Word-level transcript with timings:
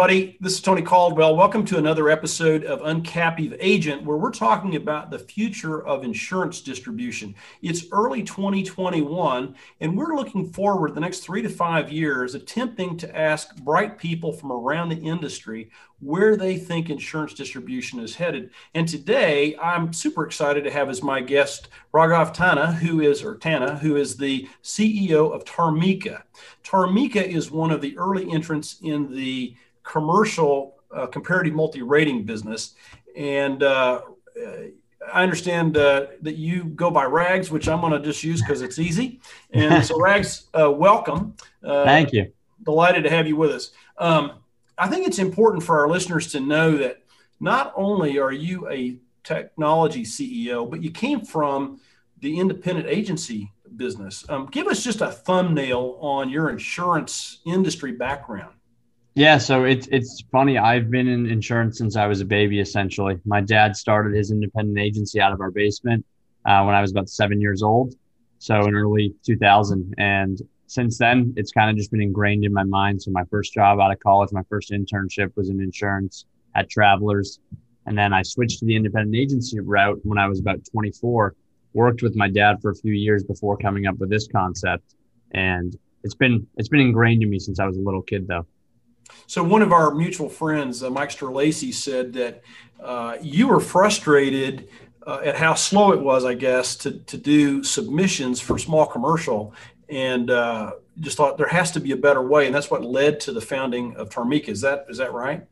everybody. 0.00 0.36
This 0.40 0.52
is 0.52 0.60
Tony 0.60 0.82
Caldwell. 0.82 1.34
Welcome 1.34 1.64
to 1.64 1.76
another 1.76 2.08
episode 2.08 2.62
of 2.62 2.82
Uncaptive 2.82 3.56
Agent, 3.58 4.04
where 4.04 4.16
we're 4.16 4.30
talking 4.30 4.76
about 4.76 5.10
the 5.10 5.18
future 5.18 5.84
of 5.84 6.04
insurance 6.04 6.60
distribution. 6.60 7.34
It's 7.62 7.86
early 7.90 8.22
2021, 8.22 9.56
and 9.80 9.98
we're 9.98 10.14
looking 10.14 10.52
forward 10.52 10.94
the 10.94 11.00
next 11.00 11.24
three 11.24 11.42
to 11.42 11.48
five 11.48 11.90
years, 11.90 12.36
attempting 12.36 12.96
to 12.98 13.18
ask 13.18 13.56
bright 13.56 13.98
people 13.98 14.32
from 14.32 14.52
around 14.52 14.90
the 14.90 15.02
industry 15.02 15.68
where 15.98 16.36
they 16.36 16.56
think 16.56 16.90
insurance 16.90 17.34
distribution 17.34 17.98
is 17.98 18.14
headed. 18.14 18.50
And 18.74 18.86
today, 18.86 19.56
I'm 19.60 19.92
super 19.92 20.24
excited 20.24 20.62
to 20.62 20.70
have 20.70 20.88
as 20.90 21.02
my 21.02 21.20
guest 21.20 21.70
Raghav 21.92 22.32
Tana, 22.32 22.70
who 22.70 23.00
is 23.00 23.24
or 23.24 23.34
Tanna, 23.34 23.76
who 23.78 23.96
is 23.96 24.16
the 24.16 24.48
CEO 24.62 25.34
of 25.34 25.44
Tarmika. 25.44 26.22
Tarmika 26.62 27.20
is 27.20 27.50
one 27.50 27.72
of 27.72 27.80
the 27.80 27.98
early 27.98 28.30
entrants 28.30 28.78
in 28.80 29.12
the 29.12 29.56
commercial 29.88 30.76
uh, 30.94 31.06
comparative 31.06 31.54
multi-rating 31.54 32.24
business, 32.24 32.74
and 33.16 33.62
uh, 33.62 34.02
I 35.12 35.22
understand 35.22 35.76
uh, 35.76 36.06
that 36.22 36.36
you 36.36 36.64
go 36.64 36.90
by 36.90 37.04
Rags, 37.04 37.50
which 37.50 37.68
I'm 37.68 37.80
going 37.80 37.92
to 37.92 38.00
just 38.00 38.22
use 38.22 38.42
because 38.42 38.62
it's 38.62 38.78
easy. 38.78 39.20
And 39.52 39.84
so, 39.84 40.00
Rags, 40.00 40.48
uh, 40.58 40.70
welcome. 40.70 41.34
Uh, 41.62 41.84
Thank 41.84 42.12
you. 42.12 42.32
Delighted 42.64 43.04
to 43.04 43.10
have 43.10 43.26
you 43.26 43.36
with 43.36 43.50
us. 43.50 43.70
Um, 43.96 44.32
I 44.76 44.88
think 44.88 45.06
it's 45.06 45.18
important 45.18 45.62
for 45.62 45.78
our 45.80 45.88
listeners 45.88 46.30
to 46.32 46.40
know 46.40 46.76
that 46.76 47.02
not 47.40 47.72
only 47.76 48.18
are 48.18 48.32
you 48.32 48.68
a 48.68 48.98
technology 49.24 50.04
CEO, 50.04 50.68
but 50.68 50.82
you 50.82 50.90
came 50.90 51.24
from 51.24 51.80
the 52.20 52.38
independent 52.38 52.88
agency 52.88 53.52
business. 53.76 54.24
Um, 54.28 54.46
give 54.46 54.66
us 54.66 54.82
just 54.82 55.00
a 55.00 55.10
thumbnail 55.10 55.98
on 56.00 56.28
your 56.30 56.50
insurance 56.50 57.38
industry 57.46 57.92
background. 57.92 58.54
Yeah, 59.18 59.38
so 59.38 59.64
it's 59.64 59.88
it's 59.90 60.22
funny. 60.30 60.58
I've 60.58 60.92
been 60.92 61.08
in 61.08 61.26
insurance 61.26 61.78
since 61.78 61.96
I 61.96 62.06
was 62.06 62.20
a 62.20 62.24
baby. 62.24 62.60
Essentially, 62.60 63.18
my 63.24 63.40
dad 63.40 63.74
started 63.74 64.14
his 64.14 64.30
independent 64.30 64.78
agency 64.78 65.20
out 65.20 65.32
of 65.32 65.40
our 65.40 65.50
basement 65.50 66.06
uh, 66.44 66.62
when 66.62 66.76
I 66.76 66.80
was 66.80 66.92
about 66.92 67.08
seven 67.08 67.40
years 67.40 67.60
old, 67.60 67.96
so 68.38 68.64
in 68.66 68.76
early 68.76 69.12
2000. 69.26 69.92
And 69.98 70.40
since 70.68 70.98
then, 70.98 71.34
it's 71.36 71.50
kind 71.50 71.68
of 71.68 71.76
just 71.76 71.90
been 71.90 72.00
ingrained 72.00 72.44
in 72.44 72.52
my 72.52 72.62
mind. 72.62 73.02
So 73.02 73.10
my 73.10 73.24
first 73.24 73.52
job 73.52 73.80
out 73.80 73.90
of 73.90 73.98
college, 73.98 74.30
my 74.30 74.44
first 74.48 74.70
internship 74.70 75.34
was 75.34 75.48
in 75.48 75.60
insurance 75.60 76.24
at 76.54 76.70
Travelers, 76.70 77.40
and 77.86 77.98
then 77.98 78.12
I 78.12 78.22
switched 78.22 78.60
to 78.60 78.66
the 78.66 78.76
independent 78.76 79.16
agency 79.16 79.58
route 79.58 79.98
when 80.04 80.18
I 80.18 80.28
was 80.28 80.38
about 80.38 80.60
24. 80.70 81.34
Worked 81.72 82.02
with 82.02 82.14
my 82.14 82.28
dad 82.28 82.62
for 82.62 82.70
a 82.70 82.76
few 82.76 82.92
years 82.92 83.24
before 83.24 83.56
coming 83.56 83.84
up 83.86 83.98
with 83.98 84.10
this 84.10 84.28
concept, 84.28 84.94
and 85.32 85.76
it's 86.04 86.14
been 86.14 86.46
it's 86.56 86.68
been 86.68 86.78
ingrained 86.78 87.24
in 87.24 87.30
me 87.30 87.40
since 87.40 87.58
I 87.58 87.66
was 87.66 87.76
a 87.78 87.82
little 87.82 88.02
kid, 88.02 88.28
though. 88.28 88.46
So 89.26 89.42
one 89.42 89.62
of 89.62 89.72
our 89.72 89.94
mutual 89.94 90.28
friends, 90.28 90.82
uh, 90.82 90.90
Mike 90.90 91.10
Sterlacy, 91.10 91.72
said 91.72 92.12
that 92.14 92.42
uh, 92.82 93.16
you 93.20 93.48
were 93.48 93.60
frustrated 93.60 94.68
uh, 95.06 95.20
at 95.24 95.36
how 95.36 95.54
slow 95.54 95.92
it 95.92 96.00
was, 96.00 96.24
I 96.24 96.34
guess, 96.34 96.76
to, 96.76 96.92
to 96.92 97.16
do 97.16 97.62
submissions 97.62 98.40
for 98.40 98.58
small 98.58 98.86
commercial, 98.86 99.54
and 99.88 100.30
uh, 100.30 100.72
just 101.00 101.16
thought 101.16 101.38
there 101.38 101.48
has 101.48 101.70
to 101.72 101.80
be 101.80 101.92
a 101.92 101.96
better 101.96 102.22
way, 102.22 102.46
and 102.46 102.54
that's 102.54 102.70
what 102.70 102.84
led 102.84 103.20
to 103.20 103.32
the 103.32 103.40
founding 103.40 103.96
of 103.96 104.10
Tarmika. 104.10 104.48
Is 104.48 104.60
that 104.60 104.86
is 104.88 104.98
that 104.98 105.12
right? 105.12 105.44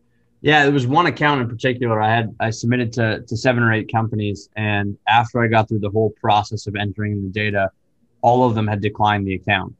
Yeah, 0.42 0.64
there 0.64 0.72
was 0.72 0.86
one 0.86 1.06
account 1.06 1.40
in 1.40 1.48
particular 1.48 2.00
I 2.00 2.14
had 2.14 2.34
I 2.38 2.50
submitted 2.50 2.92
to 2.94 3.22
to 3.22 3.36
seven 3.36 3.62
or 3.62 3.72
eight 3.72 3.90
companies, 3.90 4.48
and 4.56 4.96
after 5.08 5.42
I 5.42 5.48
got 5.48 5.68
through 5.68 5.80
the 5.80 5.90
whole 5.90 6.10
process 6.10 6.66
of 6.66 6.76
entering 6.76 7.22
the 7.22 7.28
data, 7.28 7.70
all 8.20 8.46
of 8.46 8.54
them 8.54 8.66
had 8.66 8.80
declined 8.82 9.26
the 9.26 9.34
account 9.34 9.74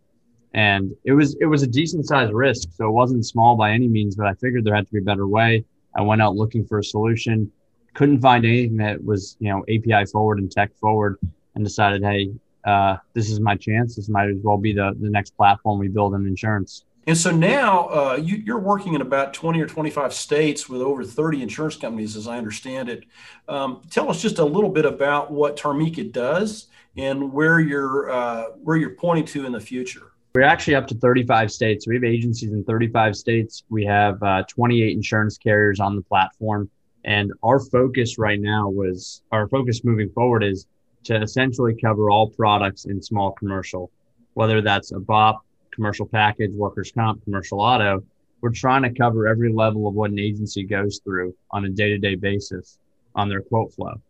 and 0.56 0.96
it 1.04 1.12
was 1.12 1.36
it 1.40 1.46
was 1.46 1.62
a 1.62 1.66
decent 1.66 2.06
sized 2.06 2.32
risk 2.32 2.68
so 2.72 2.88
it 2.88 2.90
wasn't 2.90 3.24
small 3.24 3.54
by 3.54 3.70
any 3.70 3.86
means 3.86 4.16
but 4.16 4.26
i 4.26 4.34
figured 4.34 4.64
there 4.64 4.74
had 4.74 4.86
to 4.86 4.92
be 4.92 4.98
a 4.98 5.02
better 5.02 5.28
way 5.28 5.64
i 5.94 6.00
went 6.00 6.20
out 6.20 6.34
looking 6.34 6.66
for 6.66 6.78
a 6.80 6.84
solution 6.84 7.50
couldn't 7.94 8.20
find 8.20 8.44
anything 8.44 8.76
that 8.76 9.02
was 9.04 9.36
you 9.38 9.48
know 9.48 9.62
api 9.62 10.04
forward 10.06 10.38
and 10.38 10.50
tech 10.50 10.74
forward 10.80 11.18
and 11.54 11.62
decided 11.62 12.02
hey 12.02 12.28
uh, 12.64 12.96
this 13.14 13.30
is 13.30 13.38
my 13.38 13.54
chance 13.54 13.94
this 13.94 14.08
might 14.08 14.28
as 14.28 14.38
well 14.42 14.56
be 14.56 14.72
the, 14.72 14.92
the 15.00 15.08
next 15.08 15.36
platform 15.36 15.78
we 15.78 15.86
build 15.86 16.14
in 16.14 16.26
insurance 16.26 16.84
and 17.08 17.16
so 17.16 17.30
now 17.30 17.88
uh, 17.90 18.18
you, 18.20 18.52
are 18.52 18.58
working 18.58 18.94
in 18.94 19.00
about 19.00 19.32
20 19.32 19.60
or 19.60 19.66
25 19.68 20.12
states 20.12 20.68
with 20.68 20.80
over 20.82 21.04
30 21.04 21.40
insurance 21.40 21.76
companies, 21.76 22.16
as 22.16 22.26
I 22.26 22.36
understand 22.36 22.88
it. 22.88 23.04
Um, 23.48 23.82
tell 23.92 24.10
us 24.10 24.20
just 24.20 24.40
a 24.40 24.44
little 24.44 24.70
bit 24.70 24.84
about 24.84 25.30
what 25.30 25.56
Tarmika 25.56 26.10
does 26.10 26.66
and 26.96 27.32
where 27.32 27.60
you're 27.60 28.10
uh, 28.10 28.44
where 28.64 28.76
you're 28.76 28.96
pointing 28.96 29.24
to 29.26 29.46
in 29.46 29.52
the 29.52 29.60
future. 29.60 30.10
We're 30.36 30.42
actually 30.42 30.74
up 30.74 30.86
to 30.88 30.94
35 30.94 31.50
states. 31.50 31.88
We 31.88 31.94
have 31.94 32.04
agencies 32.04 32.52
in 32.52 32.62
35 32.62 33.16
states. 33.16 33.64
We 33.70 33.86
have 33.86 34.22
uh, 34.22 34.42
28 34.46 34.92
insurance 34.92 35.38
carriers 35.38 35.80
on 35.80 35.96
the 35.96 36.02
platform. 36.02 36.68
And 37.06 37.32
our 37.42 37.58
focus 37.58 38.18
right 38.18 38.38
now 38.38 38.68
was 38.68 39.22
our 39.32 39.48
focus 39.48 39.82
moving 39.82 40.10
forward 40.10 40.44
is 40.44 40.66
to 41.04 41.22
essentially 41.22 41.74
cover 41.80 42.10
all 42.10 42.28
products 42.28 42.84
in 42.84 43.00
small 43.00 43.32
commercial, 43.32 43.90
whether 44.34 44.60
that's 44.60 44.92
a 44.92 45.00
BOP, 45.00 45.42
commercial 45.70 46.04
package, 46.04 46.52
workers' 46.52 46.92
comp, 46.92 47.24
commercial 47.24 47.62
auto. 47.62 48.04
We're 48.42 48.50
trying 48.50 48.82
to 48.82 48.90
cover 48.90 49.26
every 49.26 49.50
level 49.50 49.88
of 49.88 49.94
what 49.94 50.10
an 50.10 50.18
agency 50.18 50.64
goes 50.64 51.00
through 51.02 51.34
on 51.50 51.64
a 51.64 51.70
day 51.70 51.88
to 51.88 51.98
day 51.98 52.14
basis 52.14 52.76
on 53.14 53.30
their 53.30 53.40
quote 53.40 53.72
flow. 53.72 54.02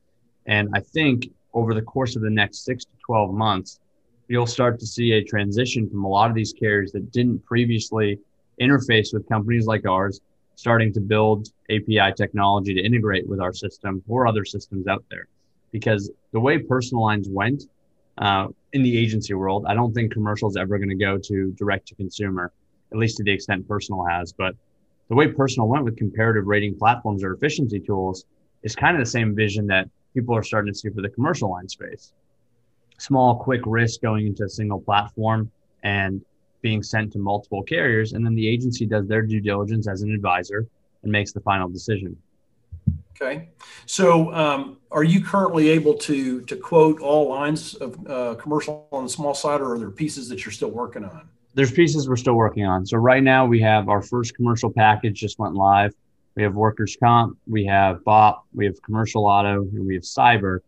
And 0.47 0.71
I 0.75 0.81
think 0.81 1.29
over 1.55 1.73
the 1.73 1.83
course 1.83 2.17
of 2.17 2.23
the 2.23 2.31
next 2.31 2.65
six 2.65 2.85
to 2.85 2.91
12 3.07 3.33
months, 3.33 3.79
you'll 4.29 4.47
start 4.47 4.79
to 4.81 4.87
see 4.87 5.13
a 5.13 5.25
transition 5.25 5.89
from 5.89 6.05
a 6.05 6.09
lot 6.09 6.31
of 6.31 6.37
these 6.37 6.53
carriers 6.53 6.93
that 6.93 7.13
didn't 7.13 7.45
previously 7.45 8.19
interface 8.61 9.13
with 9.13 9.29
companies 9.29 9.67
like 9.67 9.87
ours, 9.87 10.21
starting 10.57 10.93
to 10.93 11.01
build 11.01 11.49
API 11.71 12.13
technology 12.17 12.75
to 12.75 12.81
integrate 12.81 13.29
with 13.29 13.41
our 13.41 13.53
system 13.53 14.03
or 14.09 14.27
other 14.27 14.45
systems 14.45 14.87
out 14.87 15.05
there. 15.11 15.29
Because 15.71 16.11
the 16.33 16.41
way 16.41 16.59
personal 16.59 17.05
lines 17.05 17.29
went 17.29 17.65
uh, 18.19 18.49
in 18.73 18.83
the 18.83 18.99
agency 18.99 19.35
world, 19.35 19.67
I 19.69 19.75
don't 19.75 19.93
think 19.93 20.13
commercial 20.13 20.49
is 20.49 20.57
ever 20.57 20.79
going 20.79 20.89
to 20.89 20.97
go 20.97 21.19
to 21.19 21.53
direct 21.53 21.89
to 21.89 21.95
consumer, 21.95 22.53
at 22.93 22.99
least 22.99 23.19
to 23.19 23.25
the 23.25 23.33
extent 23.33 23.69
personal 23.69 24.05
has. 24.05 24.33
But 24.33 24.55
the 25.09 25.15
way 25.15 25.29
personal 25.29 25.69
went 25.69 25.85
with 25.85 25.97
comparative 25.97 26.47
rating 26.47 26.77
platforms 26.77 27.23
or 27.23 27.35
efficiency 27.35 27.79
tools 27.79 28.25
is 28.63 28.75
kind 28.75 28.97
of 28.97 29.01
the 29.01 29.11
same 29.11 29.37
vision 29.37 29.67
that 29.67 29.89
people 30.15 30.35
are 30.35 30.43
starting 30.43 30.73
to 30.73 30.79
see 30.79 30.89
for 30.89 31.03
the 31.03 31.11
commercial 31.11 31.51
line 31.51 31.69
space 31.69 32.13
small, 32.99 33.37
quick 33.37 33.63
risk 33.67 34.01
going 34.01 34.27
into 34.27 34.45
a 34.45 34.49
single 34.49 34.81
platform 34.81 35.51
and 35.83 36.25
being 36.63 36.83
sent 36.83 37.13
to 37.13 37.19
multiple 37.19 37.63
carriers. 37.63 38.13
And 38.13 38.25
then 38.25 38.35
the 38.35 38.49
agency 38.49 38.87
does 38.87 39.07
their 39.07 39.23
due 39.23 39.41
diligence 39.41 39.89
as 39.89 40.03
an 40.03 40.13
advisor 40.13 40.67
and 41.03 41.13
makes 41.13 41.33
the 41.33 41.41
final 41.41 41.69
decision. 41.69 42.17
Okay. 43.21 43.49
So, 43.87 44.33
um, 44.35 44.79
are 44.91 45.05
you 45.05 45.25
currently 45.25 45.71
able 45.71 45.95
to 45.95 46.43
to 46.43 46.57
quote 46.57 47.01
all 47.01 47.31
lines 47.31 47.75
of 47.75 48.07
uh, 48.07 48.35
commercial 48.35 48.87
on 48.93 49.05
the 49.05 49.09
small 49.09 49.33
side, 49.33 49.61
or 49.61 49.75
are 49.75 49.79
there 49.79 49.91
pieces 49.91 50.29
that 50.29 50.45
you're 50.45 50.53
still 50.53 50.71
working 50.71 51.03
on? 51.03 51.29
There's 51.55 51.73
pieces 51.73 52.09
we're 52.09 52.17
still 52.17 52.35
working 52.35 52.67
on. 52.67 52.85
So 52.85 52.99
right 52.99 53.23
now 53.23 53.47
we 53.47 53.61
have 53.63 53.89
our 53.89 54.03
first 54.03 54.35
commercial 54.35 54.71
package 54.71 55.19
just 55.19 55.39
went 55.39 55.55
live. 55.55 55.95
We 56.35 56.43
have 56.43 56.55
workers 56.55 56.97
comp, 57.03 57.39
we 57.47 57.65
have 57.65 58.05
BOP, 58.05 58.45
we 58.53 58.67
have 58.67 58.81
commercial 58.83 59.25
auto, 59.25 59.63
and 59.63 59.87
we 59.87 59.95
have 59.95 60.03
cyber. 60.03 60.59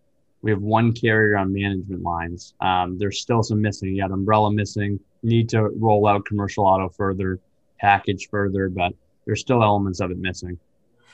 We 0.43 0.51
have 0.51 0.63
one 0.63 0.93
carrier 0.93 1.37
on 1.37 1.53
management 1.53 2.03
lines. 2.03 2.55
Um, 2.61 2.99
there's 2.99 3.21
still 3.21 3.43
some 3.43 3.61
missing. 3.61 3.95
You 3.95 4.03
got 4.03 4.13
umbrella 4.13 4.53
missing. 4.53 5.01
Need 5.23 5.49
to 5.51 5.63
roll 5.63 6.07
out 6.07 6.25
commercial 6.25 6.65
auto 6.65 6.89
further, 6.89 7.41
package 7.81 8.29
further, 8.31 8.69
but 8.69 8.93
there's 9.27 9.41
still 9.41 9.63
elements 9.63 10.01
of 10.01 10.11
it 10.11 10.19
missing. 10.19 10.59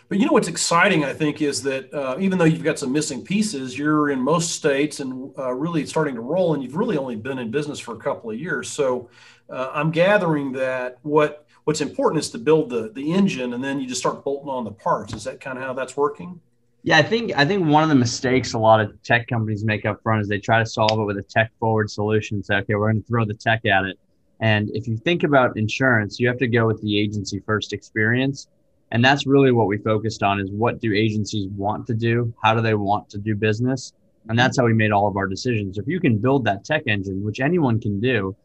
But 0.08 0.18
you 0.18 0.26
know 0.26 0.32
what's 0.32 0.48
exciting, 0.48 1.04
I 1.04 1.14
think, 1.14 1.40
is 1.40 1.62
that 1.62 1.92
uh, 1.94 2.16
even 2.20 2.38
though 2.38 2.44
you've 2.44 2.62
got 2.62 2.78
some 2.78 2.92
missing 2.92 3.24
pieces, 3.24 3.78
you're 3.78 4.10
in 4.10 4.20
most 4.20 4.52
states 4.52 5.00
and 5.00 5.32
uh, 5.38 5.52
really 5.52 5.86
starting 5.86 6.14
to 6.16 6.20
roll, 6.20 6.52
and 6.52 6.62
you've 6.62 6.76
really 6.76 6.98
only 6.98 7.16
been 7.16 7.38
in 7.38 7.50
business 7.50 7.78
for 7.80 7.94
a 7.94 7.98
couple 7.98 8.30
of 8.30 8.38
years. 8.38 8.68
So 8.68 9.08
uh, 9.48 9.70
I'm 9.72 9.90
gathering 9.90 10.52
that 10.52 10.98
what 11.02 11.46
what's 11.64 11.80
important 11.80 12.20
is 12.20 12.30
to 12.30 12.38
build 12.38 12.68
the 12.68 12.90
the 12.94 13.12
engine, 13.12 13.54
and 13.54 13.64
then 13.64 13.80
you 13.80 13.86
just 13.86 14.00
start 14.00 14.22
bolting 14.22 14.50
on 14.50 14.64
the 14.64 14.72
parts. 14.72 15.14
Is 15.14 15.24
that 15.24 15.40
kind 15.40 15.56
of 15.56 15.64
how 15.64 15.72
that's 15.72 15.96
working? 15.96 16.40
Yeah, 16.86 16.98
I 16.98 17.02
think 17.02 17.32
I 17.34 17.46
think 17.46 17.66
one 17.66 17.82
of 17.82 17.88
the 17.88 17.94
mistakes 17.94 18.52
a 18.52 18.58
lot 18.58 18.78
of 18.78 19.02
tech 19.02 19.26
companies 19.26 19.64
make 19.64 19.86
up 19.86 20.02
front 20.02 20.20
is 20.20 20.28
they 20.28 20.38
try 20.38 20.58
to 20.58 20.66
solve 20.66 21.00
it 21.00 21.04
with 21.04 21.16
a 21.16 21.22
tech 21.22 21.50
forward 21.58 21.90
solution. 21.90 22.42
Say, 22.42 22.56
okay, 22.56 22.74
we're 22.74 22.92
going 22.92 23.02
to 23.02 23.08
throw 23.08 23.24
the 23.24 23.32
tech 23.32 23.64
at 23.64 23.86
it. 23.86 23.98
And 24.40 24.68
if 24.74 24.86
you 24.86 24.98
think 24.98 25.22
about 25.22 25.56
insurance, 25.56 26.20
you 26.20 26.28
have 26.28 26.36
to 26.38 26.46
go 26.46 26.66
with 26.66 26.82
the 26.82 27.00
agency 27.00 27.40
first 27.46 27.72
experience. 27.72 28.48
And 28.90 29.02
that's 29.02 29.26
really 29.26 29.50
what 29.50 29.66
we 29.66 29.78
focused 29.78 30.22
on 30.22 30.38
is 30.38 30.50
what 30.50 30.78
do 30.78 30.92
agencies 30.92 31.48
want 31.56 31.86
to 31.86 31.94
do? 31.94 32.34
How 32.42 32.52
do 32.52 32.60
they 32.60 32.74
want 32.74 33.08
to 33.10 33.18
do 33.18 33.34
business? 33.34 33.94
And 34.28 34.38
that's 34.38 34.58
how 34.58 34.66
we 34.66 34.74
made 34.74 34.92
all 34.92 35.08
of 35.08 35.16
our 35.16 35.26
decisions. 35.26 35.78
If 35.78 35.88
you 35.88 36.00
can 36.00 36.18
build 36.18 36.44
that 36.44 36.66
tech 36.66 36.82
engine, 36.86 37.24
which 37.24 37.40
anyone 37.40 37.80
can 37.80 37.98
do, 37.98 38.36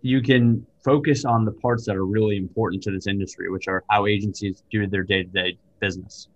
you 0.00 0.22
can 0.22 0.64
focus 0.84 1.24
on 1.24 1.44
the 1.44 1.52
parts 1.52 1.86
that 1.86 1.96
are 1.96 2.06
really 2.06 2.36
important 2.36 2.84
to 2.84 2.92
this 2.92 3.08
industry, 3.08 3.50
which 3.50 3.66
are 3.66 3.82
how 3.90 4.06
agencies 4.06 4.62
do 4.70 4.86
their 4.86 5.02
day 5.02 5.24
to 5.24 5.28
day 5.28 5.58
business. 5.80 6.28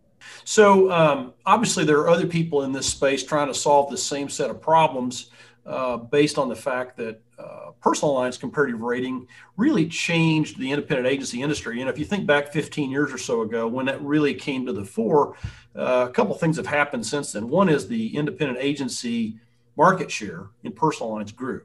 So 0.44 0.91
um, 0.91 1.35
obviously, 1.47 1.85
there 1.85 1.99
are 1.99 2.09
other 2.09 2.26
people 2.26 2.62
in 2.62 2.73
this 2.73 2.87
space 2.87 3.25
trying 3.25 3.49
to 3.49 3.55
solve 3.55 3.91
the 3.91 3.99
same 3.99 4.29
set 4.29 4.50
of 4.50 4.61
problems. 4.61 5.31
uh, 5.69 5.99
based 5.99 6.38
on 6.38 6.49
the 6.49 6.56
fact 6.56 6.97
that 6.97 7.20
uh, 7.38 7.70
personal 7.81 8.15
lines 8.15 8.38
comparative 8.38 8.81
rating 8.81 9.29
really 9.56 9.87
changed 9.87 10.59
the 10.59 10.70
independent 10.70 11.06
agency 11.06 11.43
industry. 11.43 11.81
And 11.81 11.91
if 11.91 11.99
you 11.99 12.05
think 12.05 12.26
back 12.26 12.53
15 12.53 12.91
years 12.91 13.12
or 13.12 13.19
so 13.19 13.43
ago, 13.43 13.69
when 13.69 13.87
that 13.87 14.00
really 14.03 14.35
came 14.35 14.65
to 14.67 14.73
the 14.73 14.85
fore, 14.85 15.37
uh, 15.76 16.06
a 16.09 16.12
couple 16.12 16.35
things 16.35 16.56
have 16.56 16.67
happened 16.67 17.05
since 17.05 17.32
then. 17.32 17.49
One 17.49 17.69
is 17.69 17.87
the 17.87 18.17
independent 18.17 18.59
agency 18.61 19.38
market 19.76 20.11
share 20.11 20.49
in 20.64 20.73
personal 20.73 21.12
lines 21.12 21.32
grew. 21.32 21.62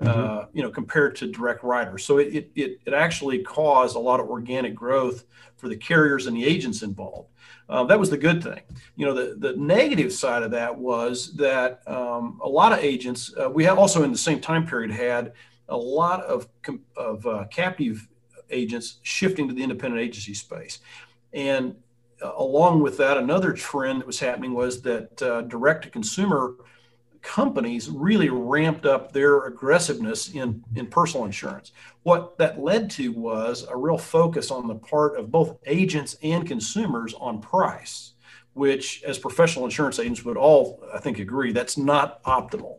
Uh, 0.00 0.04
mm-hmm. 0.04 0.56
you 0.56 0.62
know, 0.62 0.70
compared 0.70 1.14
to 1.14 1.26
direct 1.26 1.62
writers. 1.62 2.02
So 2.06 2.16
it, 2.16 2.48
it, 2.54 2.80
it 2.86 2.94
actually 2.94 3.42
caused 3.42 3.96
a 3.96 3.98
lot 3.98 4.18
of 4.18 4.30
organic 4.30 4.74
growth 4.74 5.24
for 5.58 5.68
the 5.68 5.76
carriers 5.76 6.26
and 6.26 6.34
the 6.34 6.42
agents 6.42 6.82
involved. 6.82 7.28
Um, 7.70 7.86
that 7.86 8.00
was 8.00 8.10
the 8.10 8.18
good 8.18 8.42
thing. 8.42 8.60
You 8.96 9.06
know, 9.06 9.14
the, 9.14 9.36
the 9.36 9.56
negative 9.56 10.12
side 10.12 10.42
of 10.42 10.50
that 10.50 10.76
was 10.76 11.32
that 11.36 11.82
um, 11.86 12.40
a 12.42 12.48
lot 12.48 12.72
of 12.72 12.80
agents, 12.80 13.32
uh, 13.40 13.48
we 13.48 13.64
also 13.68 14.02
in 14.02 14.10
the 14.10 14.18
same 14.18 14.40
time 14.40 14.66
period 14.66 14.90
had 14.90 15.32
a 15.68 15.76
lot 15.76 16.24
of, 16.24 16.48
of 16.96 17.24
uh, 17.26 17.44
captive 17.50 18.08
agents 18.50 18.98
shifting 19.02 19.46
to 19.46 19.54
the 19.54 19.62
independent 19.62 20.02
agency 20.02 20.34
space. 20.34 20.80
And 21.32 21.76
uh, 22.20 22.32
along 22.36 22.82
with 22.82 22.96
that, 22.98 23.16
another 23.16 23.52
trend 23.52 24.00
that 24.00 24.06
was 24.06 24.18
happening 24.18 24.52
was 24.52 24.82
that 24.82 25.22
uh, 25.22 25.42
direct 25.42 25.84
to 25.84 25.90
consumer 25.90 26.56
companies 27.22 27.90
really 27.90 28.28
ramped 28.30 28.86
up 28.86 29.12
their 29.12 29.44
aggressiveness 29.44 30.32
in, 30.32 30.64
in 30.74 30.86
personal 30.86 31.26
insurance. 31.26 31.72
What 32.02 32.38
that 32.38 32.60
led 32.60 32.90
to 32.92 33.12
was 33.12 33.66
a 33.68 33.76
real 33.76 33.98
focus 33.98 34.50
on 34.50 34.66
the 34.66 34.74
part 34.74 35.18
of 35.18 35.30
both 35.30 35.58
agents 35.66 36.16
and 36.22 36.46
consumers 36.46 37.14
on 37.14 37.40
price, 37.40 38.14
which, 38.54 39.02
as 39.04 39.18
professional 39.18 39.64
insurance 39.64 39.98
agents 39.98 40.24
would 40.24 40.36
all, 40.36 40.82
I 40.94 40.98
think, 40.98 41.18
agree, 41.18 41.52
that's 41.52 41.76
not 41.76 42.22
optimal. 42.24 42.78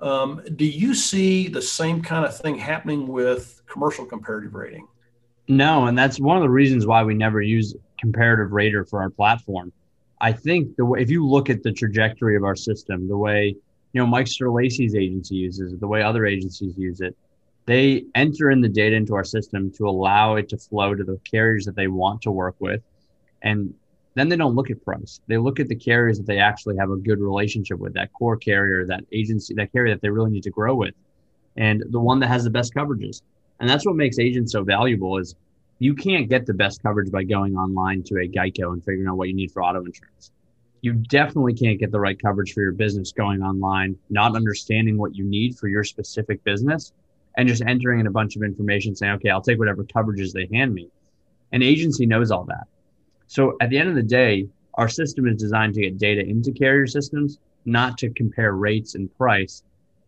Um, 0.00 0.42
do 0.56 0.64
you 0.64 0.94
see 0.94 1.48
the 1.48 1.62
same 1.62 2.02
kind 2.02 2.24
of 2.24 2.36
thing 2.36 2.56
happening 2.56 3.06
with 3.06 3.62
commercial 3.66 4.04
comparative 4.04 4.54
rating? 4.54 4.88
No, 5.48 5.86
and 5.86 5.98
that's 5.98 6.18
one 6.18 6.36
of 6.36 6.42
the 6.42 6.50
reasons 6.50 6.86
why 6.86 7.02
we 7.02 7.14
never 7.14 7.42
use 7.42 7.74
comparative 8.00 8.52
rater 8.52 8.84
for 8.84 9.00
our 9.02 9.10
platform. 9.10 9.72
I 10.20 10.32
think 10.32 10.76
the 10.76 10.84
way, 10.84 11.00
if 11.00 11.10
you 11.10 11.26
look 11.26 11.50
at 11.50 11.62
the 11.62 11.72
trajectory 11.72 12.36
of 12.36 12.44
our 12.44 12.56
system, 12.56 13.08
the 13.08 13.16
way 13.16 13.56
you 13.92 14.00
know 14.00 14.06
Mike 14.06 14.26
Sterlacey's 14.26 14.94
agency 14.94 15.36
uses 15.36 15.72
it, 15.72 15.80
the 15.80 15.86
way 15.86 16.02
other 16.02 16.26
agencies 16.26 16.76
use 16.76 17.00
it. 17.00 17.16
They 17.66 18.04
enter 18.14 18.50
in 18.50 18.60
the 18.60 18.68
data 18.68 18.96
into 18.96 19.14
our 19.14 19.24
system 19.24 19.70
to 19.72 19.88
allow 19.88 20.36
it 20.36 20.48
to 20.48 20.56
flow 20.56 20.94
to 20.94 21.04
the 21.04 21.20
carriers 21.30 21.64
that 21.66 21.76
they 21.76 21.86
want 21.86 22.22
to 22.22 22.30
work 22.30 22.56
with, 22.58 22.82
and 23.42 23.74
then 24.14 24.28
they 24.28 24.36
don't 24.36 24.54
look 24.54 24.70
at 24.70 24.84
price. 24.84 25.20
They 25.26 25.38
look 25.38 25.60
at 25.60 25.68
the 25.68 25.76
carriers 25.76 26.18
that 26.18 26.26
they 26.26 26.38
actually 26.38 26.76
have 26.76 26.90
a 26.90 26.96
good 26.96 27.20
relationship 27.20 27.78
with, 27.78 27.94
that 27.94 28.12
core 28.12 28.36
carrier, 28.36 28.84
that 28.86 29.04
agency, 29.12 29.54
that 29.54 29.72
carrier 29.72 29.94
that 29.94 30.02
they 30.02 30.10
really 30.10 30.30
need 30.30 30.42
to 30.44 30.50
grow 30.50 30.74
with, 30.74 30.94
and 31.56 31.84
the 31.90 32.00
one 32.00 32.18
that 32.20 32.28
has 32.28 32.44
the 32.44 32.50
best 32.50 32.74
coverages. 32.74 33.22
And 33.60 33.68
that's 33.68 33.86
what 33.86 33.94
makes 33.94 34.18
agents 34.18 34.52
so 34.52 34.64
valuable 34.64 35.18
is 35.18 35.36
you 35.78 35.94
can't 35.94 36.28
get 36.28 36.46
the 36.46 36.54
best 36.54 36.82
coverage 36.82 37.12
by 37.12 37.22
going 37.22 37.56
online 37.56 38.02
to 38.04 38.16
a 38.16 38.28
Geico 38.28 38.72
and 38.72 38.82
figuring 38.84 39.06
out 39.06 39.16
what 39.16 39.28
you 39.28 39.34
need 39.34 39.52
for 39.52 39.62
auto 39.62 39.84
insurance 39.84 40.32
you 40.82 40.92
definitely 40.92 41.54
can't 41.54 41.78
get 41.78 41.92
the 41.92 42.00
right 42.00 42.20
coverage 42.20 42.52
for 42.52 42.60
your 42.60 42.72
business 42.72 43.12
going 43.12 43.40
online, 43.40 43.96
not 44.10 44.34
understanding 44.34 44.98
what 44.98 45.14
you 45.14 45.24
need 45.24 45.56
for 45.56 45.68
your 45.68 45.84
specific 45.84 46.42
business, 46.42 46.92
and 47.36 47.48
just 47.48 47.62
entering 47.62 48.00
in 48.00 48.08
a 48.08 48.10
bunch 48.10 48.34
of 48.34 48.42
information 48.42 48.94
saying, 48.94 49.12
okay, 49.14 49.30
I'll 49.30 49.40
take 49.40 49.58
whatever 49.58 49.84
coverages 49.84 50.32
they 50.32 50.48
hand 50.52 50.74
me. 50.74 50.88
An 51.52 51.62
agency 51.62 52.04
knows 52.04 52.32
all 52.32 52.44
that. 52.44 52.66
So 53.28 53.56
at 53.60 53.70
the 53.70 53.78
end 53.78 53.88
of 53.88 53.94
the 53.94 54.02
day, 54.02 54.48
our 54.74 54.88
system 54.88 55.28
is 55.28 55.36
designed 55.36 55.74
to 55.74 55.82
get 55.82 55.98
data 55.98 56.20
into 56.20 56.50
carrier 56.50 56.88
systems, 56.88 57.38
not 57.64 57.96
to 57.98 58.10
compare 58.10 58.52
rates 58.52 58.96
and 58.96 59.14
price. 59.16 59.62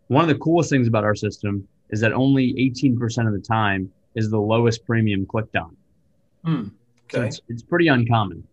One 0.08 0.22
of 0.22 0.28
the 0.28 0.42
coolest 0.42 0.70
things 0.70 0.88
about 0.88 1.04
our 1.04 1.14
system 1.14 1.68
is 1.90 2.00
that 2.00 2.12
only 2.12 2.52
18% 2.54 3.26
of 3.26 3.32
the 3.32 3.38
time 3.38 3.92
is 4.16 4.28
the 4.28 4.40
lowest 4.40 4.84
premium 4.84 5.24
clicked 5.24 5.54
on. 5.54 5.76
Hmm. 6.44 6.54
okay. 6.56 6.68
So 7.10 7.22
it's, 7.22 7.40
it's 7.48 7.62
pretty 7.62 7.86
uncommon. 7.86 8.44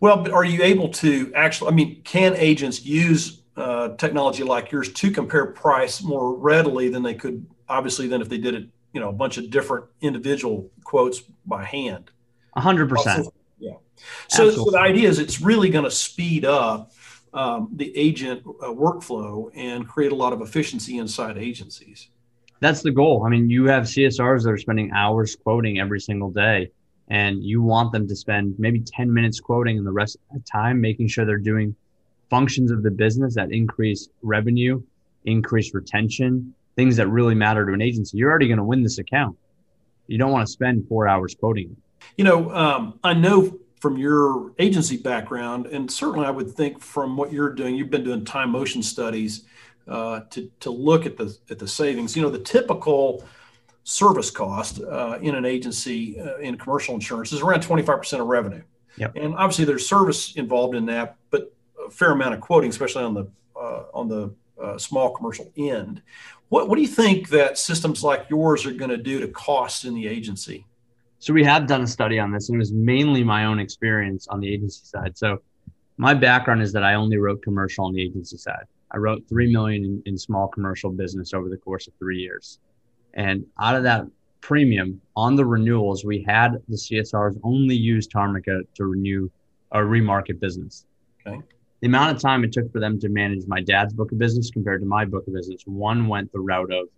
Well, 0.00 0.22
but 0.22 0.32
are 0.32 0.44
you 0.44 0.62
able 0.62 0.88
to 0.90 1.32
actually? 1.34 1.70
I 1.70 1.74
mean, 1.74 2.02
can 2.02 2.34
agents 2.36 2.84
use 2.84 3.42
uh, 3.56 3.96
technology 3.96 4.44
like 4.44 4.70
yours 4.70 4.92
to 4.92 5.10
compare 5.10 5.46
price 5.46 6.02
more 6.02 6.34
readily 6.36 6.88
than 6.88 7.02
they 7.02 7.14
could, 7.14 7.44
obviously, 7.68 8.06
than 8.06 8.20
if 8.20 8.28
they 8.28 8.38
did 8.38 8.54
it, 8.54 8.68
you 8.92 9.00
know, 9.00 9.08
a 9.08 9.12
bunch 9.12 9.36
of 9.38 9.50
different 9.50 9.86
individual 10.00 10.70
quotes 10.84 11.20
by 11.46 11.64
hand? 11.64 12.10
A 12.54 12.60
hundred 12.60 12.88
percent. 12.88 13.28
Yeah. 13.58 13.72
So, 14.28 14.50
so, 14.50 14.70
the 14.70 14.78
idea 14.78 15.08
is 15.08 15.18
it's 15.18 15.40
really 15.40 15.70
going 15.70 15.84
to 15.84 15.90
speed 15.90 16.44
up 16.44 16.92
um, 17.34 17.70
the 17.74 17.96
agent 17.96 18.42
uh, 18.46 18.66
workflow 18.66 19.50
and 19.54 19.88
create 19.88 20.12
a 20.12 20.14
lot 20.14 20.32
of 20.32 20.40
efficiency 20.40 20.98
inside 20.98 21.36
agencies. 21.36 22.08
That's 22.60 22.82
the 22.82 22.90
goal. 22.90 23.24
I 23.24 23.28
mean, 23.28 23.50
you 23.50 23.66
have 23.66 23.84
CSRs 23.84 24.44
that 24.44 24.50
are 24.50 24.58
spending 24.58 24.92
hours 24.92 25.36
quoting 25.36 25.78
every 25.78 26.00
single 26.00 26.30
day 26.30 26.70
and 27.08 27.42
you 27.42 27.62
want 27.62 27.92
them 27.92 28.06
to 28.06 28.14
spend 28.14 28.54
maybe 28.58 28.80
10 28.80 29.12
minutes 29.12 29.40
quoting 29.40 29.78
and 29.78 29.86
the 29.86 29.92
rest 29.92 30.16
of 30.16 30.38
the 30.38 30.44
time 30.50 30.80
making 30.80 31.08
sure 31.08 31.24
they're 31.24 31.38
doing 31.38 31.74
functions 32.28 32.70
of 32.70 32.82
the 32.82 32.90
business 32.90 33.34
that 33.34 33.50
increase 33.50 34.08
revenue, 34.22 34.82
increase 35.24 35.72
retention, 35.74 36.54
things 36.76 36.96
that 36.96 37.08
really 37.08 37.34
matter 37.34 37.66
to 37.66 37.72
an 37.72 37.80
agency. 37.80 38.18
You're 38.18 38.30
already 38.30 38.46
going 38.46 38.58
to 38.58 38.64
win 38.64 38.82
this 38.82 38.98
account. 38.98 39.36
You 40.06 40.18
don't 40.18 40.30
want 40.30 40.46
to 40.46 40.52
spend 40.52 40.86
four 40.88 41.08
hours 41.08 41.34
quoting. 41.34 41.76
You 42.16 42.24
know, 42.24 42.54
um, 42.54 42.98
I 43.02 43.14
know 43.14 43.58
from 43.80 43.96
your 43.96 44.52
agency 44.58 44.96
background, 44.96 45.66
and 45.66 45.90
certainly 45.90 46.26
I 46.26 46.30
would 46.30 46.50
think 46.50 46.80
from 46.80 47.16
what 47.16 47.32
you're 47.32 47.52
doing, 47.52 47.74
you've 47.74 47.90
been 47.90 48.04
doing 48.04 48.24
time 48.24 48.50
motion 48.50 48.82
studies 48.82 49.44
uh, 49.86 50.20
to 50.30 50.50
to 50.60 50.70
look 50.70 51.06
at 51.06 51.16
the 51.16 51.36
at 51.50 51.58
the 51.58 51.68
savings. 51.68 52.16
You 52.16 52.22
know, 52.22 52.30
the 52.30 52.38
typical 52.38 53.24
service 53.88 54.30
cost 54.30 54.82
uh, 54.82 55.18
in 55.22 55.34
an 55.34 55.46
agency 55.46 56.20
uh, 56.20 56.36
in 56.36 56.58
commercial 56.58 56.94
insurance 56.94 57.32
is 57.32 57.40
around 57.40 57.62
25% 57.62 58.20
of 58.20 58.26
revenue. 58.26 58.60
Yep. 58.98 59.12
And 59.16 59.34
obviously 59.34 59.64
there's 59.64 59.88
service 59.88 60.36
involved 60.36 60.74
in 60.74 60.84
that, 60.86 61.16
but 61.30 61.54
a 61.86 61.90
fair 61.90 62.12
amount 62.12 62.34
of 62.34 62.42
quoting, 62.42 62.68
especially 62.68 63.04
on 63.04 63.14
the 63.14 63.26
uh, 63.58 63.84
on 63.94 64.06
the 64.08 64.30
uh, 64.62 64.76
small 64.76 65.10
commercial 65.10 65.50
end. 65.56 66.02
What, 66.50 66.68
what 66.68 66.76
do 66.76 66.82
you 66.82 66.88
think 66.88 67.30
that 67.30 67.56
systems 67.56 68.04
like 68.04 68.26
yours 68.28 68.66
are 68.66 68.72
going 68.72 68.90
to 68.90 68.98
do 68.98 69.20
to 69.20 69.28
costs 69.28 69.84
in 69.84 69.94
the 69.94 70.06
agency? 70.06 70.66
So 71.18 71.32
we 71.32 71.42
have 71.44 71.66
done 71.66 71.82
a 71.82 71.86
study 71.86 72.18
on 72.18 72.30
this, 72.30 72.50
and 72.50 72.56
it 72.56 72.58
was 72.58 72.72
mainly 72.72 73.24
my 73.24 73.46
own 73.46 73.58
experience 73.58 74.28
on 74.28 74.40
the 74.40 74.52
agency 74.52 74.84
side. 74.84 75.16
So 75.16 75.38
my 75.96 76.12
background 76.12 76.60
is 76.60 76.72
that 76.74 76.84
I 76.84 76.94
only 76.94 77.16
wrote 77.16 77.42
commercial 77.42 77.86
on 77.86 77.94
the 77.94 78.02
agency 78.02 78.36
side. 78.36 78.64
I 78.90 78.98
wrote 78.98 79.26
three 79.28 79.50
million 79.50 79.84
in, 79.84 80.02
in 80.04 80.18
small 80.18 80.46
commercial 80.46 80.90
business 80.90 81.32
over 81.32 81.48
the 81.48 81.56
course 81.56 81.88
of 81.88 81.94
three 81.98 82.18
years. 82.18 82.58
And 83.14 83.46
out 83.60 83.76
of 83.76 83.82
that 83.84 84.06
premium 84.40 85.00
on 85.16 85.36
the 85.36 85.44
renewals, 85.44 86.04
we 86.04 86.24
had 86.26 86.62
the 86.68 86.76
CSRs 86.76 87.38
only 87.42 87.74
use 87.74 88.06
Tarmika 88.06 88.62
to 88.74 88.84
renew 88.84 89.30
or 89.72 89.84
remarket 89.84 90.40
business. 90.40 90.86
Okay. 91.26 91.40
The 91.80 91.86
amount 91.86 92.16
of 92.16 92.20
time 92.20 92.42
it 92.44 92.52
took 92.52 92.72
for 92.72 92.80
them 92.80 92.98
to 93.00 93.08
manage 93.08 93.46
my 93.46 93.60
dad's 93.60 93.92
book 93.92 94.10
of 94.10 94.18
business 94.18 94.50
compared 94.50 94.80
to 94.80 94.86
my 94.86 95.04
book 95.04 95.26
of 95.28 95.34
business, 95.34 95.62
one 95.66 96.08
went 96.08 96.32
the 96.32 96.40
route 96.40 96.72
of, 96.72 96.88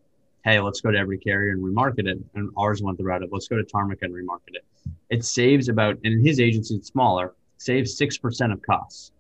hey, 0.45 0.59
let's 0.59 0.81
go 0.81 0.91
to 0.91 0.99
every 0.99 1.19
carrier 1.19 1.53
and 1.53 1.63
remarket 1.63 2.07
it. 2.07 2.19
And 2.35 2.51
ours 2.57 2.83
went 2.83 2.97
the 2.97 3.05
route 3.05 3.23
of, 3.23 3.31
let's 3.33 3.49
go 3.49 3.57
to 3.57 3.63
Tarmika 3.63 4.03
and 4.03 4.15
remarket 4.15 4.55
it. 4.55 4.65
It 5.11 5.25
saves 5.25 5.69
about, 5.69 5.97
and 6.05 6.15
in 6.15 6.25
his 6.25 6.41
agency, 6.41 6.77
it's 6.77 6.89
smaller, 6.89 7.35
saves 7.59 7.99
6% 7.99 8.53
of 8.53 8.63
costs, 8.63 9.13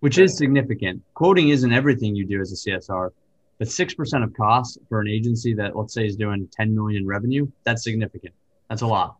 which 0.00 0.16
okay. 0.16 0.24
is 0.24 0.38
significant. 0.38 1.02
Quoting 1.14 1.50
isn't 1.50 1.72
everything 1.72 2.14
you 2.14 2.24
do 2.24 2.40
as 2.40 2.52
a 2.52 2.70
CSR, 2.70 3.10
but 3.58 3.68
six 3.68 3.94
percent 3.94 4.24
of 4.24 4.32
costs 4.34 4.78
for 4.88 5.00
an 5.00 5.08
agency 5.08 5.54
that 5.54 5.76
let's 5.76 5.94
say 5.94 6.06
is 6.06 6.16
doing 6.16 6.48
10 6.52 6.74
million 6.74 7.06
revenue, 7.06 7.46
that's 7.64 7.82
significant. 7.82 8.34
That's 8.68 8.82
a 8.82 8.86
lot. 8.86 9.16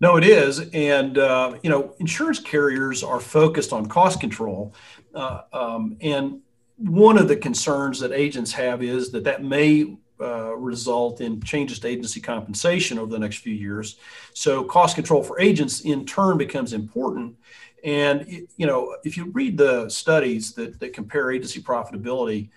No, 0.00 0.16
it 0.16 0.24
is, 0.24 0.60
and 0.72 1.18
uh, 1.18 1.58
you 1.62 1.68
know, 1.68 1.94
insurance 1.98 2.38
carriers 2.38 3.02
are 3.02 3.20
focused 3.20 3.72
on 3.72 3.86
cost 3.86 4.18
control, 4.18 4.74
uh, 5.14 5.42
um, 5.52 5.96
and 6.00 6.40
one 6.78 7.18
of 7.18 7.28
the 7.28 7.36
concerns 7.36 8.00
that 8.00 8.10
agents 8.10 8.52
have 8.52 8.82
is 8.82 9.10
that 9.10 9.24
that 9.24 9.44
may 9.44 9.94
uh, 10.18 10.56
result 10.56 11.20
in 11.20 11.40
changes 11.42 11.78
to 11.80 11.88
agency 11.88 12.20
compensation 12.20 12.98
over 12.98 13.10
the 13.12 13.18
next 13.18 13.38
few 13.38 13.54
years. 13.54 13.96
So, 14.32 14.64
cost 14.64 14.94
control 14.94 15.22
for 15.22 15.38
agents 15.38 15.82
in 15.82 16.06
turn 16.06 16.38
becomes 16.38 16.72
important. 16.72 17.36
And 17.84 18.46
you 18.56 18.66
know, 18.66 18.96
if 19.04 19.18
you 19.18 19.26
read 19.26 19.58
the 19.58 19.88
studies 19.90 20.52
that 20.54 20.80
that 20.80 20.94
compare 20.94 21.30
agency 21.30 21.60
profitability 21.60 22.48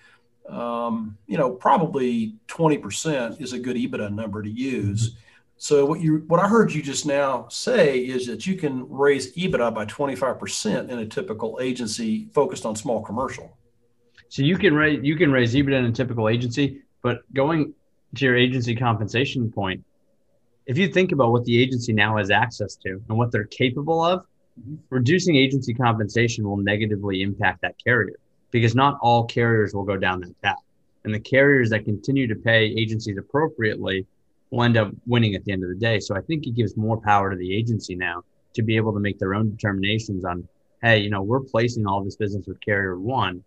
um, 0.48 1.16
you 1.26 1.38
know, 1.38 1.50
probably 1.50 2.34
20% 2.48 3.40
is 3.40 3.52
a 3.52 3.58
good 3.58 3.76
EBITDA 3.76 4.14
number 4.14 4.42
to 4.42 4.50
use. 4.50 5.16
So 5.56 5.86
what 5.86 6.00
you 6.00 6.24
what 6.26 6.40
I 6.40 6.48
heard 6.48 6.72
you 6.72 6.82
just 6.82 7.06
now 7.06 7.48
say 7.48 7.98
is 7.98 8.26
that 8.26 8.46
you 8.46 8.56
can 8.56 8.88
raise 8.88 9.34
EBITDA 9.34 9.72
by 9.74 9.86
25% 9.86 10.88
in 10.90 10.98
a 10.98 11.06
typical 11.06 11.58
agency 11.62 12.28
focused 12.34 12.66
on 12.66 12.76
small 12.76 13.02
commercial. 13.02 13.56
So 14.28 14.42
you 14.42 14.58
can 14.58 14.74
raise 14.74 15.02
you 15.02 15.16
can 15.16 15.30
raise 15.30 15.54
EBITDA 15.54 15.78
in 15.78 15.84
a 15.86 15.92
typical 15.92 16.28
agency, 16.28 16.82
but 17.02 17.22
going 17.32 17.72
to 18.16 18.24
your 18.24 18.36
agency 18.36 18.74
compensation 18.74 19.50
point, 19.50 19.84
if 20.66 20.76
you 20.76 20.88
think 20.88 21.12
about 21.12 21.30
what 21.30 21.44
the 21.44 21.60
agency 21.60 21.92
now 21.92 22.16
has 22.16 22.30
access 22.30 22.76
to 22.76 23.00
and 23.08 23.16
what 23.16 23.30
they're 23.32 23.44
capable 23.44 24.04
of, 24.04 24.24
reducing 24.90 25.36
agency 25.36 25.72
compensation 25.72 26.44
will 26.44 26.56
negatively 26.56 27.22
impact 27.22 27.62
that 27.62 27.74
carrier 27.82 28.16
because 28.54 28.76
not 28.76 28.96
all 29.02 29.24
carriers 29.24 29.74
will 29.74 29.82
go 29.82 29.96
down 29.96 30.20
that 30.20 30.40
path. 30.40 30.62
And 31.02 31.12
the 31.12 31.18
carriers 31.18 31.70
that 31.70 31.84
continue 31.84 32.28
to 32.28 32.36
pay 32.36 32.66
agencies 32.66 33.18
appropriately 33.18 34.06
will 34.50 34.62
end 34.62 34.76
up 34.76 34.92
winning 35.06 35.34
at 35.34 35.44
the 35.44 35.50
end 35.50 35.64
of 35.64 35.70
the 35.70 35.74
day. 35.74 35.98
So 35.98 36.14
I 36.14 36.20
think 36.20 36.46
it 36.46 36.54
gives 36.54 36.76
more 36.76 37.00
power 37.00 37.32
to 37.32 37.36
the 37.36 37.52
agency 37.52 37.96
now 37.96 38.22
to 38.54 38.62
be 38.62 38.76
able 38.76 38.92
to 38.92 39.00
make 39.00 39.18
their 39.18 39.34
own 39.34 39.50
determinations 39.50 40.24
on, 40.24 40.46
hey, 40.82 40.98
you 40.98 41.10
know, 41.10 41.20
we're 41.20 41.40
placing 41.40 41.84
all 41.84 42.04
this 42.04 42.14
business 42.14 42.46
with 42.46 42.60
carrier 42.60 42.96
one. 42.96 43.42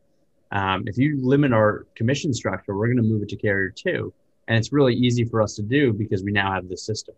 Um, 0.52 0.84
if 0.88 0.98
you 0.98 1.18
limit 1.26 1.54
our 1.54 1.86
commission 1.96 2.34
structure, 2.34 2.76
we're 2.76 2.88
going 2.88 2.98
to 2.98 3.04
move 3.04 3.24
it 3.24 3.30
to 3.30 3.38
carrier 3.38 3.70
two. 3.74 4.14
And 4.50 4.58
it's 4.58 4.74
really 4.74 4.94
easy 4.94 5.24
for 5.24 5.42
us 5.42 5.56
to 5.56 5.62
do 5.62 5.94
because 5.94 6.22
we 6.22 6.34
now 6.34 6.52
have 6.52 6.68
this 6.68 6.86
system. 6.86 7.16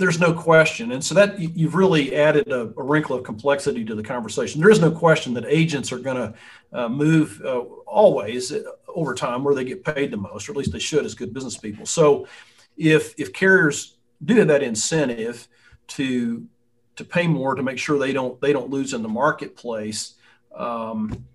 There's 0.00 0.18
no 0.18 0.32
question. 0.32 0.92
And 0.92 1.04
so 1.04 1.14
that 1.14 1.38
you've 1.38 1.74
really 1.74 2.16
added 2.16 2.48
a, 2.48 2.72
a, 2.74 2.82
wrinkle 2.82 3.14
of 3.14 3.22
complexity 3.22 3.84
to 3.84 3.94
the 3.94 4.02
conversation. 4.02 4.58
There 4.58 4.70
is 4.70 4.80
no 4.80 4.90
question 4.90 5.34
that 5.34 5.44
agents 5.44 5.92
are 5.92 5.98
going 5.98 6.16
to 6.16 6.34
uh, 6.72 6.88
move 6.88 7.42
uh, 7.44 7.58
always 7.84 8.50
uh, 8.50 8.62
over 8.88 9.14
time 9.14 9.44
where 9.44 9.54
they 9.54 9.62
get 9.62 9.84
paid 9.84 10.10
the 10.10 10.16
most, 10.16 10.48
or 10.48 10.52
at 10.52 10.56
least 10.56 10.72
they 10.72 10.78
should 10.78 11.04
as 11.04 11.14
good 11.14 11.34
business 11.34 11.58
people. 11.58 11.84
So 11.84 12.26
if, 12.78 13.14
if 13.18 13.34
carriers 13.34 13.98
do 14.24 14.36
have 14.36 14.48
that 14.48 14.62
incentive 14.62 15.46
to, 15.88 16.46
to 16.96 17.04
pay 17.04 17.26
more 17.26 17.54
to 17.54 17.62
make 17.62 17.78
sure 17.78 17.98
they 17.98 18.14
don't, 18.14 18.40
they 18.40 18.54
don't 18.54 18.70
lose 18.70 18.94
in 18.94 19.02
the 19.02 19.08
marketplace, 19.08 20.14
um, 20.56 21.26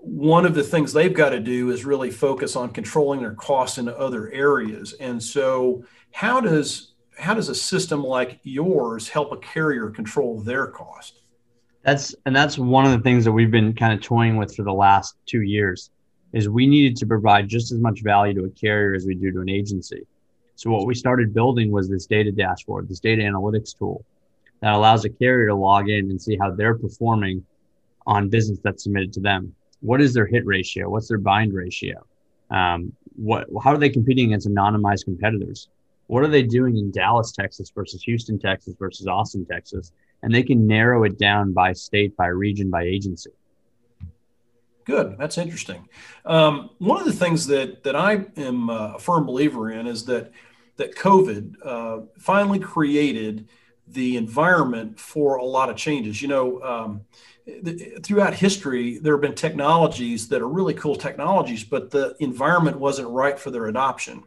one 0.00 0.46
of 0.46 0.54
the 0.54 0.62
things 0.62 0.92
they've 0.92 1.12
got 1.12 1.30
to 1.30 1.40
do 1.40 1.70
is 1.70 1.84
really 1.84 2.12
focus 2.12 2.54
on 2.54 2.70
controlling 2.70 3.18
their 3.18 3.34
costs 3.34 3.78
in 3.78 3.88
other 3.88 4.30
areas. 4.30 4.92
And 5.00 5.20
so, 5.20 5.84
how 6.12 6.40
does 6.40 6.90
how 7.20 7.34
does 7.34 7.48
a 7.48 7.54
system 7.54 8.02
like 8.02 8.40
yours 8.42 9.08
help 9.08 9.32
a 9.32 9.36
carrier 9.36 9.90
control 9.90 10.40
their 10.40 10.66
cost? 10.66 11.20
That's 11.82 12.14
and 12.26 12.34
that's 12.34 12.58
one 12.58 12.84
of 12.84 12.92
the 12.92 13.00
things 13.00 13.24
that 13.24 13.32
we've 13.32 13.50
been 13.50 13.74
kind 13.74 13.92
of 13.92 14.00
toying 14.00 14.36
with 14.36 14.54
for 14.54 14.62
the 14.62 14.72
last 14.72 15.16
two 15.26 15.42
years. 15.42 15.90
Is 16.32 16.48
we 16.48 16.66
needed 16.66 16.96
to 16.98 17.06
provide 17.06 17.48
just 17.48 17.72
as 17.72 17.78
much 17.80 18.02
value 18.02 18.34
to 18.34 18.44
a 18.44 18.50
carrier 18.50 18.94
as 18.94 19.04
we 19.04 19.14
do 19.14 19.32
to 19.32 19.40
an 19.40 19.48
agency. 19.48 20.06
So 20.54 20.70
what 20.70 20.86
we 20.86 20.94
started 20.94 21.34
building 21.34 21.72
was 21.72 21.88
this 21.88 22.06
data 22.06 22.30
dashboard, 22.30 22.88
this 22.88 23.00
data 23.00 23.22
analytics 23.22 23.76
tool 23.76 24.04
that 24.60 24.74
allows 24.74 25.04
a 25.04 25.08
carrier 25.08 25.48
to 25.48 25.54
log 25.54 25.88
in 25.88 26.10
and 26.10 26.20
see 26.20 26.36
how 26.36 26.50
they're 26.52 26.76
performing 26.76 27.44
on 28.06 28.28
business 28.28 28.58
that's 28.62 28.84
submitted 28.84 29.12
to 29.14 29.20
them 29.20 29.54
what 29.80 30.00
is 30.00 30.14
their 30.14 30.26
hit 30.26 30.46
ratio? 30.46 30.88
What's 30.88 31.08
their 31.08 31.18
bind 31.18 31.52
ratio? 31.52 32.04
Um, 32.50 32.92
what 33.16 33.46
how 33.62 33.72
are 33.72 33.78
they 33.78 33.88
competing 33.88 34.26
against 34.26 34.48
anonymized 34.48 35.04
competitors? 35.04 35.68
What 36.10 36.24
are 36.24 36.28
they 36.28 36.42
doing 36.42 36.76
in 36.76 36.90
Dallas, 36.90 37.30
Texas 37.30 37.70
versus 37.72 38.02
Houston, 38.02 38.36
Texas 38.36 38.74
versus 38.76 39.06
Austin, 39.06 39.46
Texas? 39.46 39.92
And 40.24 40.34
they 40.34 40.42
can 40.42 40.66
narrow 40.66 41.04
it 41.04 41.20
down 41.20 41.52
by 41.52 41.72
state, 41.72 42.16
by 42.16 42.26
region, 42.26 42.68
by 42.68 42.82
agency. 42.82 43.30
Good. 44.84 45.14
That's 45.18 45.38
interesting. 45.38 45.88
Um, 46.24 46.70
one 46.78 46.98
of 46.98 47.06
the 47.06 47.12
things 47.12 47.46
that 47.46 47.84
that 47.84 47.94
I 47.94 48.26
am 48.36 48.70
a 48.70 48.98
firm 48.98 49.24
believer 49.24 49.70
in 49.70 49.86
is 49.86 50.04
that 50.06 50.32
that 50.78 50.96
COVID 50.96 51.54
uh, 51.64 51.98
finally 52.18 52.58
created 52.58 53.46
the 53.86 54.16
environment 54.16 54.98
for 54.98 55.36
a 55.36 55.44
lot 55.44 55.70
of 55.70 55.76
changes. 55.76 56.20
You 56.20 56.26
know, 56.26 56.60
um, 56.62 57.00
throughout 58.02 58.34
history, 58.34 58.98
there 58.98 59.14
have 59.14 59.22
been 59.22 59.36
technologies 59.36 60.26
that 60.30 60.42
are 60.42 60.48
really 60.48 60.74
cool 60.74 60.96
technologies, 60.96 61.62
but 61.62 61.92
the 61.92 62.16
environment 62.18 62.80
wasn't 62.80 63.08
right 63.10 63.38
for 63.38 63.52
their 63.52 63.66
adoption. 63.66 64.24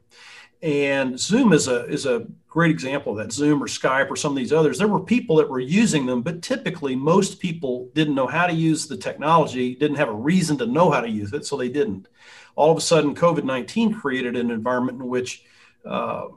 And 0.64 1.20
Zoom 1.20 1.52
is 1.52 1.68
a 1.68 1.86
is 1.88 2.06
a 2.06 2.26
great 2.48 2.72
example 2.72 3.12
of 3.12 3.18
that. 3.18 3.34
Zoom 3.34 3.62
or 3.62 3.68
Skype 3.68 4.10
or 4.10 4.16
some 4.16 4.32
of 4.32 4.38
these 4.38 4.54
others. 4.54 4.78
There 4.78 4.88
were 4.88 5.02
people 5.02 5.36
that 5.36 5.50
were 5.50 5.60
using 5.60 6.06
them, 6.06 6.22
but 6.22 6.42
typically 6.42 6.96
most 6.96 7.42
people 7.42 7.90
didn't 7.94 8.16
know 8.16 8.28
how 8.28 8.48
to 8.48 8.54
use 8.54 8.88
the 8.88 8.96
technology, 8.96 9.76
didn't 9.76 9.98
have 9.98 10.08
a 10.08 10.14
reason 10.14 10.58
to 10.60 10.66
know 10.66 10.90
how 10.90 11.02
to 11.02 11.10
use 11.10 11.34
it, 11.34 11.46
so 11.46 11.58
they 11.58 11.68
didn't. 11.68 12.08
All 12.56 12.72
of 12.72 12.78
a 12.78 12.82
sudden, 12.82 13.14
COVID 13.14 13.44
nineteen 13.44 13.94
created 13.94 14.38
an 14.38 14.52
environment 14.52 15.02
in 15.02 15.08
which 15.10 15.44
uh, 15.84 16.28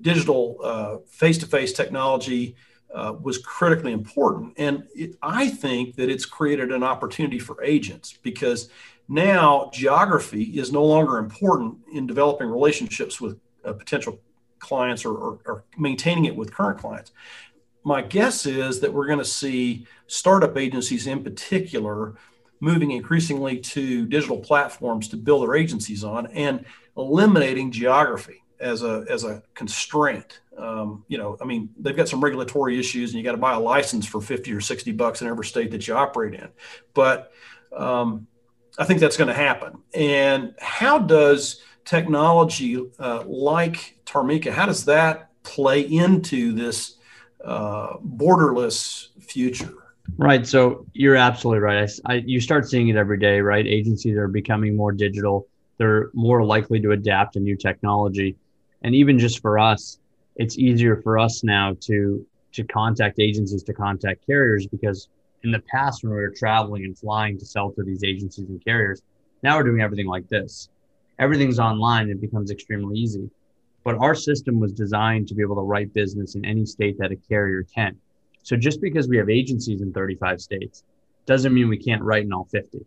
digital 0.00 1.04
face 1.06 1.38
to 1.38 1.46
face 1.46 1.72
technology 1.72 2.56
uh, 2.92 3.14
was 3.22 3.38
critically 3.38 3.92
important. 3.92 4.54
And 4.56 4.88
it, 4.92 5.16
I 5.22 5.48
think 5.48 5.94
that 5.96 6.10
it's 6.10 6.26
created 6.26 6.72
an 6.72 6.82
opportunity 6.82 7.38
for 7.38 7.62
agents 7.62 8.18
because 8.22 8.70
now 9.08 9.70
geography 9.72 10.42
is 10.58 10.72
no 10.72 10.84
longer 10.84 11.18
important 11.18 11.76
in 11.92 12.08
developing 12.08 12.48
relationships 12.48 13.20
with 13.20 13.38
uh, 13.64 13.72
potential 13.72 14.20
clients 14.58 15.04
or, 15.04 15.14
or, 15.14 15.38
or, 15.44 15.64
maintaining 15.76 16.26
it 16.26 16.36
with 16.36 16.52
current 16.52 16.78
clients. 16.78 17.12
My 17.84 18.00
guess 18.00 18.46
is 18.46 18.80
that 18.80 18.92
we're 18.92 19.06
going 19.06 19.18
to 19.18 19.24
see 19.24 19.86
startup 20.06 20.56
agencies 20.56 21.06
in 21.06 21.24
particular 21.24 22.14
moving 22.60 22.92
increasingly 22.92 23.58
to 23.58 24.06
digital 24.06 24.38
platforms 24.38 25.08
to 25.08 25.16
build 25.16 25.42
their 25.42 25.56
agencies 25.56 26.04
on 26.04 26.26
and 26.28 26.64
eliminating 26.96 27.72
geography 27.72 28.44
as 28.60 28.84
a, 28.84 29.04
as 29.08 29.24
a 29.24 29.42
constraint 29.54 30.40
um, 30.58 31.04
you 31.08 31.18
know, 31.18 31.36
I 31.40 31.44
mean, 31.44 31.70
they've 31.78 31.96
got 31.96 32.08
some 32.08 32.22
regulatory 32.22 32.78
issues, 32.78 33.10
and 33.10 33.18
you 33.18 33.24
got 33.24 33.32
to 33.32 33.38
buy 33.38 33.54
a 33.54 33.60
license 33.60 34.06
for 34.06 34.20
fifty 34.20 34.52
or 34.52 34.60
sixty 34.60 34.92
bucks 34.92 35.22
in 35.22 35.28
every 35.28 35.44
state 35.44 35.70
that 35.70 35.88
you 35.88 35.94
operate 35.94 36.34
in. 36.34 36.48
But 36.94 37.32
um, 37.74 38.26
I 38.78 38.84
think 38.84 39.00
that's 39.00 39.16
going 39.16 39.28
to 39.28 39.34
happen. 39.34 39.78
And 39.94 40.54
how 40.60 40.98
does 40.98 41.62
technology 41.84 42.82
uh, 42.98 43.24
like 43.26 43.98
Tarmika, 44.04 44.52
how 44.52 44.66
does 44.66 44.84
that 44.86 45.30
play 45.42 45.80
into 45.80 46.52
this 46.52 46.96
uh, 47.44 47.96
borderless 47.98 49.08
future? 49.20 49.74
Right. 50.16 50.46
So 50.46 50.86
you're 50.92 51.16
absolutely 51.16 51.60
right. 51.60 51.90
I, 52.06 52.12
I, 52.12 52.22
you 52.26 52.40
start 52.40 52.68
seeing 52.68 52.88
it 52.88 52.96
every 52.96 53.18
day, 53.18 53.40
right? 53.40 53.66
Agencies 53.66 54.16
are 54.16 54.28
becoming 54.28 54.76
more 54.76 54.92
digital. 54.92 55.46
They're 55.78 56.10
more 56.12 56.44
likely 56.44 56.80
to 56.80 56.92
adapt 56.92 57.34
to 57.34 57.40
new 57.40 57.56
technology. 57.56 58.36
And 58.82 58.94
even 58.94 59.18
just 59.18 59.40
for 59.40 59.58
us, 59.58 59.98
it's 60.36 60.58
easier 60.58 61.00
for 61.02 61.18
us 61.18 61.44
now 61.44 61.76
to 61.80 62.26
to 62.52 62.64
contact 62.64 63.18
agencies 63.18 63.62
to 63.62 63.72
contact 63.72 64.24
carriers 64.26 64.66
because 64.66 65.08
in 65.42 65.50
the 65.50 65.60
past 65.60 66.02
when 66.02 66.12
we 66.12 66.20
were 66.20 66.34
traveling 66.36 66.84
and 66.84 66.98
flying 66.98 67.38
to 67.38 67.46
sell 67.46 67.70
to 67.72 67.82
these 67.82 68.04
agencies 68.04 68.48
and 68.48 68.62
carriers 68.64 69.02
now 69.42 69.56
we're 69.56 69.62
doing 69.62 69.80
everything 69.80 70.06
like 70.06 70.28
this 70.28 70.68
everything's 71.22 71.58
online 71.58 72.10
it 72.10 72.20
becomes 72.20 72.50
extremely 72.50 72.96
easy 72.98 73.28
but 73.84 73.96
our 73.98 74.14
system 74.14 74.60
was 74.60 74.72
designed 74.72 75.26
to 75.26 75.34
be 75.34 75.42
able 75.42 75.56
to 75.56 75.62
write 75.62 75.92
business 75.94 76.34
in 76.34 76.44
any 76.44 76.64
state 76.64 76.96
that 76.98 77.12
a 77.12 77.16
carrier 77.30 77.64
can 77.74 77.96
so 78.42 78.56
just 78.56 78.80
because 78.80 79.08
we 79.08 79.16
have 79.16 79.30
agencies 79.30 79.82
in 79.82 79.92
35 79.92 80.40
states 80.40 80.84
doesn't 81.26 81.54
mean 81.54 81.68
we 81.68 81.78
can't 81.78 82.02
write 82.02 82.24
in 82.24 82.32
all 82.32 82.48
50 82.50 82.84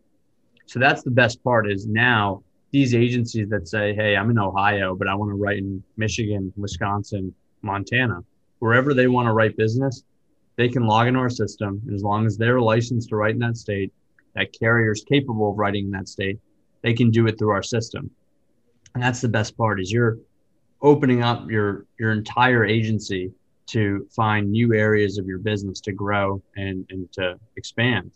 so 0.66 0.80
that's 0.80 1.04
the 1.04 1.12
best 1.12 1.44
part 1.44 1.70
is 1.70 1.88
now 1.88 2.44
these 2.76 2.94
agencies 2.94 3.48
that 3.48 3.70
say, 3.70 3.94
hey, 3.96 4.18
I'm 4.18 4.30
in 4.30 4.38
Ohio, 4.38 4.96
but 4.96 5.08
I 5.08 5.16
want 5.16 5.32
to 5.32 5.36
write 5.36 5.60
in 5.60 5.82
Michigan, 5.96 6.52
Wisconsin, 6.58 7.34
Montana, 7.62 8.20
wherever 8.60 8.94
they 8.94 9.08
want 9.08 9.28
to 9.28 9.32
write 9.32 9.56
business, 9.56 10.04
they 10.58 10.68
can 10.68 10.86
log 10.86 11.08
into 11.08 11.20
our 11.20 11.30
system. 11.30 11.82
As 11.94 12.04
long 12.04 12.26
as 12.26 12.38
they're 12.38 12.60
licensed 12.60 13.10
to 13.10 13.16
write 13.16 13.36
in 13.36 13.40
that 13.40 13.56
state, 13.58 13.94
that 14.34 14.52
carrier 14.52 14.92
is 14.92 15.06
capable 15.08 15.52
of 15.52 15.58
writing 15.58 15.86
in 15.86 15.92
that 15.92 16.10
state, 16.10 16.38
they 16.82 16.94
can 16.94 17.12
do 17.12 17.28
it 17.28 17.38
through 17.40 17.52
our 17.52 17.64
system. 17.64 18.12
And 18.96 19.04
that's 19.04 19.22
the 19.22 19.30
best 19.30 19.56
part 19.56 19.80
is 19.80 19.92
you're 19.92 20.18
opening 20.82 21.22
up 21.22 21.50
your 21.50 21.86
your 22.00 22.12
entire 22.12 22.66
agency 22.66 23.32
to 23.68 24.08
find 24.16 24.52
new 24.52 24.74
areas 24.74 25.18
of 25.18 25.26
your 25.26 25.40
business 25.40 25.80
to 25.82 25.92
grow 25.92 26.42
and, 26.56 26.86
and 26.90 27.12
to 27.14 27.38
expand. 27.58 28.12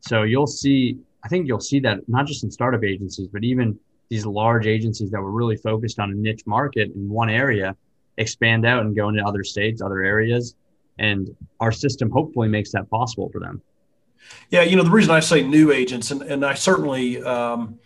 So 0.00 0.22
you'll 0.22 0.46
see, 0.46 0.98
I 1.24 1.28
think 1.28 1.48
you'll 1.48 1.60
see 1.60 1.80
that 1.80 2.08
not 2.08 2.26
just 2.26 2.44
in 2.44 2.50
startup 2.50 2.84
agencies, 2.84 3.28
but 3.28 3.42
even 3.44 3.78
these 4.08 4.24
large 4.24 4.66
agencies 4.66 5.10
that 5.10 5.20
were 5.20 5.30
really 5.30 5.56
focused 5.56 5.98
on 5.98 6.10
a 6.10 6.14
niche 6.14 6.46
market 6.46 6.92
in 6.94 7.08
one 7.08 7.30
area 7.30 7.76
expand 8.16 8.64
out 8.64 8.84
and 8.84 8.94
go 8.94 9.08
into 9.08 9.24
other 9.24 9.42
states, 9.42 9.82
other 9.82 10.02
areas. 10.02 10.54
And 10.98 11.34
our 11.60 11.72
system 11.72 12.10
hopefully 12.10 12.48
makes 12.48 12.70
that 12.72 12.88
possible 12.90 13.28
for 13.32 13.40
them. 13.40 13.60
Yeah, 14.50 14.62
you 14.62 14.76
know, 14.76 14.84
the 14.84 14.90
reason 14.90 15.10
I 15.10 15.20
say 15.20 15.42
new 15.42 15.72
agents, 15.72 16.10
and, 16.10 16.22
and 16.22 16.44
I 16.44 16.54
certainly 16.54 17.22
um, 17.22 17.80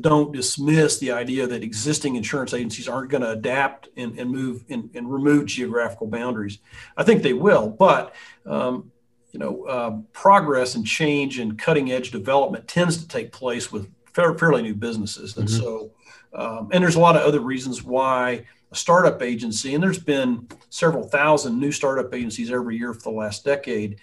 don't 0.00 0.32
dismiss 0.32 0.98
the 0.98 1.12
idea 1.12 1.46
that 1.46 1.62
existing 1.62 2.16
insurance 2.16 2.54
agencies 2.54 2.88
aren't 2.88 3.10
going 3.10 3.22
to 3.22 3.30
adapt 3.30 3.88
and, 3.96 4.18
and 4.18 4.30
move 4.30 4.64
and, 4.68 4.90
and, 4.94 5.12
remove 5.12 5.46
geographical 5.46 6.06
boundaries. 6.06 6.58
I 6.96 7.02
think 7.02 7.22
they 7.22 7.32
will, 7.32 7.68
but 7.68 8.14
um, 8.46 8.90
you 9.32 9.40
know, 9.40 9.64
uh, 9.64 9.98
progress 10.12 10.74
and 10.74 10.86
change 10.86 11.38
and 11.38 11.58
cutting 11.58 11.90
edge 11.90 12.10
development 12.10 12.68
tends 12.68 12.98
to 12.98 13.08
take 13.08 13.32
place 13.32 13.72
with 13.72 13.90
fairly 14.12 14.62
new 14.62 14.74
businesses. 14.74 15.36
And 15.36 15.48
mm-hmm. 15.48 15.60
so, 15.60 15.90
um, 16.34 16.68
and 16.72 16.82
there's 16.82 16.96
a 16.96 17.00
lot 17.00 17.16
of 17.16 17.22
other 17.22 17.40
reasons 17.40 17.82
why 17.82 18.46
a 18.70 18.74
startup 18.74 19.22
agency, 19.22 19.74
and 19.74 19.82
there's 19.82 19.98
been 19.98 20.48
several 20.70 21.06
thousand 21.06 21.58
new 21.58 21.72
startup 21.72 22.14
agencies 22.14 22.50
every 22.50 22.76
year 22.76 22.94
for 22.94 23.00
the 23.00 23.10
last 23.10 23.44
decade. 23.44 23.98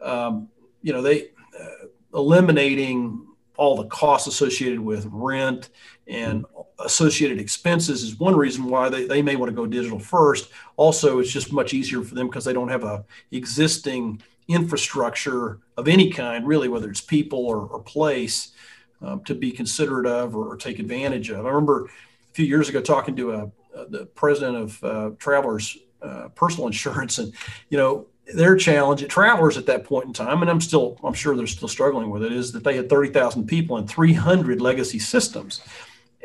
Um, 0.00 0.48
you 0.82 0.92
know, 0.92 1.02
they 1.02 1.30
uh, 1.58 1.86
eliminating 2.14 3.26
all 3.56 3.76
the 3.76 3.86
costs 3.86 4.26
associated 4.26 4.80
with 4.80 5.06
rent 5.10 5.68
and 6.06 6.44
associated 6.78 7.38
expenses 7.38 8.02
is 8.02 8.18
one 8.18 8.34
reason 8.34 8.64
why 8.64 8.88
they, 8.88 9.06
they 9.06 9.22
may 9.22 9.36
want 9.36 9.50
to 9.50 9.54
go 9.54 9.66
digital 9.66 9.98
first. 9.98 10.50
Also, 10.76 11.18
it's 11.18 11.30
just 11.30 11.52
much 11.52 11.74
easier 11.74 12.02
for 12.02 12.14
them 12.14 12.26
because 12.26 12.44
they 12.44 12.52
don't 12.52 12.68
have 12.68 12.84
a 12.84 13.04
existing 13.30 14.20
infrastructure 14.48 15.58
of 15.76 15.88
any 15.88 16.10
kind, 16.10 16.46
really, 16.46 16.68
whether 16.68 16.90
it's 16.90 17.00
people 17.00 17.46
or, 17.46 17.58
or 17.58 17.80
place 17.80 18.52
um, 19.00 19.22
to 19.24 19.34
be 19.34 19.50
considerate 19.50 20.06
of 20.06 20.36
or, 20.36 20.52
or, 20.52 20.56
take 20.56 20.78
advantage 20.78 21.30
of. 21.30 21.44
I 21.44 21.48
remember 21.48 21.86
a 21.86 21.88
few 22.32 22.46
years 22.46 22.68
ago 22.68 22.80
talking 22.80 23.16
to 23.16 23.32
a, 23.32 23.50
a 23.74 23.86
the 23.88 24.06
president 24.06 24.56
of 24.56 24.84
uh, 24.84 25.10
Travelers 25.18 25.76
uh, 26.02 26.28
Personal 26.34 26.66
Insurance, 26.68 27.18
and 27.18 27.32
you 27.68 27.78
know 27.78 28.06
their 28.26 28.56
challenge 28.56 29.02
at 29.02 29.10
Travelers 29.10 29.56
at 29.56 29.66
that 29.66 29.84
point 29.84 30.06
in 30.06 30.12
time, 30.12 30.42
and 30.42 30.50
I'm 30.50 30.60
still 30.60 30.98
I'm 31.02 31.14
sure 31.14 31.36
they're 31.36 31.46
still 31.46 31.68
struggling 31.68 32.10
with 32.10 32.22
it, 32.22 32.32
is 32.32 32.52
that 32.52 32.64
they 32.64 32.76
had 32.76 32.88
30,000 32.88 33.46
people 33.46 33.76
and 33.76 33.88
300 33.88 34.60
legacy 34.60 34.98
systems. 34.98 35.60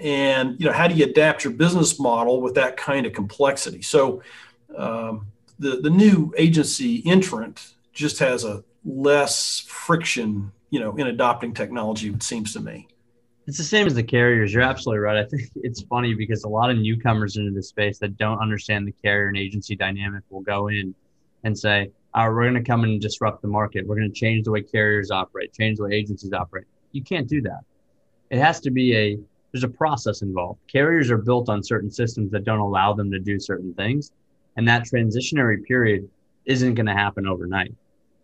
And 0.02 0.60
you 0.60 0.68
know 0.68 0.74
how 0.74 0.88
do 0.88 0.96
you 0.96 1.06
adapt 1.06 1.44
your 1.44 1.54
business 1.54 2.00
model 2.00 2.42
with 2.42 2.56
that 2.56 2.78
kind 2.78 3.06
of 3.06 3.14
complexity? 3.14 3.82
So 3.82 4.22
um, 4.78 5.28
the 5.58 5.82
the 5.82 5.90
new 5.90 6.34
agency 6.38 7.02
entrant 7.06 7.74
just 7.94 8.20
has 8.20 8.44
a 8.44 8.64
less 8.86 9.66
friction, 9.68 10.52
you 10.70 10.80
know, 10.80 10.96
in 10.98 11.08
adopting 11.08 11.54
technology. 11.54 12.10
It 12.10 12.22
seems 12.22 12.54
to 12.54 12.60
me. 12.60 12.88
It's 13.48 13.58
the 13.58 13.64
same 13.64 13.88
as 13.88 13.96
the 13.96 14.04
carriers. 14.04 14.54
You're 14.54 14.62
absolutely 14.62 15.00
right. 15.00 15.18
I 15.18 15.26
think 15.26 15.44
it's 15.56 15.82
funny 15.82 16.14
because 16.14 16.44
a 16.44 16.50
lot 16.50 16.70
of 16.70 16.78
newcomers 16.78 17.38
into 17.38 17.52
the 17.52 17.64
space 17.64 17.98
that 18.00 18.18
don't 18.18 18.40
understand 18.40 18.88
the 18.88 18.92
carrier 18.92 19.30
and 19.30 19.38
agency 19.38 19.76
dynamic 19.76 20.24
will 20.30 20.42
go 20.42 20.68
in 20.68 20.94
and 21.44 21.58
say, 21.58 21.92
"All 22.14 22.30
right, 22.30 22.36
we're 22.36 22.52
going 22.52 22.64
to 22.64 22.70
come 22.70 22.84
and 22.84 23.02
disrupt 23.02 23.42
the 23.42 23.48
market. 23.48 23.86
We're 23.86 23.96
going 23.96 24.12
to 24.12 24.20
change 24.20 24.46
the 24.46 24.52
way 24.52 24.62
carriers 24.62 25.12
operate, 25.12 25.54
change 25.54 25.78
the 25.78 25.86
way 25.86 25.94
agencies 25.94 26.34
operate." 26.34 26.66
You 26.92 27.04
can't 27.04 27.28
do 27.28 27.42
that. 27.42 27.62
It 28.30 28.40
has 28.40 28.60
to 28.62 28.72
be 28.72 28.96
a 28.96 29.18
there's 29.52 29.64
a 29.64 29.70
process 29.70 30.22
involved. 30.22 30.60
Carriers 30.68 31.10
are 31.10 31.18
built 31.18 31.50
on 31.50 31.64
certain 31.64 31.90
systems 31.90 32.32
that 32.32 32.44
don't 32.44 32.60
allow 32.60 32.94
them 32.94 33.10
to 33.12 33.20
do 33.20 33.40
certain 33.40 33.74
things, 33.74 34.12
and 34.56 34.68
that 34.68 34.84
transitionary 34.84 35.64
period 35.64 36.10
isn't 36.46 36.76
going 36.76 36.86
to 36.86 36.94
happen 36.94 37.28
overnight. 37.28 37.74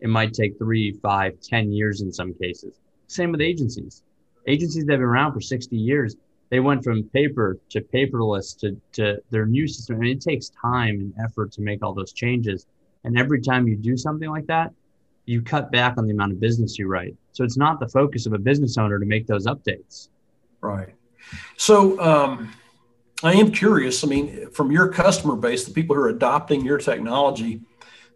It 0.00 0.08
might 0.08 0.34
take 0.34 0.58
three, 0.58 0.92
five, 1.02 1.40
ten 1.40 1.72
years 1.72 2.02
in 2.02 2.12
some 2.12 2.34
cases. 2.34 2.74
Same 3.06 3.32
with 3.32 3.40
agencies. 3.40 4.02
Agencies 4.46 4.84
that 4.86 4.92
have 4.92 5.00
been 5.00 5.08
around 5.08 5.32
for 5.32 5.40
60 5.40 5.76
years, 5.76 6.16
they 6.50 6.60
went 6.60 6.84
from 6.84 7.04
paper 7.04 7.58
to 7.70 7.80
paperless 7.80 8.58
to, 8.58 8.80
to 8.92 9.22
their 9.30 9.46
new 9.46 9.66
system. 9.66 9.96
I 9.96 9.98
And 10.00 10.08
it 10.08 10.20
takes 10.20 10.50
time 10.50 11.00
and 11.00 11.14
effort 11.24 11.52
to 11.52 11.62
make 11.62 11.82
all 11.82 11.94
those 11.94 12.12
changes. 12.12 12.66
And 13.04 13.18
every 13.18 13.40
time 13.40 13.68
you 13.68 13.76
do 13.76 13.96
something 13.96 14.28
like 14.28 14.46
that, 14.46 14.72
you 15.26 15.42
cut 15.42 15.70
back 15.70 15.96
on 15.96 16.06
the 16.06 16.12
amount 16.12 16.32
of 16.32 16.40
business 16.40 16.78
you 16.78 16.86
write. 16.86 17.16
So 17.32 17.44
it's 17.44 17.56
not 17.56 17.80
the 17.80 17.88
focus 17.88 18.26
of 18.26 18.32
a 18.32 18.38
business 18.38 18.76
owner 18.78 18.98
to 18.98 19.06
make 19.06 19.26
those 19.26 19.46
updates. 19.46 20.08
Right. 20.60 20.94
So 21.56 22.00
um, 22.00 22.52
I 23.22 23.32
am 23.34 23.50
curious. 23.50 24.04
I 24.04 24.06
mean, 24.06 24.50
from 24.50 24.70
your 24.70 24.88
customer 24.88 25.36
base, 25.36 25.64
the 25.64 25.72
people 25.72 25.96
who 25.96 26.02
are 26.02 26.08
adopting 26.08 26.64
your 26.64 26.78
technology, 26.78 27.60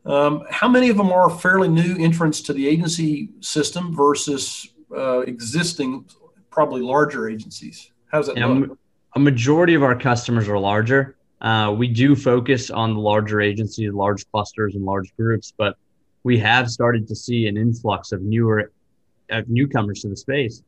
um, 0.05 0.45
how 0.51 0.69
many 0.69 0.89
of 0.89 0.97
them 0.97 1.11
are 1.11 1.29
fairly 1.29 1.69
new 1.69 1.97
entrants 1.99 2.41
to 2.43 2.53
the 2.53 2.67
agency 2.67 3.31
system 3.41 3.95
versus 3.95 4.69
uh, 4.97 5.21
existing, 5.21 6.07
probably 6.51 6.81
larger 6.81 7.29
agencies? 7.29 7.91
How's 8.11 8.27
that 8.29 8.37
yeah, 8.37 8.47
look? 8.47 8.79
A 9.17 9.19
majority 9.19 9.75
of 9.75 9.83
our 9.83 9.99
customers 9.99 10.49
are 10.49 10.59
larger. 10.59 11.17
Uh, 11.41 11.75
we 11.77 11.87
do 11.89 12.17
focus 12.17 12.71
on 12.71 12.95
the 12.95 13.01
larger 13.01 13.41
agencies, 13.41 13.93
large 13.93 14.29
clusters, 14.31 14.75
and 14.75 14.85
large 14.85 15.15
groups, 15.17 15.53
but 15.57 15.77
we 16.25 16.39
have 16.39 16.69
started 16.69 17.07
to 17.07 17.15
see 17.15 17.47
an 17.47 17.57
influx 17.57 18.13
of 18.13 18.23
newer 18.23 18.73
of 19.31 19.49
newcomers 19.49 20.01
to 20.01 20.09
the 20.09 20.17
space, 20.17 20.63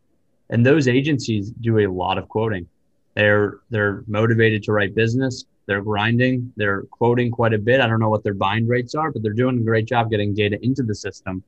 and 0.51 0.65
those 0.65 0.87
agencies 0.87 1.51
do 1.61 1.79
a 1.79 1.87
lot 1.87 2.19
of 2.19 2.29
quoting. 2.29 2.69
They're 3.15 3.59
they're 3.71 4.05
motivated 4.07 4.63
to 4.65 4.73
write 4.73 4.95
business. 4.95 5.45
They're 5.67 5.83
grinding. 5.83 6.53
They're 6.57 6.83
quoting 6.83 7.31
quite 7.31 7.53
a 7.53 7.59
bit. 7.59 7.81
I 7.81 7.87
don't 7.87 8.01
know 8.01 8.09
what 8.09 8.23
their 8.23 8.35
bind 8.35 8.69
rates 8.69 8.95
are, 8.95 9.11
but 9.11 9.23
they're 9.23 9.33
doing 9.33 9.59
a 9.59 9.63
great 9.63 9.87
job 9.87 10.11
getting 10.11 10.35
data 10.35 10.59
into 10.63 10.83
the 10.83 10.95
system. 10.95 11.43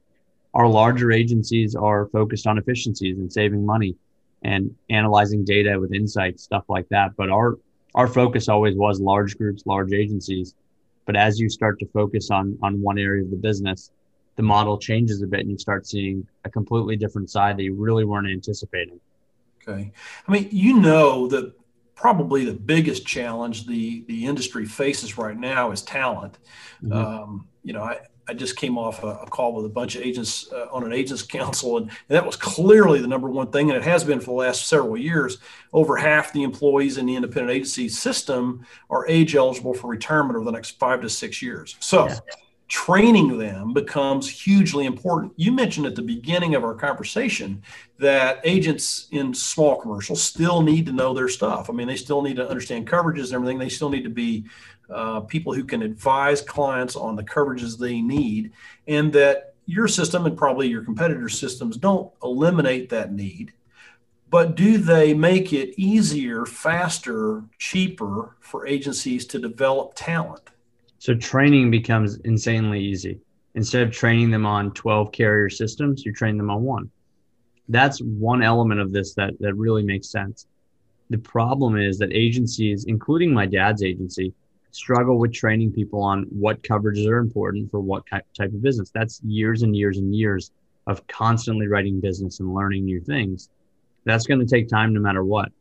Our 0.55 0.69
larger 0.69 1.13
agencies 1.13 1.75
are 1.75 2.07
focused 2.07 2.47
on 2.47 2.59
efficiencies 2.59 3.19
and 3.19 3.33
saving 3.33 3.65
money 3.65 3.97
and 4.43 4.75
analyzing 4.91 5.45
data 5.45 5.79
with 5.79 5.93
insights, 5.93 6.43
stuff 6.43 6.65
like 6.69 6.89
that. 6.91 7.17
But 7.17 7.31
our 7.31 7.59
our 7.95 8.07
focus 8.07 8.49
always 8.49 8.77
was 8.77 9.01
large 9.01 9.37
groups, 9.37 9.65
large 9.67 9.93
agencies. 9.93 10.55
But 11.05 11.17
as 11.17 11.41
you 11.41 11.49
start 11.49 11.79
to 11.81 11.87
focus 11.87 12.31
on 12.31 12.59
on 12.63 12.81
one 12.81 12.99
area 12.99 13.25
of 13.25 13.31
the 13.31 13.37
business, 13.37 13.91
the 14.37 14.43
model 14.43 14.79
changes 14.79 15.23
a 15.23 15.27
bit 15.27 15.41
and 15.41 15.51
you 15.51 15.59
start 15.59 15.87
seeing 15.87 16.27
a 16.45 16.51
completely 16.51 16.97
different 16.97 17.31
side 17.31 17.57
that 17.57 17.65
you 17.65 17.75
really 17.75 18.05
weren't 18.05 18.29
anticipating. 18.29 19.01
Okay. 19.63 19.93
I 20.27 20.33
mean, 20.33 20.49
you 20.51 20.81
know 20.81 21.27
that 21.29 21.53
probably 21.95 22.45
the 22.45 22.53
biggest 22.53 23.07
challenge 23.07 23.67
the 23.67 24.05
the 24.09 24.27
industry 24.27 24.65
faces 24.65 25.19
right 25.19 25.39
now 25.39 25.71
is 25.71 25.83
talent. 25.83 26.39
Mm-hmm. 26.83 26.93
Um, 26.93 27.49
you 27.63 27.73
know, 27.73 27.83
I, 27.83 27.99
I 28.33 28.35
just 28.35 28.57
came 28.57 28.79
off 28.79 29.05
a, 29.05 29.09
a 29.09 29.27
call 29.27 29.53
with 29.53 29.67
a 29.67 29.69
bunch 29.69 29.95
of 29.95 30.01
agents 30.01 30.51
uh, 30.51 30.67
on 30.73 30.85
an 30.85 30.93
agents 30.95 31.23
council, 31.39 31.77
and, 31.77 31.89
and, 31.89 31.99
that 32.09 32.25
was 32.25 32.35
clearly 32.35 32.99
the 33.01 33.07
number 33.07 33.29
one 33.29 33.51
thing, 33.51 33.71
and 33.71 33.77
it 33.77 33.85
has 33.85 34.05
been 34.05 34.21
for 34.21 34.27
the 34.27 34.33
last 34.33 34.67
several 34.67 34.97
years. 34.97 35.37
Over 35.75 35.97
half 35.97 36.33
the 36.33 36.43
employees 36.43 36.97
in 36.97 37.05
the 37.05 37.15
independent 37.15 37.51
agency 37.51 37.91
system 37.91 38.65
are 38.89 39.07
age 39.07 39.37
eligible 39.37 39.75
for 39.75 39.89
retirement 39.89 40.37
over 40.37 40.47
the 40.47 40.51
next 40.51 40.79
five 40.79 41.03
to 41.03 41.11
six 41.11 41.43
years. 41.43 41.77
So. 41.79 42.09
Yeah 42.09 42.19
training 42.73 43.37
them 43.37 43.75
becomes 43.75 44.27
hugely 44.31 44.87
important. 44.87 45.31
You 45.37 45.53
mentioned 45.53 45.85
at 45.85 45.95
the 45.95 46.01
beginning 46.01 46.55
of 46.55 46.65
our 46.65 46.73
conversation 46.73 47.63
that 47.99 48.41
agents 48.45 49.09
in 49.11 49.35
small 49.35 49.79
commercials 49.79 50.23
still 50.23 50.63
need 50.63 50.87
to 50.87 50.93
know 50.93 51.13
their 51.13 51.29
stuff. 51.29 51.69
I 51.69 51.75
mean, 51.75 51.87
they 51.87 51.97
still 51.97 52.23
need 52.23 52.37
to 52.37 52.49
understand 52.49 52.89
coverages 52.89 53.25
and 53.25 53.35
everything. 53.35 53.59
They 53.59 53.69
still 53.69 53.91
need 53.91 54.05
to 54.05 54.09
be 54.09 54.47
uh, 54.91 55.21
people 55.21 55.53
who 55.53 55.65
can 55.65 55.83
advise 55.83 56.41
clients 56.41 56.97
on 56.97 57.17
the 57.17 57.23
coverages 57.23 57.79
they 57.79 58.01
need, 58.01 58.53
and 58.87 59.13
that 59.13 59.55
your 59.67 59.89
system 59.89 60.27
and 60.27 60.37
probably 60.37 60.69
your 60.69 60.85
competitor 60.85 61.29
systems 61.29 61.77
don't 61.77 62.13
eliminate 62.23 62.89
that 62.89 63.13
need. 63.13 63.53
But 64.31 64.55
do 64.55 64.79
they 64.79 65.13
make 65.13 65.53
it 65.53 65.79
easier, 65.79 66.47
faster, 66.47 67.43
cheaper 67.59 68.37
for 68.41 68.67
agencies 68.67 69.27
to 69.27 69.39
develop 69.39 69.93
talent? 69.95 70.43
So 70.99 71.15
training 71.15 71.71
becomes 71.71 72.17
insanely 72.21 72.81
easy. 72.81 73.19
Instead 73.55 73.83
of 73.83 73.93
training 73.93 74.31
them 74.31 74.47
on 74.47 74.73
12 74.73 75.13
carrier 75.13 75.51
systems, 75.51 76.07
you 76.07 76.13
train 76.13 76.39
them 76.39 76.51
on 76.51 76.63
one. 76.63 76.91
That's 77.69 77.99
one 78.01 78.43
element 78.43 78.81
of 78.81 78.93
this 78.93 79.15
that, 79.15 79.35
that 79.41 79.55
really 79.55 79.83
makes 79.83 80.09
sense. 80.09 80.47
The 81.11 81.19
problem 81.19 81.77
is 81.77 81.99
that 81.99 82.13
agencies, 82.13 82.87
including 82.87 83.35
my 83.35 83.45
dad's 83.45 83.83
agency, 83.83 84.33
struggle 84.73 85.19
with 85.19 85.33
training 85.33 85.73
people 85.73 86.03
on 86.03 86.25
what 86.31 86.63
coverages 86.63 87.07
are 87.07 87.19
important 87.19 87.71
for 87.71 87.81
what 87.81 88.05
type 88.07 88.27
of 88.41 88.63
business. 88.63 88.91
That's 88.91 89.21
years 89.23 89.63
and 89.63 89.77
years 89.77 89.99
and 89.99 90.15
years 90.15 90.51
of 90.87 91.07
constantly 91.07 91.69
writing 91.69 92.01
business 92.01 92.41
and 92.41 92.53
learning 92.53 92.85
new 92.85 93.01
things. 93.01 93.51
That's 94.05 94.27
going 94.27 94.41
to 94.41 94.47
take 94.47 94.69
time 94.69 94.93
no 94.93 95.01
matter 95.01 95.23
what. 95.23 95.53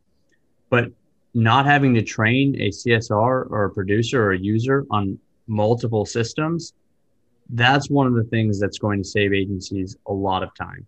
But 0.70 0.90
not 1.34 1.66
having 1.66 1.94
to 1.94 2.02
train 2.02 2.56
a 2.60 2.68
CSR 2.68 3.50
or 3.50 3.64
a 3.64 3.70
producer 3.70 4.22
or 4.22 4.32
a 4.32 4.38
user 4.38 4.86
on 4.90 5.18
multiple 5.46 6.04
systems, 6.04 6.72
that's 7.50 7.90
one 7.90 8.06
of 8.06 8.14
the 8.14 8.24
things 8.24 8.58
that's 8.58 8.78
going 8.78 9.02
to 9.02 9.08
save 9.08 9.32
agencies 9.32 9.96
a 10.06 10.12
lot 10.12 10.42
of 10.42 10.54
time. 10.54 10.86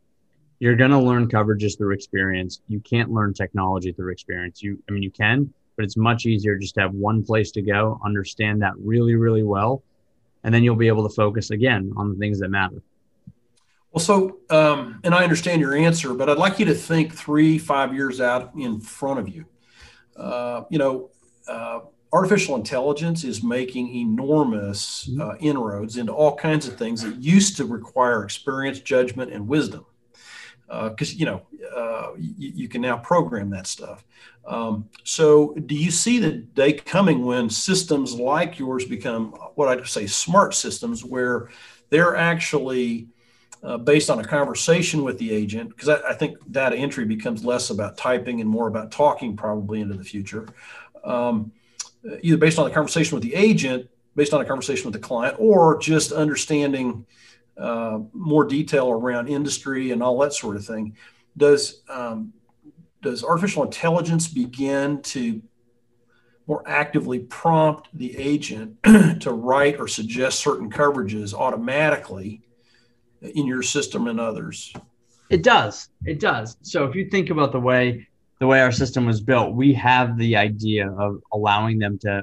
You're 0.60 0.76
going 0.76 0.92
to 0.92 0.98
learn 0.98 1.28
coverages 1.28 1.76
through 1.76 1.94
experience. 1.94 2.60
You 2.68 2.80
can't 2.80 3.10
learn 3.10 3.34
technology 3.34 3.92
through 3.92 4.12
experience. 4.12 4.62
You, 4.62 4.82
I 4.88 4.92
mean, 4.92 5.02
you 5.02 5.10
can, 5.10 5.52
but 5.76 5.84
it's 5.84 5.96
much 5.96 6.26
easier 6.26 6.56
just 6.58 6.74
to 6.74 6.80
have 6.80 6.92
one 6.92 7.24
place 7.24 7.50
to 7.52 7.62
go, 7.62 8.00
understand 8.04 8.62
that 8.62 8.72
really, 8.78 9.14
really 9.14 9.42
well, 9.42 9.82
and 10.42 10.54
then 10.54 10.62
you'll 10.62 10.76
be 10.76 10.88
able 10.88 11.08
to 11.08 11.14
focus 11.14 11.50
again 11.50 11.92
on 11.96 12.10
the 12.10 12.16
things 12.16 12.38
that 12.40 12.48
matter. 12.48 12.82
Well, 13.92 14.02
so, 14.02 14.38
um, 14.50 15.00
and 15.04 15.14
I 15.14 15.22
understand 15.22 15.60
your 15.60 15.76
answer, 15.76 16.14
but 16.14 16.28
I'd 16.28 16.37
like 16.37 16.58
you 16.58 16.64
to 16.64 16.74
think 16.74 17.14
three, 17.14 17.58
five 17.58 17.94
years 17.94 18.20
out 18.20 18.52
in 18.56 18.80
front 18.80 19.20
of 19.20 19.28
you. 19.28 19.44
Uh, 20.16 20.64
you 20.68 20.78
know, 20.78 21.10
uh, 21.46 21.80
artificial 22.12 22.56
intelligence 22.56 23.24
is 23.24 23.42
making 23.42 23.94
enormous 23.94 25.08
mm-hmm. 25.08 25.20
uh, 25.20 25.34
inroads 25.37 25.96
into 25.96 26.12
all 26.12 26.34
kinds 26.34 26.66
of 26.66 26.76
things 26.76 27.02
that 27.02 27.16
used 27.16 27.56
to 27.56 27.64
require 27.64 28.24
experience, 28.24 28.80
judgment, 28.80 29.32
and 29.32 29.46
wisdom. 29.46 29.84
Because 30.82 31.12
uh, 31.12 31.16
you 31.16 31.26
know 31.26 31.42
uh, 31.74 32.12
you, 32.16 32.52
you, 32.54 32.68
can 32.68 32.80
now 32.80 32.96
program 32.96 33.50
that 33.50 33.66
stuff. 33.66 34.04
Um, 34.46 34.88
so, 35.04 35.54
do 35.66 35.74
you 35.74 35.90
see 35.90 36.18
the 36.18 36.32
day 36.32 36.72
coming 36.72 37.24
when 37.24 37.48
systems 37.48 38.14
like 38.14 38.58
yours 38.58 38.84
become 38.84 39.32
what 39.54 39.68
I'd 39.68 39.87
say 39.87 40.06
smart 40.06 40.54
systems, 40.54 41.04
where 41.04 41.48
they're 41.90 42.16
actually 42.16 43.08
uh, 43.62 43.78
based 43.78 44.10
on 44.10 44.18
a 44.20 44.24
conversation 44.24 45.02
with 45.02 45.18
the 45.18 45.30
agent? 45.30 45.70
Because 45.70 45.88
I, 45.88 46.10
I, 46.10 46.14
think 46.14 46.38
data 46.50 46.76
entry 46.76 47.04
becomes 47.04 47.44
less 47.44 47.70
about 47.70 47.96
typing 47.96 48.40
and 48.40 48.48
more 48.48 48.68
about 48.68 48.90
talking, 48.90 49.37
probably 49.37 49.80
into 49.80 49.94
the 49.94 50.04
future. 50.04 50.48
Um, 51.02 51.52
either 52.22 52.37
based 52.37 52.58
on 52.58 52.68
the 52.68 52.74
conversation 52.74 53.14
with 53.14 53.22
the 53.22 53.34
agent, 53.34 53.88
based 54.16 54.34
on 54.34 54.40
a 54.40 54.44
conversation 54.44 54.84
with 54.84 54.94
the 54.94 55.06
client, 55.06 55.37
or 55.38 55.78
just 55.78 56.12
understanding 56.12 57.06
uh, 57.57 57.99
more 58.12 58.45
detail 58.45 58.90
around 58.90 59.29
industry 59.29 59.90
and 59.90 60.03
all 60.03 60.19
that 60.19 60.33
sort 60.33 60.57
of 60.57 60.64
thing. 60.64 60.97
Does 61.37 61.83
um, 61.88 62.33
does 63.03 63.23
artificial 63.23 63.64
intelligence 63.64 64.29
begin 64.29 65.03
to 65.03 65.43
more 66.47 66.62
actively 66.67 67.21
prompt 67.21 67.88
the 67.95 68.17
agent 68.19 68.77
to 69.21 69.33
write 69.33 69.79
or 69.79 69.88
suggest 69.88 70.40
certain 70.40 70.71
coverages 70.71 71.33
automatically 71.33 72.43
in 73.23 73.47
your 73.47 73.62
system 73.62 74.09
and 74.09 74.21
others? 74.21 74.73
It 75.31 75.43
does. 75.43 75.88
It 76.05 76.21
does. 76.21 76.57
So 76.62 76.85
if 76.85 76.95
you 76.95 77.09
think 77.09 77.31
about 77.31 77.53
the 77.53 77.61
way 77.61 78.07
the 78.40 78.47
way 78.47 78.61
our 78.61 78.73
system 78.73 79.07
was 79.07 79.21
built, 79.21 79.55
we 79.55 79.73
have 79.75 80.19
the 80.19 80.37
idea 80.37 80.90
of 80.90 81.21
allowing 81.33 81.79
them 81.79 81.99
to 82.01 82.23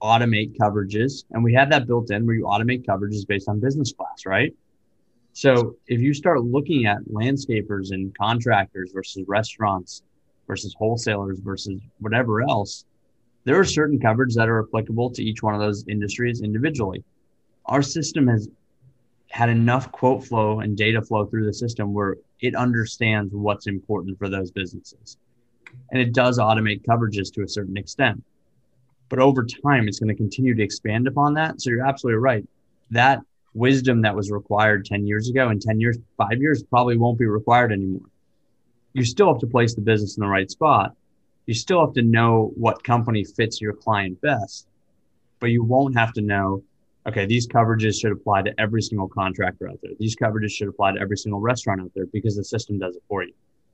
automate 0.00 0.56
coverages, 0.56 1.24
and 1.32 1.42
we 1.42 1.52
have 1.54 1.68
that 1.70 1.86
built 1.86 2.10
in 2.10 2.24
where 2.24 2.36
you 2.36 2.44
automate 2.44 2.86
coverages 2.86 3.26
based 3.26 3.48
on 3.48 3.58
business 3.58 3.92
class, 3.92 4.24
right? 4.24 4.54
So 5.38 5.76
if 5.86 6.00
you 6.00 6.14
start 6.14 6.42
looking 6.42 6.86
at 6.86 6.98
landscapers 7.04 7.92
and 7.92 8.12
contractors 8.18 8.90
versus 8.92 9.22
restaurants 9.28 10.02
versus 10.48 10.74
wholesalers 10.76 11.38
versus 11.38 11.80
whatever 12.00 12.42
else, 12.42 12.84
there 13.44 13.56
are 13.56 13.64
certain 13.64 14.00
coverage 14.00 14.34
that 14.34 14.48
are 14.48 14.64
applicable 14.64 15.10
to 15.10 15.22
each 15.22 15.40
one 15.40 15.54
of 15.54 15.60
those 15.60 15.86
industries 15.86 16.42
individually. 16.42 17.04
Our 17.66 17.82
system 17.82 18.26
has 18.26 18.48
had 19.30 19.48
enough 19.48 19.92
quote 19.92 20.24
flow 20.24 20.58
and 20.58 20.76
data 20.76 21.00
flow 21.00 21.26
through 21.26 21.46
the 21.46 21.54
system 21.54 21.94
where 21.94 22.16
it 22.40 22.56
understands 22.56 23.32
what's 23.32 23.68
important 23.68 24.18
for 24.18 24.28
those 24.28 24.50
businesses. 24.50 25.18
And 25.92 26.02
it 26.02 26.12
does 26.12 26.40
automate 26.40 26.84
coverages 26.84 27.32
to 27.34 27.44
a 27.44 27.48
certain 27.48 27.76
extent. 27.76 28.24
But 29.08 29.20
over 29.20 29.46
time, 29.46 29.86
it's 29.86 30.00
going 30.00 30.08
to 30.08 30.16
continue 30.16 30.56
to 30.56 30.64
expand 30.64 31.06
upon 31.06 31.34
that. 31.34 31.60
So 31.60 31.70
you're 31.70 31.86
absolutely 31.86 32.18
right. 32.18 32.44
That 32.90 33.20
wisdom 33.58 34.02
that 34.02 34.14
was 34.14 34.30
required 34.30 34.84
10 34.84 35.06
years 35.06 35.28
ago 35.28 35.48
and 35.48 35.60
10 35.60 35.80
years, 35.80 35.98
five 36.16 36.40
years 36.40 36.62
probably 36.62 36.96
won't 36.96 37.18
be 37.18 37.26
required 37.26 37.72
anymore. 37.72 38.08
You 38.92 39.04
still 39.04 39.32
have 39.32 39.40
to 39.40 39.46
place 39.46 39.74
the 39.74 39.80
business 39.80 40.16
in 40.16 40.22
the 40.22 40.28
right 40.28 40.50
spot. 40.50 40.96
You 41.46 41.54
still 41.54 41.84
have 41.84 41.94
to 41.94 42.02
know 42.02 42.52
what 42.56 42.82
company 42.84 43.24
fits 43.24 43.60
your 43.60 43.72
client 43.72 44.20
best, 44.20 44.66
but 45.40 45.50
you 45.50 45.62
won't 45.62 45.96
have 45.96 46.12
to 46.14 46.20
know, 46.20 46.62
okay, 47.06 47.26
these 47.26 47.46
coverages 47.46 48.00
should 48.00 48.12
apply 48.12 48.42
to 48.42 48.54
every 48.58 48.82
single 48.82 49.08
contractor 49.08 49.68
out 49.68 49.78
there. 49.82 49.92
These 49.98 50.16
coverages 50.16 50.50
should 50.50 50.68
apply 50.68 50.92
to 50.92 51.00
every 51.00 51.16
single 51.16 51.40
restaurant 51.40 51.80
out 51.80 51.92
there 51.94 52.06
because 52.06 52.36
the 52.36 52.44
system 52.44 52.78
does 52.78 52.96
it 52.96 53.02
for 53.08 53.22
you. 53.22 53.32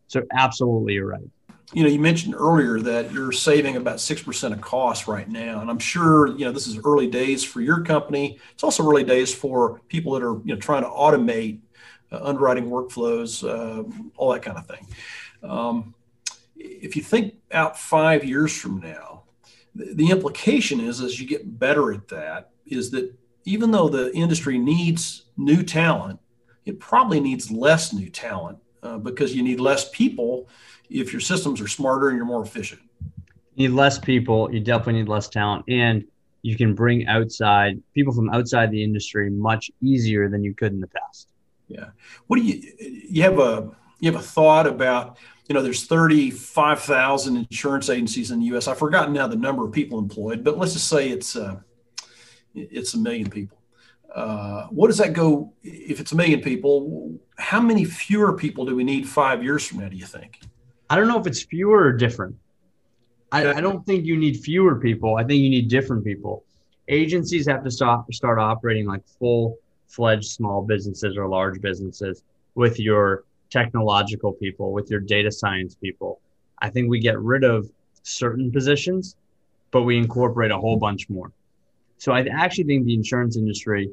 So 0.08 0.22
absolutely 0.32 0.94
you're 0.94 1.08
right 1.08 1.30
you 1.72 1.82
know, 1.82 1.88
you 1.88 1.98
mentioned 1.98 2.34
earlier 2.36 2.78
that 2.80 3.12
you're 3.12 3.32
saving 3.32 3.76
about 3.76 3.96
6% 3.96 4.52
of 4.52 4.60
costs 4.60 5.08
right 5.08 5.28
now. 5.28 5.60
And 5.60 5.70
I'm 5.70 5.78
sure, 5.78 6.28
you 6.28 6.44
know, 6.44 6.52
this 6.52 6.66
is 6.66 6.78
early 6.84 7.06
days 7.06 7.42
for 7.42 7.60
your 7.60 7.82
company. 7.82 8.38
It's 8.52 8.62
also 8.62 8.88
early 8.88 9.04
days 9.04 9.34
for 9.34 9.80
people 9.88 10.12
that 10.12 10.22
are, 10.22 10.40
you 10.44 10.54
know, 10.54 10.56
trying 10.56 10.82
to 10.82 10.88
automate 10.88 11.60
uh, 12.12 12.20
underwriting 12.22 12.66
workflows, 12.66 13.42
uh, 13.42 13.82
all 14.16 14.32
that 14.32 14.42
kind 14.42 14.58
of 14.58 14.66
thing. 14.66 14.86
Um, 15.42 15.94
if 16.56 16.96
you 16.96 17.02
think 17.02 17.34
out 17.50 17.78
five 17.78 18.24
years 18.24 18.54
from 18.56 18.80
now, 18.80 19.22
the, 19.74 19.94
the 19.94 20.10
implication 20.10 20.80
is 20.80 21.00
as 21.00 21.20
you 21.20 21.26
get 21.26 21.58
better 21.58 21.92
at 21.92 22.08
that, 22.08 22.50
is 22.66 22.90
that 22.90 23.12
even 23.44 23.70
though 23.70 23.88
the 23.88 24.14
industry 24.14 24.58
needs 24.58 25.24
new 25.36 25.62
talent, 25.62 26.20
it 26.64 26.78
probably 26.80 27.20
needs 27.20 27.50
less 27.50 27.92
new 27.92 28.08
talent 28.08 28.58
uh, 28.82 28.98
because 28.98 29.34
you 29.34 29.42
need 29.42 29.60
less 29.60 29.90
people 29.90 30.48
if 30.94 31.12
your 31.12 31.20
systems 31.20 31.60
are 31.60 31.68
smarter 31.68 32.08
and 32.08 32.16
you're 32.16 32.26
more 32.26 32.42
efficient. 32.42 32.80
You 33.54 33.68
need 33.68 33.74
less 33.74 33.98
people. 33.98 34.52
You 34.52 34.60
definitely 34.60 34.94
need 34.94 35.08
less 35.08 35.28
talent, 35.28 35.64
and 35.68 36.04
you 36.42 36.56
can 36.56 36.74
bring 36.74 37.06
outside 37.06 37.82
people 37.94 38.12
from 38.12 38.30
outside 38.30 38.70
the 38.70 38.82
industry 38.82 39.30
much 39.30 39.70
easier 39.80 40.28
than 40.28 40.44
you 40.44 40.54
could 40.54 40.72
in 40.72 40.80
the 40.80 40.88
past. 40.88 41.28
Yeah. 41.68 41.86
What 42.26 42.36
do 42.36 42.42
you 42.42 42.62
you 42.78 43.22
have 43.22 43.38
a 43.38 43.70
you 44.00 44.12
have 44.12 44.20
a 44.20 44.24
thought 44.24 44.66
about? 44.66 45.18
You 45.48 45.54
know, 45.54 45.62
there's 45.62 45.84
35,000 45.84 47.36
insurance 47.36 47.90
agencies 47.90 48.30
in 48.30 48.40
the 48.40 48.46
U.S. 48.46 48.66
I've 48.66 48.78
forgotten 48.78 49.12
now 49.12 49.26
the 49.26 49.36
number 49.36 49.62
of 49.64 49.72
people 49.72 49.98
employed, 49.98 50.42
but 50.42 50.56
let's 50.56 50.72
just 50.72 50.88
say 50.88 51.10
it's 51.10 51.36
uh, 51.36 51.56
it's 52.54 52.94
a 52.94 52.98
million 52.98 53.28
people. 53.30 53.58
Uh, 54.14 54.66
what 54.68 54.86
does 54.86 54.98
that 54.98 55.12
go 55.12 55.52
if 55.62 56.00
it's 56.00 56.12
a 56.12 56.16
million 56.16 56.40
people? 56.40 57.18
How 57.36 57.60
many 57.60 57.84
fewer 57.84 58.32
people 58.32 58.64
do 58.64 58.76
we 58.76 58.84
need 58.84 59.08
five 59.08 59.42
years 59.42 59.66
from 59.66 59.80
now? 59.80 59.88
Do 59.88 59.96
you 59.96 60.06
think? 60.06 60.40
I 60.90 60.96
don't 60.96 61.08
know 61.08 61.18
if 61.18 61.26
it's 61.26 61.42
fewer 61.42 61.84
or 61.84 61.92
different. 61.92 62.36
I, 63.32 63.54
I 63.54 63.60
don't 63.60 63.84
think 63.84 64.04
you 64.04 64.16
need 64.16 64.36
fewer 64.36 64.76
people. 64.76 65.16
I 65.16 65.24
think 65.24 65.42
you 65.42 65.50
need 65.50 65.68
different 65.68 66.04
people. 66.04 66.44
Agencies 66.88 67.48
have 67.48 67.64
to 67.64 67.70
stop, 67.70 68.12
start 68.12 68.38
operating 68.38 68.86
like 68.86 69.02
full 69.18 69.56
fledged 69.88 70.26
small 70.26 70.62
businesses 70.62 71.16
or 71.16 71.26
large 71.28 71.60
businesses 71.60 72.22
with 72.54 72.78
your 72.78 73.24
technological 73.50 74.32
people, 74.32 74.72
with 74.72 74.90
your 74.90 75.00
data 75.00 75.30
science 75.30 75.74
people. 75.74 76.20
I 76.60 76.70
think 76.70 76.88
we 76.88 76.98
get 76.98 77.18
rid 77.18 77.44
of 77.44 77.70
certain 78.02 78.50
positions, 78.50 79.16
but 79.70 79.82
we 79.82 79.96
incorporate 79.96 80.50
a 80.50 80.58
whole 80.58 80.76
bunch 80.76 81.08
more. 81.08 81.32
So 81.98 82.12
I 82.12 82.24
actually 82.26 82.64
think 82.64 82.86
the 82.86 82.94
insurance 82.94 83.36
industry 83.36 83.90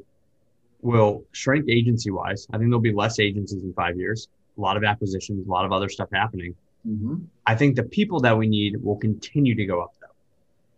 will 0.80 1.24
shrink 1.32 1.68
agency 1.68 2.10
wise. 2.10 2.46
I 2.52 2.58
think 2.58 2.68
there'll 2.70 2.80
be 2.80 2.92
less 2.92 3.18
agencies 3.18 3.62
in 3.62 3.72
five 3.72 3.96
years, 3.96 4.28
a 4.58 4.60
lot 4.60 4.76
of 4.76 4.84
acquisitions, 4.84 5.46
a 5.46 5.50
lot 5.50 5.64
of 5.64 5.72
other 5.72 5.88
stuff 5.88 6.08
happening. 6.12 6.54
Mm-hmm. 6.86 7.16
I 7.46 7.54
think 7.54 7.76
the 7.76 7.84
people 7.84 8.20
that 8.20 8.36
we 8.36 8.46
need 8.46 8.82
will 8.82 8.96
continue 8.96 9.54
to 9.54 9.64
go 9.66 9.80
up 9.80 9.94
though, 10.00 10.14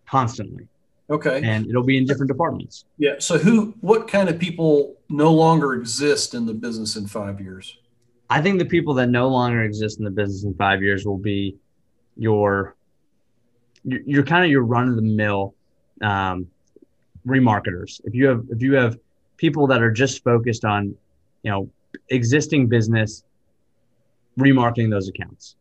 constantly. 0.06 0.68
Okay. 1.10 1.42
And 1.44 1.66
it'll 1.68 1.82
be 1.82 1.98
in 1.98 2.06
different 2.06 2.28
departments. 2.28 2.86
Yeah. 2.96 3.16
So 3.18 3.36
who, 3.38 3.74
what 3.80 4.08
kind 4.08 4.28
of 4.28 4.38
people 4.38 4.96
no 5.08 5.32
longer 5.32 5.74
exist 5.74 6.34
in 6.34 6.46
the 6.46 6.54
business 6.54 6.96
in 6.96 7.06
five 7.06 7.40
years? 7.40 7.76
I 8.30 8.40
think 8.40 8.58
the 8.58 8.64
people 8.64 8.94
that 8.94 9.10
no 9.10 9.28
longer 9.28 9.62
exist 9.62 9.98
in 9.98 10.04
the 10.04 10.10
business 10.10 10.44
in 10.44 10.54
five 10.54 10.82
years 10.82 11.04
will 11.04 11.18
be 11.18 11.56
your, 12.16 12.74
you're, 13.84 14.22
kind 14.22 14.44
of 14.44 14.50
your 14.50 14.64
run 14.64 14.88
of 14.88 14.96
the 14.96 15.02
mill 15.02 15.54
um, 16.00 16.46
remarketers. 17.26 18.00
If 18.04 18.14
you 18.14 18.26
have, 18.28 18.44
if 18.48 18.62
you 18.62 18.74
have 18.74 18.98
people 19.36 19.66
that 19.66 19.82
are 19.82 19.90
just 19.90 20.24
focused 20.24 20.64
on, 20.64 20.96
you 21.42 21.50
know, 21.50 21.70
existing 22.08 22.68
business, 22.68 23.24
remarketing 24.38 24.90
those 24.90 25.08
accounts. 25.08 25.56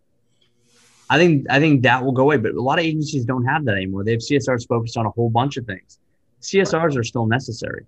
I 1.14 1.18
think 1.20 1.46
I 1.48 1.60
think 1.60 1.84
that 1.84 2.04
will 2.04 2.12
go 2.12 2.24
away. 2.24 2.38
But 2.38 2.54
a 2.56 2.62
lot 2.62 2.80
of 2.80 2.86
agencies 2.86 3.24
don't 3.24 3.46
have 3.46 3.66
that 3.66 3.76
anymore. 3.76 4.04
They 4.04 4.14
have 4.14 4.22
CSRs 4.22 4.68
focused 4.68 4.98
on 4.98 5.06
a 5.06 5.12
whole 5.12 5.30
bunch 5.30 5.58
of 5.58 5.66
things. 5.68 6.00
CSRs 6.42 6.98
are 6.98 7.04
still 7.04 7.28
necessary. 7.28 7.86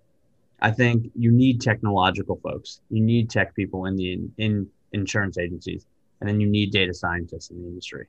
I 0.62 0.70
think 0.70 1.10
you 1.16 1.32
need 1.32 1.60
technological 1.60 2.40
folks. 2.44 2.82
You 2.92 3.02
need 3.02 3.32
tech 3.32 3.56
people 3.56 3.88
in 3.88 3.96
the 3.96 4.14
in, 4.14 4.32
in 4.38 4.68
insurance 4.92 5.40
agencies, 5.40 5.88
and 6.20 6.30
then 6.30 6.40
you 6.40 6.46
need 6.46 6.70
data 6.72 6.94
scientists 6.94 7.50
in 7.50 7.64
the 7.64 7.68
industry. 7.68 8.06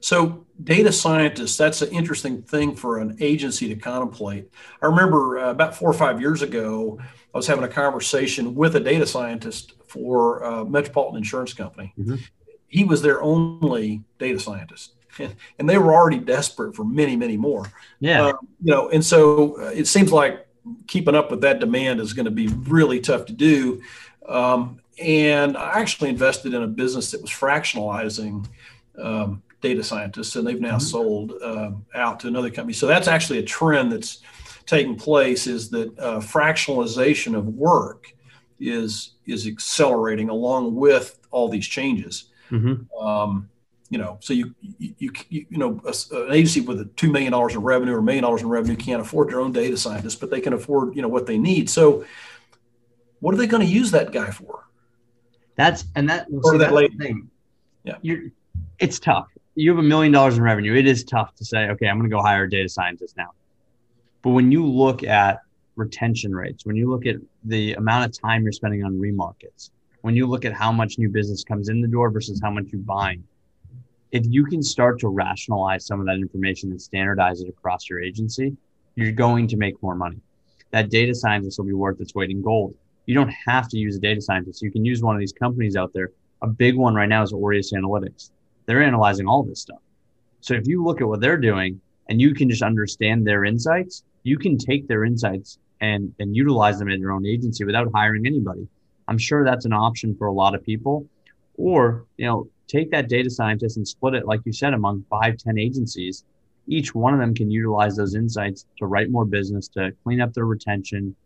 So, 0.00 0.44
data 0.62 0.92
scientists, 0.92 1.56
that's 1.56 1.80
an 1.80 1.88
interesting 1.88 2.42
thing 2.42 2.76
for 2.76 2.98
an 2.98 3.16
agency 3.20 3.68
to 3.68 3.74
contemplate. 3.74 4.50
I 4.82 4.86
remember 4.86 5.38
uh, 5.38 5.50
about 5.50 5.74
four 5.74 5.88
or 5.88 5.94
five 5.94 6.20
years 6.20 6.42
ago, 6.42 6.98
I 7.34 7.38
was 7.38 7.46
having 7.46 7.64
a 7.64 7.68
conversation 7.68 8.54
with 8.54 8.76
a 8.76 8.80
data 8.80 9.06
scientist 9.06 9.72
for 9.88 10.40
a 10.40 10.64
Metropolitan 10.66 11.16
Insurance 11.16 11.54
Company. 11.54 11.94
Mm-hmm 11.98 12.16
he 12.68 12.84
was 12.84 13.02
their 13.02 13.22
only 13.22 14.02
data 14.18 14.38
scientist. 14.38 14.94
And, 15.58 15.68
they 15.68 15.78
were 15.78 15.92
already 15.92 16.20
desperate 16.20 16.76
for 16.76 16.84
many, 16.84 17.16
many 17.16 17.36
more. 17.36 17.66
Yeah. 17.98 18.26
Uh, 18.26 18.32
you 18.62 18.72
know, 18.72 18.88
and 18.90 19.04
so 19.04 19.60
uh, 19.60 19.70
it 19.70 19.88
seems 19.88 20.12
like 20.12 20.46
keeping 20.86 21.16
up 21.16 21.32
with 21.32 21.40
that 21.40 21.58
demand 21.58 21.98
is 21.98 22.12
going 22.12 22.26
to 22.26 22.30
be 22.30 22.46
really 22.46 23.00
tough 23.00 23.26
to 23.26 23.32
do. 23.32 23.82
Um, 24.28 24.80
and 25.02 25.56
I 25.56 25.80
actually 25.80 26.10
invested 26.10 26.54
in 26.54 26.62
a 26.62 26.68
business 26.68 27.10
that 27.10 27.20
was 27.20 27.30
fractionalizing 27.30 28.46
um, 28.96 29.42
data 29.60 29.82
scientists, 29.82 30.36
and 30.36 30.46
they've 30.46 30.60
now 30.60 30.76
mm-hmm. 30.76 30.78
sold 30.78 31.32
uh, 31.42 31.72
out 31.94 32.20
to 32.20 32.28
another 32.28 32.50
company. 32.50 32.72
So 32.74 32.86
that's 32.86 33.08
actually 33.08 33.38
a 33.38 33.44
trend 33.44 33.92
that's 33.92 34.20
taking 34.66 34.96
place. 34.96 35.46
Is 35.46 35.70
that 35.70 35.98
uh, 35.98 36.20
fractionalization 36.20 37.36
of 37.36 37.46
work 37.46 38.12
is 38.60 39.12
is 39.26 39.46
accelerating 39.46 40.28
along 40.28 40.74
with 40.74 41.18
all 41.30 41.48
these 41.48 41.66
changes. 41.66 42.27
Mm-hmm. 42.50 42.98
Um, 42.98 43.48
you 43.90 43.98
know, 43.98 44.18
so 44.20 44.34
you 44.34 44.54
you 44.60 45.12
you, 45.30 45.46
you 45.48 45.58
know 45.58 45.80
a, 45.84 46.16
an 46.16 46.32
agency 46.32 46.60
with 46.60 46.80
a 46.80 46.84
two 46.96 47.10
million 47.10 47.32
dollars 47.32 47.54
in 47.54 47.62
revenue 47.62 47.94
or 47.94 47.98
a 47.98 48.02
million 48.02 48.22
dollars 48.22 48.42
in 48.42 48.48
revenue 48.48 48.76
can't 48.76 49.00
afford 49.00 49.30
their 49.30 49.40
own 49.40 49.52
data 49.52 49.76
scientists, 49.76 50.14
but 50.14 50.30
they 50.30 50.40
can 50.40 50.52
afford 50.52 50.94
you 50.94 51.02
know 51.02 51.08
what 51.08 51.26
they 51.26 51.38
need. 51.38 51.70
So, 51.70 52.04
what 53.20 53.34
are 53.34 53.38
they 53.38 53.46
going 53.46 53.66
to 53.66 53.72
use 53.72 53.90
that 53.92 54.12
guy 54.12 54.30
for? 54.30 54.66
That's 55.56 55.84
and 55.94 56.08
that 56.10 56.26
see, 56.26 56.58
that 56.58 56.70
that's 56.70 56.96
thing. 56.96 57.30
Yeah, 57.84 57.96
you're, 58.02 58.24
it's 58.78 58.98
tough. 58.98 59.28
You 59.54 59.70
have 59.70 59.78
a 59.78 59.82
million 59.82 60.12
dollars 60.12 60.36
in 60.36 60.42
revenue. 60.42 60.74
It 60.74 60.86
is 60.86 61.02
tough 61.02 61.34
to 61.36 61.44
say, 61.44 61.68
okay, 61.70 61.88
I'm 61.88 61.98
going 61.98 62.08
to 62.08 62.14
go 62.14 62.22
hire 62.22 62.44
a 62.44 62.50
data 62.50 62.68
scientist 62.68 63.16
now. 63.16 63.30
But 64.22 64.30
when 64.30 64.52
you 64.52 64.64
look 64.66 65.02
at 65.02 65.40
retention 65.74 66.34
rates, 66.34 66.66
when 66.66 66.76
you 66.76 66.90
look 66.90 67.06
at 67.06 67.16
the 67.44 67.74
amount 67.74 68.04
of 68.04 68.20
time 68.20 68.42
you're 68.42 68.52
spending 68.52 68.84
on 68.84 69.00
remarkets, 69.00 69.70
when 70.02 70.14
you 70.14 70.26
look 70.26 70.44
at 70.44 70.52
how 70.52 70.70
much 70.70 70.98
new 70.98 71.08
business 71.08 71.44
comes 71.44 71.68
in 71.68 71.80
the 71.80 71.88
door 71.88 72.10
versus 72.10 72.40
how 72.42 72.50
much 72.50 72.66
you 72.72 72.78
buying, 72.78 73.24
if 74.12 74.24
you 74.26 74.44
can 74.44 74.62
start 74.62 74.98
to 75.00 75.08
rationalize 75.08 75.86
some 75.86 76.00
of 76.00 76.06
that 76.06 76.16
information 76.16 76.70
and 76.70 76.80
standardize 76.80 77.40
it 77.40 77.48
across 77.48 77.88
your 77.90 78.00
agency, 78.00 78.56
you're 78.94 79.12
going 79.12 79.46
to 79.48 79.56
make 79.56 79.80
more 79.82 79.94
money. 79.94 80.18
That 80.70 80.90
data 80.90 81.14
scientist 81.14 81.58
will 81.58 81.66
be 81.66 81.72
worth 81.72 82.00
its 82.00 82.14
weight 82.14 82.30
in 82.30 82.42
gold. 82.42 82.74
You 83.06 83.14
don't 83.14 83.32
have 83.46 83.68
to 83.68 83.78
use 83.78 83.96
a 83.96 84.00
data 84.00 84.20
scientist. 84.20 84.62
You 84.62 84.70
can 84.70 84.84
use 84.84 85.02
one 85.02 85.14
of 85.14 85.20
these 85.20 85.32
companies 85.32 85.76
out 85.76 85.92
there. 85.92 86.10
A 86.42 86.46
big 86.46 86.76
one 86.76 86.94
right 86.94 87.08
now 87.08 87.22
is 87.22 87.32
Aureus 87.32 87.72
Analytics. 87.72 88.30
They're 88.66 88.82
analyzing 88.82 89.26
all 89.26 89.42
this 89.42 89.60
stuff. 89.60 89.80
So 90.40 90.54
if 90.54 90.66
you 90.66 90.84
look 90.84 91.00
at 91.00 91.08
what 91.08 91.20
they're 91.20 91.38
doing 91.38 91.80
and 92.08 92.20
you 92.20 92.34
can 92.34 92.48
just 92.48 92.62
understand 92.62 93.26
their 93.26 93.44
insights, 93.44 94.04
you 94.22 94.38
can 94.38 94.56
take 94.56 94.86
their 94.86 95.04
insights 95.04 95.58
and, 95.80 96.14
and 96.18 96.36
utilize 96.36 96.78
them 96.78 96.88
in 96.88 97.00
your 97.00 97.12
own 97.12 97.26
agency 97.26 97.64
without 97.64 97.88
hiring 97.94 98.26
anybody 98.26 98.68
I'm 99.08 99.18
sure 99.18 99.44
that's 99.44 99.64
an 99.64 99.72
option 99.72 100.14
for 100.16 100.26
a 100.26 100.32
lot 100.32 100.54
of 100.54 100.62
people. 100.62 101.06
Or, 101.56 102.04
you 102.18 102.26
know, 102.26 102.48
take 102.68 102.90
that 102.92 103.08
data 103.08 103.30
scientist 103.30 103.78
and 103.78 103.88
split 103.88 104.14
it, 104.14 104.26
like 104.26 104.40
you 104.44 104.52
said, 104.52 104.74
among 104.74 105.04
five, 105.10 105.38
10 105.38 105.58
agencies. 105.58 106.24
Each 106.68 106.94
one 106.94 107.14
of 107.14 107.18
them 107.18 107.34
can 107.34 107.50
utilize 107.50 107.96
those 107.96 108.14
insights 108.14 108.66
to 108.78 108.86
write 108.86 109.10
more 109.10 109.24
business, 109.24 109.66
to 109.68 109.92
clean 110.04 110.20
up 110.20 110.34
their 110.34 110.44
retention, 110.44 111.16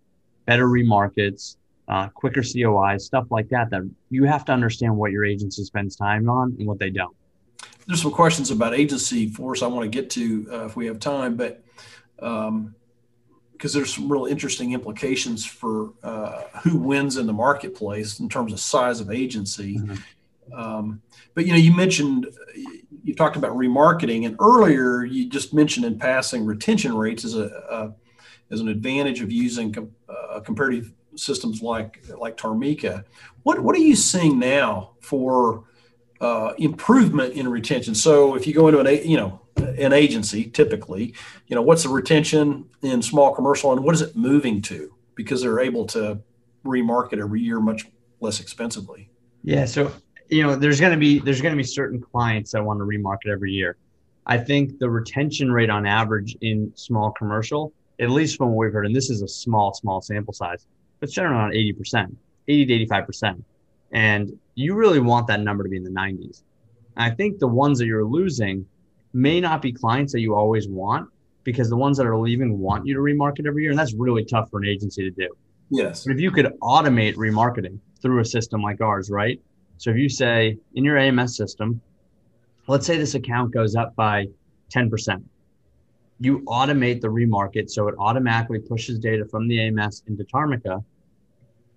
better 0.46 0.68
remarkets, 0.68 1.58
uh, 1.88 2.08
quicker 2.08 2.42
COI, 2.42 2.96
stuff 2.96 3.26
like 3.30 3.48
that. 3.48 3.68
That 3.70 3.90
you 4.08 4.24
have 4.24 4.44
to 4.46 4.52
understand 4.52 4.96
what 4.96 5.10
your 5.10 5.24
agency 5.24 5.64
spends 5.64 5.96
time 5.96 6.30
on 6.30 6.54
and 6.58 6.66
what 6.68 6.78
they 6.78 6.90
don't. 6.90 7.14
There's 7.86 8.02
some 8.02 8.12
questions 8.12 8.52
about 8.52 8.74
agency 8.74 9.28
force 9.28 9.62
I 9.62 9.66
want 9.66 9.82
to 9.84 9.88
get 9.88 10.08
to 10.10 10.46
uh, 10.52 10.64
if 10.66 10.76
we 10.76 10.86
have 10.86 11.00
time, 11.00 11.34
but 11.36 11.62
um, 12.20 12.76
because 13.62 13.72
there's 13.72 13.94
some 13.94 14.10
real 14.10 14.26
interesting 14.26 14.72
implications 14.72 15.46
for 15.46 15.92
uh, 16.02 16.42
who 16.64 16.76
wins 16.76 17.16
in 17.16 17.28
the 17.28 17.32
marketplace 17.32 18.18
in 18.18 18.28
terms 18.28 18.52
of 18.52 18.58
size 18.58 18.98
of 18.98 19.08
agency. 19.08 19.76
Mm-hmm. 19.76 20.52
Um, 20.52 21.00
but 21.34 21.46
you 21.46 21.52
know, 21.52 21.58
you 21.58 21.72
mentioned 21.72 22.26
you 23.04 23.14
talked 23.14 23.36
about 23.36 23.52
remarketing, 23.56 24.26
and 24.26 24.34
earlier 24.40 25.04
you 25.04 25.28
just 25.28 25.54
mentioned 25.54 25.86
in 25.86 25.96
passing 25.96 26.44
retention 26.44 26.92
rates 26.96 27.24
as 27.24 27.36
a, 27.36 27.44
a 27.70 27.94
as 28.52 28.58
an 28.58 28.66
advantage 28.66 29.20
of 29.20 29.30
using 29.30 29.72
com- 29.72 29.92
uh, 30.08 30.40
comparative 30.40 30.92
systems 31.14 31.62
like 31.62 32.02
like 32.18 32.36
Tarmika. 32.36 33.04
What 33.44 33.60
what 33.60 33.76
are 33.76 33.80
you 33.80 33.94
seeing 33.94 34.40
now 34.40 34.94
for 35.00 35.66
uh, 36.20 36.54
improvement 36.58 37.34
in 37.34 37.46
retention? 37.46 37.94
So 37.94 38.34
if 38.34 38.44
you 38.44 38.54
go 38.54 38.66
into 38.66 38.80
an 38.80 39.08
you 39.08 39.18
know 39.18 39.41
an 39.64 39.92
agency, 39.92 40.44
typically, 40.44 41.14
you 41.46 41.56
know 41.56 41.62
what's 41.62 41.82
the 41.82 41.88
retention 41.88 42.66
in 42.82 43.02
small 43.02 43.34
commercial, 43.34 43.72
and 43.72 43.82
what 43.82 43.94
is 43.94 44.02
it 44.02 44.16
moving 44.16 44.62
to 44.62 44.94
because 45.14 45.42
they're 45.42 45.60
able 45.60 45.86
to 45.86 46.18
remarket 46.64 47.18
every 47.18 47.40
year 47.40 47.60
much 47.60 47.86
less 48.20 48.40
expensively. 48.40 49.10
Yeah, 49.42 49.64
so 49.64 49.92
you 50.28 50.42
know 50.42 50.56
there's 50.56 50.80
going 50.80 50.92
to 50.92 50.98
be 50.98 51.18
there's 51.18 51.40
going 51.40 51.52
to 51.52 51.56
be 51.56 51.64
certain 51.64 52.00
clients 52.00 52.52
that 52.52 52.64
want 52.64 52.78
to 52.80 52.84
remarket 52.84 53.30
every 53.30 53.52
year. 53.52 53.76
I 54.26 54.38
think 54.38 54.78
the 54.78 54.88
retention 54.88 55.50
rate 55.50 55.70
on 55.70 55.84
average 55.84 56.36
in 56.40 56.72
small 56.76 57.10
commercial, 57.10 57.72
at 58.00 58.10
least 58.10 58.36
from 58.36 58.50
what 58.50 58.66
we've 58.66 58.72
heard, 58.72 58.86
and 58.86 58.94
this 58.94 59.10
is 59.10 59.22
a 59.22 59.28
small 59.28 59.74
small 59.74 60.00
sample 60.00 60.32
size, 60.32 60.66
it's 61.00 61.12
generally 61.12 61.36
around 61.36 61.52
80%, 61.52 62.14
80 62.46 62.86
to 62.86 62.94
85%. 62.94 63.42
And 63.90 64.38
you 64.54 64.74
really 64.74 65.00
want 65.00 65.26
that 65.26 65.40
number 65.40 65.64
to 65.64 65.68
be 65.68 65.76
in 65.76 65.84
the 65.84 65.90
90s. 65.90 66.42
And 66.96 67.12
I 67.12 67.14
think 67.14 67.38
the 67.38 67.48
ones 67.48 67.78
that 67.78 67.86
you're 67.86 68.04
losing 68.04 68.64
may 69.12 69.40
not 69.40 69.62
be 69.62 69.72
clients 69.72 70.12
that 70.12 70.20
you 70.20 70.34
always 70.34 70.68
want 70.68 71.08
because 71.44 71.68
the 71.68 71.76
ones 71.76 71.96
that 71.98 72.06
are 72.06 72.16
leaving 72.16 72.58
want 72.58 72.86
you 72.86 72.94
to 72.94 73.00
remarket 73.00 73.46
every 73.46 73.62
year. 73.62 73.70
And 73.70 73.78
that's 73.78 73.94
really 73.94 74.24
tough 74.24 74.50
for 74.50 74.58
an 74.58 74.66
agency 74.66 75.02
to 75.02 75.10
do. 75.10 75.28
Yes. 75.70 76.04
But 76.04 76.14
if 76.14 76.20
you 76.20 76.30
could 76.30 76.46
automate 76.62 77.14
remarketing 77.14 77.78
through 78.00 78.20
a 78.20 78.24
system 78.24 78.62
like 78.62 78.80
ours, 78.80 79.10
right? 79.10 79.40
So 79.78 79.90
if 79.90 79.96
you 79.96 80.08
say 80.08 80.58
in 80.74 80.84
your 80.84 80.98
AMS 80.98 81.36
system, 81.36 81.80
let's 82.66 82.86
say 82.86 82.96
this 82.96 83.14
account 83.14 83.52
goes 83.52 83.74
up 83.74 83.94
by 83.96 84.26
10%. 84.72 85.22
You 86.20 86.40
automate 86.40 87.00
the 87.00 87.08
remarket 87.08 87.68
so 87.68 87.88
it 87.88 87.94
automatically 87.98 88.60
pushes 88.60 88.98
data 88.98 89.24
from 89.26 89.48
the 89.48 89.60
AMS 89.60 90.04
into 90.06 90.24
Tarmika 90.24 90.84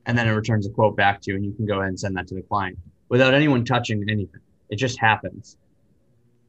and 0.06 0.18
then 0.18 0.28
it 0.28 0.32
returns 0.32 0.68
a 0.68 0.70
quote 0.70 0.96
back 0.96 1.22
to 1.22 1.32
you, 1.32 1.38
and 1.38 1.46
you 1.46 1.52
can 1.54 1.66
go 1.66 1.80
ahead 1.80 1.90
and 1.90 2.00
send 2.00 2.16
that 2.16 2.28
to 2.28 2.36
the 2.36 2.42
client 2.42 2.78
without 3.10 3.34
anyone 3.34 3.66
touching 3.66 4.04
anything. 4.10 4.42
It 4.70 4.78
just 4.78 5.00
happens. 5.00 5.58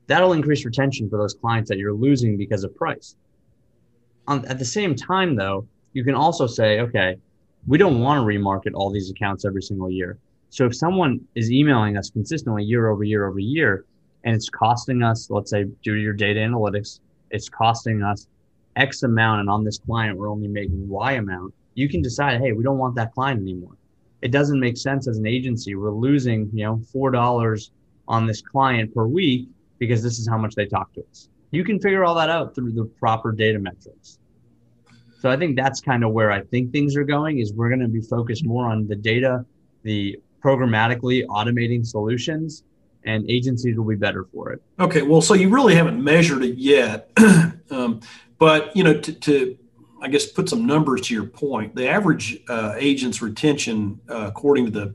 That'll 0.06 0.32
increase 0.32 0.64
retention 0.64 1.08
for 1.10 1.18
those 1.18 1.34
clients 1.34 1.68
that 1.70 1.78
you're 1.78 1.92
losing 1.92 2.36
because 2.36 2.64
of 2.64 2.74
price. 2.76 3.16
Um, 4.28 4.44
at 4.48 4.58
the 4.58 4.64
same 4.64 4.94
time, 4.94 5.36
though, 5.36 5.66
you 5.92 6.04
can 6.04 6.14
also 6.14 6.46
say, 6.46 6.80
okay, 6.80 7.16
we 7.66 7.78
don't 7.78 8.00
want 8.00 8.18
to 8.20 8.24
remarket 8.26 8.72
all 8.74 8.90
these 8.90 9.10
accounts 9.10 9.44
every 9.44 9.62
single 9.62 9.90
year. 9.90 10.18
So 10.50 10.66
if 10.66 10.76
someone 10.76 11.20
is 11.34 11.50
emailing 11.50 11.96
us 11.96 12.10
consistently 12.10 12.62
year 12.62 12.88
over 12.88 13.02
year 13.02 13.26
over 13.26 13.38
year, 13.38 13.84
and 14.24 14.34
it's 14.34 14.48
costing 14.48 15.02
us, 15.02 15.30
let's 15.30 15.50
say, 15.50 15.64
due 15.82 15.94
to 15.94 16.00
your 16.00 16.12
data 16.12 16.40
analytics, 16.40 17.00
it's 17.30 17.48
costing 17.48 18.02
us 18.02 18.26
X 18.76 19.02
amount, 19.02 19.40
and 19.40 19.50
on 19.50 19.64
this 19.64 19.78
client, 19.78 20.18
we're 20.18 20.30
only 20.30 20.48
making 20.48 20.88
Y 20.88 21.12
amount 21.12 21.54
you 21.76 21.88
can 21.88 22.02
decide, 22.02 22.40
hey, 22.40 22.52
we 22.52 22.64
don't 22.64 22.78
want 22.78 22.96
that 22.96 23.14
client 23.14 23.40
anymore. 23.40 23.76
It 24.22 24.32
doesn't 24.32 24.58
make 24.58 24.76
sense 24.78 25.06
as 25.06 25.18
an 25.18 25.26
agency. 25.26 25.74
We're 25.76 25.92
losing, 25.92 26.50
you 26.52 26.64
know, 26.64 26.80
four 26.90 27.10
dollars 27.10 27.70
on 28.08 28.26
this 28.26 28.40
client 28.40 28.92
per 28.94 29.06
week 29.06 29.48
because 29.78 30.02
this 30.02 30.18
is 30.18 30.28
how 30.28 30.38
much 30.38 30.54
they 30.54 30.66
talk 30.66 30.92
to 30.94 31.04
us. 31.10 31.28
You 31.50 31.64
can 31.64 31.78
figure 31.78 32.04
all 32.04 32.14
that 32.16 32.28
out 32.28 32.54
through 32.54 32.72
the 32.72 32.84
proper 32.84 33.32
data 33.32 33.58
metrics. 33.58 34.18
So 35.20 35.30
I 35.30 35.36
think 35.36 35.56
that's 35.56 35.80
kind 35.80 36.04
of 36.04 36.12
where 36.12 36.30
I 36.30 36.42
think 36.42 36.72
things 36.72 36.96
are 36.96 37.04
going 37.04 37.38
is 37.38 37.52
we're 37.52 37.68
going 37.68 37.80
to 37.80 37.88
be 37.88 38.00
focused 38.00 38.44
more 38.44 38.66
on 38.66 38.86
the 38.86 38.96
data, 38.96 39.44
the 39.82 40.18
programmatically 40.42 41.26
automating 41.26 41.84
solutions 41.84 42.64
and 43.04 43.28
agencies 43.30 43.76
will 43.76 43.84
be 43.84 43.96
better 43.96 44.24
for 44.32 44.52
it. 44.52 44.62
Okay, 44.78 45.02
well, 45.02 45.20
so 45.20 45.34
you 45.34 45.48
really 45.48 45.74
haven't 45.74 46.02
measured 46.02 46.42
it 46.42 46.58
yet, 46.58 47.10
um, 47.70 48.00
but 48.38 48.76
you 48.76 48.84
know, 48.84 48.98
to, 49.00 49.12
to 49.12 49.56
I 50.02 50.08
guess 50.08 50.26
put 50.26 50.48
some 50.48 50.66
numbers 50.66 51.02
to 51.02 51.14
your 51.14 51.24
point. 51.24 51.74
The 51.74 51.88
average 51.88 52.40
uh, 52.48 52.74
agent's 52.76 53.22
retention, 53.22 54.00
uh, 54.08 54.26
according 54.28 54.66
to 54.66 54.70
the 54.70 54.94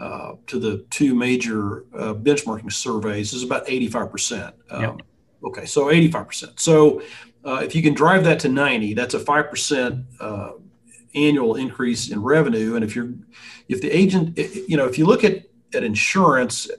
uh, 0.00 0.32
to 0.46 0.58
the 0.58 0.84
two 0.90 1.14
major 1.14 1.84
uh, 1.94 2.14
benchmarking 2.14 2.72
surveys, 2.72 3.32
is 3.32 3.42
about 3.42 3.68
eighty 3.68 3.86
five 3.86 4.10
percent. 4.10 4.54
Um, 4.70 4.82
yep. 4.82 5.00
Okay, 5.44 5.66
so 5.66 5.90
eighty 5.90 6.10
five 6.10 6.26
percent. 6.26 6.58
So 6.58 7.02
uh, 7.44 7.60
if 7.62 7.74
you 7.74 7.82
can 7.82 7.94
drive 7.94 8.24
that 8.24 8.40
to 8.40 8.48
ninety, 8.48 8.94
that's 8.94 9.14
a 9.14 9.20
five 9.20 9.50
percent 9.50 10.04
uh, 10.18 10.52
annual 11.14 11.56
increase 11.56 12.10
in 12.10 12.22
revenue. 12.22 12.76
And 12.76 12.84
if 12.84 12.96
you're 12.96 13.12
if 13.68 13.80
the 13.82 13.90
agent, 13.90 14.38
you 14.68 14.76
know, 14.76 14.86
if 14.86 14.96
you 14.98 15.06
look 15.06 15.22
at 15.22 15.44
at 15.74 15.84
insurance 15.84 16.70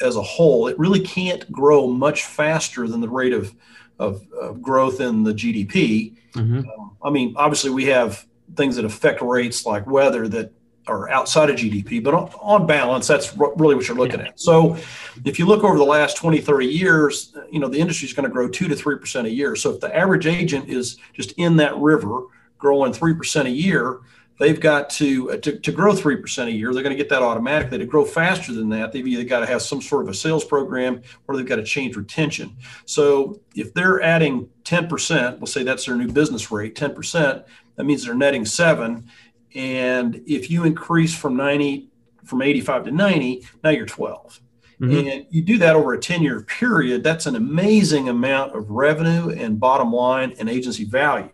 as 0.00 0.16
a 0.16 0.22
whole, 0.22 0.66
it 0.66 0.78
really 0.78 1.00
can't 1.00 1.50
grow 1.52 1.86
much 1.86 2.24
faster 2.24 2.88
than 2.88 3.00
the 3.00 3.08
rate 3.08 3.32
of 3.32 3.54
of, 3.98 4.26
of 4.40 4.62
growth 4.62 5.00
in 5.00 5.22
the 5.22 5.34
GDP. 5.34 6.16
Mm-hmm. 6.32 6.58
Um, 6.58 6.96
I 7.04 7.10
mean, 7.10 7.34
obviously, 7.36 7.70
we 7.70 7.84
have 7.86 8.26
things 8.56 8.76
that 8.76 8.84
affect 8.84 9.20
rates 9.20 9.66
like 9.66 9.86
weather 9.86 10.26
that 10.28 10.52
are 10.90 11.08
outside 11.10 11.50
of 11.50 11.56
GDP, 11.56 12.02
but 12.02 12.14
on, 12.14 12.66
balance, 12.66 13.06
that's 13.06 13.36
really 13.36 13.74
what 13.74 13.86
you're 13.86 13.96
looking 13.96 14.20
yeah. 14.20 14.28
at. 14.28 14.40
So, 14.40 14.76
if 15.24 15.38
you 15.38 15.46
look 15.46 15.64
over 15.64 15.78
the 15.78 15.84
last 15.84 16.16
20, 16.16 16.40
30 16.40 16.66
years, 16.66 17.34
you 17.50 17.58
know, 17.60 17.68
the 17.68 17.78
industry 17.78 18.06
is 18.06 18.12
going 18.12 18.28
to 18.28 18.32
grow 18.32 18.48
two 18.48 18.68
to 18.68 18.74
3% 18.74 19.24
a 19.24 19.30
year. 19.30 19.56
So, 19.56 19.70
if 19.70 19.80
the 19.80 19.94
average 19.96 20.26
agent 20.26 20.68
is 20.68 20.96
just 21.12 21.32
in 21.32 21.56
that 21.56 21.76
river 21.78 22.24
growing 22.58 22.92
3% 22.92 23.46
a 23.46 23.50
year, 23.50 24.00
they've 24.40 24.58
got 24.58 24.90
to, 24.90 25.32
uh, 25.32 25.36
to, 25.36 25.58
to 25.58 25.70
grow 25.70 25.92
3% 25.92 26.46
a 26.46 26.50
year. 26.50 26.72
They're 26.72 26.82
going 26.82 26.96
to 26.96 27.02
get 27.02 27.10
that 27.10 27.22
automatically. 27.22 27.78
To 27.78 27.84
grow 27.84 28.04
faster 28.04 28.52
than 28.52 28.70
that, 28.70 28.90
they've 28.90 29.06
either 29.06 29.24
got 29.24 29.40
to 29.40 29.46
have 29.46 29.62
some 29.62 29.80
sort 29.80 30.02
of 30.02 30.08
a 30.08 30.14
sales 30.14 30.44
program 30.44 31.02
or 31.28 31.36
they've 31.36 31.46
got 31.46 31.56
to 31.56 31.62
change 31.62 31.96
retention. 31.96 32.56
So 32.86 33.40
if 33.54 33.72
they're 33.74 34.02
adding 34.02 34.48
10%, 34.64 35.38
we'll 35.38 35.46
say 35.46 35.62
that's 35.62 35.86
their 35.86 35.94
new 35.94 36.08
business 36.08 36.50
rate, 36.50 36.74
10%, 36.74 37.44
that 37.76 37.84
means 37.84 38.04
they're 38.04 38.14
netting 38.14 38.44
seven. 38.44 39.08
And 39.54 40.22
if 40.26 40.50
you 40.50 40.64
increase 40.64 41.14
from 41.14 41.36
90, 41.36 41.88
from 42.24 42.42
85 42.42 42.84
to 42.84 42.90
90, 42.90 43.46
now 43.64 43.70
you're 43.70 43.86
12. 43.86 44.40
Mm-hmm. 44.80 45.08
And 45.08 45.26
you 45.30 45.42
do 45.42 45.58
that 45.58 45.76
over 45.76 45.92
a 45.92 46.00
10 46.00 46.22
year 46.22 46.40
period, 46.42 47.02
that's 47.02 47.26
an 47.26 47.36
amazing 47.36 48.08
amount 48.08 48.56
of 48.56 48.70
revenue 48.70 49.30
and 49.30 49.60
bottom 49.60 49.92
line 49.92 50.34
and 50.38 50.48
agency 50.48 50.84
value. 50.84 51.30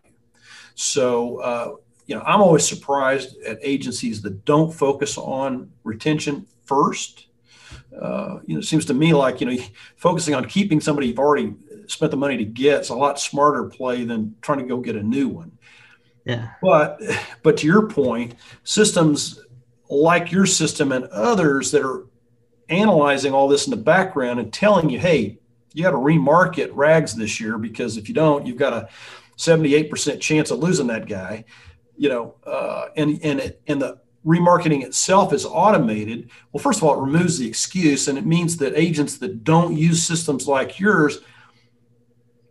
So, 0.74 1.38
uh, 1.40 1.74
you 2.06 2.14
know, 2.14 2.22
I'm 2.22 2.40
always 2.40 2.66
surprised 2.66 3.40
at 3.42 3.58
agencies 3.62 4.22
that 4.22 4.44
don't 4.44 4.72
focus 4.72 5.16
on 5.16 5.70
retention 5.84 6.46
first. 6.64 7.26
Uh, 8.00 8.40
you 8.46 8.54
know, 8.54 8.60
it 8.60 8.64
seems 8.64 8.84
to 8.86 8.94
me 8.94 9.14
like 9.14 9.40
you 9.40 9.46
know, 9.46 9.62
focusing 9.96 10.34
on 10.34 10.44
keeping 10.46 10.80
somebody 10.80 11.08
you've 11.08 11.18
already 11.18 11.54
spent 11.86 12.10
the 12.10 12.16
money 12.16 12.36
to 12.36 12.44
get 12.44 12.80
is 12.80 12.90
a 12.90 12.94
lot 12.94 13.18
smarter 13.18 13.64
play 13.64 14.04
than 14.04 14.34
trying 14.42 14.58
to 14.58 14.64
go 14.64 14.78
get 14.78 14.96
a 14.96 15.02
new 15.02 15.28
one. 15.28 15.55
Yeah. 16.26 16.50
But 16.60 17.00
but 17.42 17.56
to 17.58 17.66
your 17.66 17.88
point, 17.88 18.34
systems 18.62 19.40
like 19.88 20.30
your 20.30 20.44
system 20.44 20.92
and 20.92 21.06
others 21.06 21.70
that 21.70 21.82
are 21.82 22.04
analyzing 22.68 23.32
all 23.32 23.48
this 23.48 23.66
in 23.66 23.70
the 23.70 23.76
background 23.76 24.40
and 24.40 24.52
telling 24.52 24.90
you, 24.90 24.98
hey, 24.98 25.38
you 25.72 25.82
got 25.82 25.92
to 25.92 25.96
remarket 25.96 26.70
rags 26.74 27.14
this 27.14 27.40
year 27.40 27.56
because 27.56 27.96
if 27.96 28.08
you 28.08 28.14
don't, 28.14 28.44
you've 28.44 28.58
got 28.58 28.72
a 28.74 28.88
78% 29.38 30.20
chance 30.20 30.50
of 30.50 30.58
losing 30.58 30.88
that 30.88 31.06
guy 31.06 31.44
you 31.96 32.08
know, 32.08 32.34
uh, 32.46 32.86
and 32.96 33.18
and 33.22 33.40
it, 33.40 33.60
and 33.66 33.80
the 33.80 33.98
remarketing 34.24 34.82
itself 34.82 35.32
is 35.32 35.44
automated. 35.44 36.30
Well, 36.52 36.62
first 36.62 36.78
of 36.78 36.84
all, 36.84 36.98
it 36.98 37.02
removes 37.02 37.38
the 37.38 37.48
excuse, 37.48 38.08
and 38.08 38.18
it 38.18 38.26
means 38.26 38.56
that 38.58 38.74
agents 38.76 39.18
that 39.18 39.44
don't 39.44 39.76
use 39.76 40.02
systems 40.02 40.46
like 40.46 40.78
yours 40.78 41.18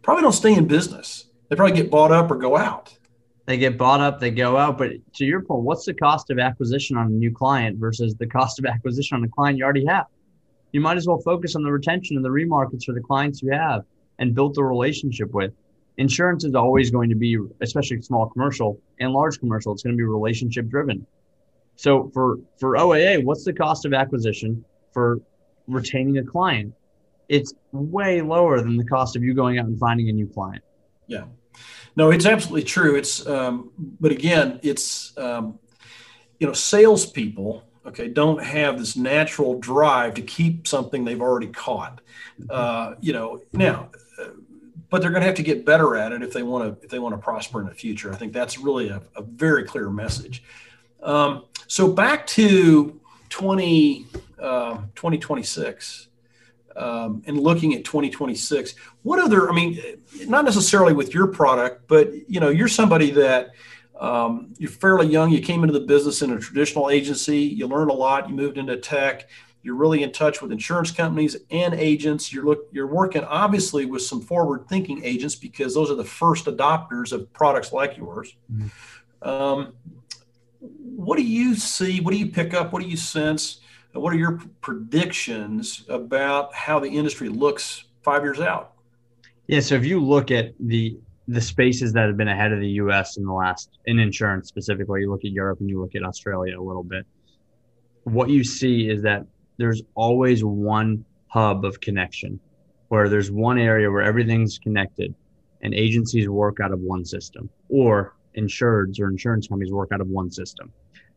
probably 0.02 0.24
don't 0.24 0.34
stay 0.34 0.54
in 0.54 0.68
business. 0.68 1.26
They 1.50 1.56
probably 1.56 1.76
get 1.76 1.92
bought 1.92 2.12
up 2.12 2.32
or 2.32 2.36
go 2.36 2.58
out. 2.58 2.95
They 3.46 3.58
get 3.58 3.78
bought 3.78 4.02
up, 4.02 4.20
they 4.20 4.32
go 4.32 4.58
out. 4.58 4.78
But 4.78 4.92
to 5.16 5.26
your 5.26 5.42
point, 5.42 5.64
what's 5.64 5.86
the 5.86 5.94
cost 5.94 6.32
of 6.32 6.40
acquisition 6.40 6.98
on 6.98 7.08
a 7.08 7.10
new 7.10 7.32
client 7.32 7.78
versus 7.78 8.16
the 8.16 8.28
cost 8.28 8.58
of 8.60 8.66
acquisition 8.66 9.18
on 9.18 9.24
a 9.24 9.28
client 9.28 9.58
you 9.58 9.64
already 9.64 9.86
have? 9.86 10.08
You 10.72 10.82
might 10.82 10.98
as 10.98 11.08
well 11.08 11.20
focus 11.20 11.56
on 11.56 11.64
the 11.64 11.72
retention 11.72 12.16
and 12.16 12.26
the 12.26 12.32
remarkets 12.32 12.86
for 12.86 12.94
the 12.94 13.02
clients 13.02 13.42
you 13.42 13.52
have 13.52 13.84
and 14.20 14.34
build 14.34 14.56
the 14.56 14.64
relationship 14.64 15.32
with 15.32 15.54
insurance 15.98 16.44
is 16.44 16.56
always 16.56 16.92
going 16.92 17.10
to 17.10 17.16
be, 17.16 17.38
especially 17.62 18.02
small 18.02 18.28
commercial 18.28 18.80
and 19.00 19.12
large 19.12 19.40
commercial, 19.40 19.74
it's 19.74 19.84
going 19.84 19.94
to 19.94 19.98
be 19.98 20.04
relationship 20.04 20.68
driven. 20.68 21.06
So 21.76 22.10
for 22.14 22.40
for 22.60 22.78
OAA, 22.78 23.24
what's 23.24 23.44
the 23.44 23.54
cost 23.54 23.86
of 23.86 23.94
acquisition 23.94 24.64
for 24.94 25.20
retaining 25.68 26.18
a 26.18 26.24
client? 26.24 26.74
It's 27.28 27.54
way 27.72 28.22
lower 28.22 28.62
than 28.62 28.78
the 28.78 28.86
cost 28.86 29.16
of 29.16 29.24
you 29.24 29.34
going 29.34 29.58
out 29.58 29.66
and 29.66 29.78
finding 29.80 30.10
a 30.10 30.14
new 30.14 30.28
client. 30.28 30.64
Yeah, 31.08 31.26
no, 31.96 32.12
it's 32.12 32.26
absolutely 32.26 32.64
true. 32.64 32.96
It's 32.96 33.26
um, 33.26 33.72
but 33.78 34.12
again, 34.12 34.60
it's 34.64 35.18
um, 35.18 35.60
you 36.40 36.48
know, 36.48 36.54
salespeople 36.54 37.64
okay 37.86 38.08
don't 38.08 38.44
have 38.44 38.80
this 38.80 38.96
natural 38.96 39.60
drive 39.60 40.16
to 40.16 40.22
keep 40.24 40.68
something 40.68 41.06
they've 41.06 41.22
already 41.22 41.48
caught. 41.48 42.02
Uh, 42.50 42.96
you 43.00 43.14
know, 43.14 43.42
now 43.54 43.90
but 44.90 45.02
they're 45.02 45.12
going 45.12 45.22
to 45.22 45.28
have 45.28 45.36
to 45.36 45.44
get 45.44 45.66
better 45.66 45.98
at 45.98 46.12
it 46.12 46.22
if 46.22 46.32
they 46.32 46.44
want 46.44 46.64
to 46.64 46.86
if 46.86 46.90
they 46.90 47.00
want 47.00 47.14
to 47.14 47.20
prosper 47.20 47.60
in 47.60 47.68
the 47.68 47.74
future. 47.74 48.14
I 48.14 48.16
think 48.16 48.34
that's 48.34 48.58
really 48.58 48.90
a, 48.90 49.02
a 49.16 49.22
very 49.22 49.64
clear 49.64 49.90
message. 49.90 50.44
Um, 51.02 51.44
so 51.68 51.92
back 51.92 52.26
to 52.28 53.00
20, 53.30 54.06
uh, 54.40 54.78
2026 54.96 56.08
um, 56.76 57.24
and 57.26 57.40
looking 57.40 57.74
at 57.74 57.86
2026, 57.86 58.76
what 59.04 59.20
other, 59.20 59.50
I 59.50 59.54
mean, 59.54 59.80
not 60.28 60.46
necessarily 60.46 60.94
with 60.94 61.14
your 61.14 61.28
product, 61.28 61.88
but 61.88 62.12
you 62.30 62.40
know, 62.40 62.50
you're 62.50 62.68
somebody 62.68 63.12
that 63.12 63.52
um, 64.00 64.54
you're 64.58 64.72
fairly 64.72 65.08
young. 65.08 65.32
You 65.32 65.42
came 65.42 65.64
into 65.64 65.74
the 65.74 65.86
business 65.86 66.22
in 66.22 66.32
a 66.32 66.40
traditional 66.40 66.90
agency. 66.90 67.40
You 67.40 67.68
learned 67.68 67.92
a 67.92 67.94
lot. 67.94 68.30
You 68.30 68.36
moved 68.36 68.58
into 68.58 68.78
tech. 68.78 69.30
You're 69.64 69.76
really 69.76 70.04
in 70.04 70.12
touch 70.12 70.42
with 70.42 70.52
insurance 70.52 70.92
companies 70.92 71.38
and 71.50 71.74
agents. 71.74 72.32
You're 72.32 72.46
look 72.46 72.68
you're 72.72 72.88
working 72.88 73.24
obviously 73.24 73.86
with 73.86 74.04
some 74.04 74.22
forward 74.22 74.68
thinking 74.70 75.04
agents 75.04 75.34
because 75.34 75.74
those 75.74 75.90
are 75.90 75.96
the 75.96 76.04
first 76.04 76.46
adopters 76.46 77.12
of 77.12 77.32
products 77.34 77.74
like 77.74 77.98
yours. 77.98 78.36
Mm-hmm. 78.54 79.28
Um, 79.28 79.74
what 80.60 81.18
do 81.18 81.24
you 81.24 81.56
see? 81.56 82.00
What 82.00 82.12
do 82.12 82.18
you 82.18 82.28
pick 82.28 82.54
up? 82.54 82.74
What 82.74 82.84
do 82.84 82.88
you 82.88 82.98
sense? 82.98 83.62
What 83.96 84.14
are 84.14 84.18
your 84.18 84.42
predictions 84.62 85.86
about 85.88 86.54
how 86.54 86.80
the 86.80 86.90
industry 86.90 87.30
looks 87.30 87.86
five 88.04 88.24
years 88.24 88.42
out? 88.42 88.74
Yeah, 89.48 89.62
so 89.62 89.76
if 89.76 89.86
you 89.86 90.00
look 90.04 90.32
at 90.32 90.54
the 90.60 90.98
the 91.28 91.42
spaces 91.42 91.92
that 91.94 92.06
have 92.06 92.18
been 92.18 92.28
ahead 92.28 92.52
of 92.52 92.60
the 92.60 92.70
U.S. 92.84 93.18
in 93.18 93.26
the 93.26 93.34
last 93.34 93.80
in 93.86 93.98
insurance 93.98 94.48
specifically, 94.48 95.02
you 95.02 95.10
look 95.10 95.26
at 95.26 95.32
Europe 95.32 95.60
and 95.60 95.70
you 95.70 95.82
look 95.82 95.96
at 95.96 96.04
Australia 96.04 96.60
a 96.60 96.62
little 96.62 96.84
bit. 96.84 97.06
What 98.04 98.30
you 98.30 98.44
see 98.44 98.90
is 98.90 99.02
that 99.04 99.26
there's 99.58 99.82
always 99.96 100.44
one 100.44 101.04
hub 101.28 101.66
of 101.66 101.80
connection 101.80 102.40
where 102.90 103.10
there's 103.10 103.32
one 103.32 103.58
area 103.58 103.90
where 103.90 104.04
everything's 104.04 104.60
connected 104.60 105.16
and 105.62 105.74
agencies 105.74 106.30
work 106.30 106.60
out 106.60 106.72
of 106.72 106.80
one 106.80 107.04
system 107.04 107.50
or 107.70 108.14
insureds 108.38 109.00
or 109.00 109.10
insurance 109.10 109.48
companies 109.48 109.72
work 109.72 109.90
out 109.92 110.02
of 110.02 110.08
one 110.08 110.30
system. 110.30 110.72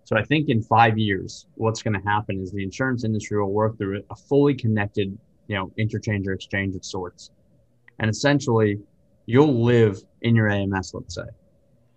So 0.09 0.16
I 0.16 0.23
think 0.23 0.49
in 0.49 0.62
five 0.62 0.97
years, 0.97 1.44
what's 1.57 1.83
going 1.83 1.92
to 1.92 2.09
happen 2.09 2.40
is 2.40 2.51
the 2.51 2.62
insurance 2.62 3.05
industry 3.05 3.38
will 3.38 3.53
work 3.53 3.77
through 3.77 4.03
a 4.09 4.16
fully 4.16 4.55
connected, 4.55 5.09
you 5.49 5.55
know, 5.55 5.71
interchange 5.77 6.27
or 6.27 6.33
exchange 6.33 6.75
of 6.77 6.83
sorts. 6.83 7.31
And 7.99 8.09
essentially 8.09 8.79
you'll 9.27 9.62
live 9.62 9.99
in 10.23 10.35
your 10.35 10.49
AMS, 10.49 10.94
let's 10.94 11.14
say. 11.14 11.29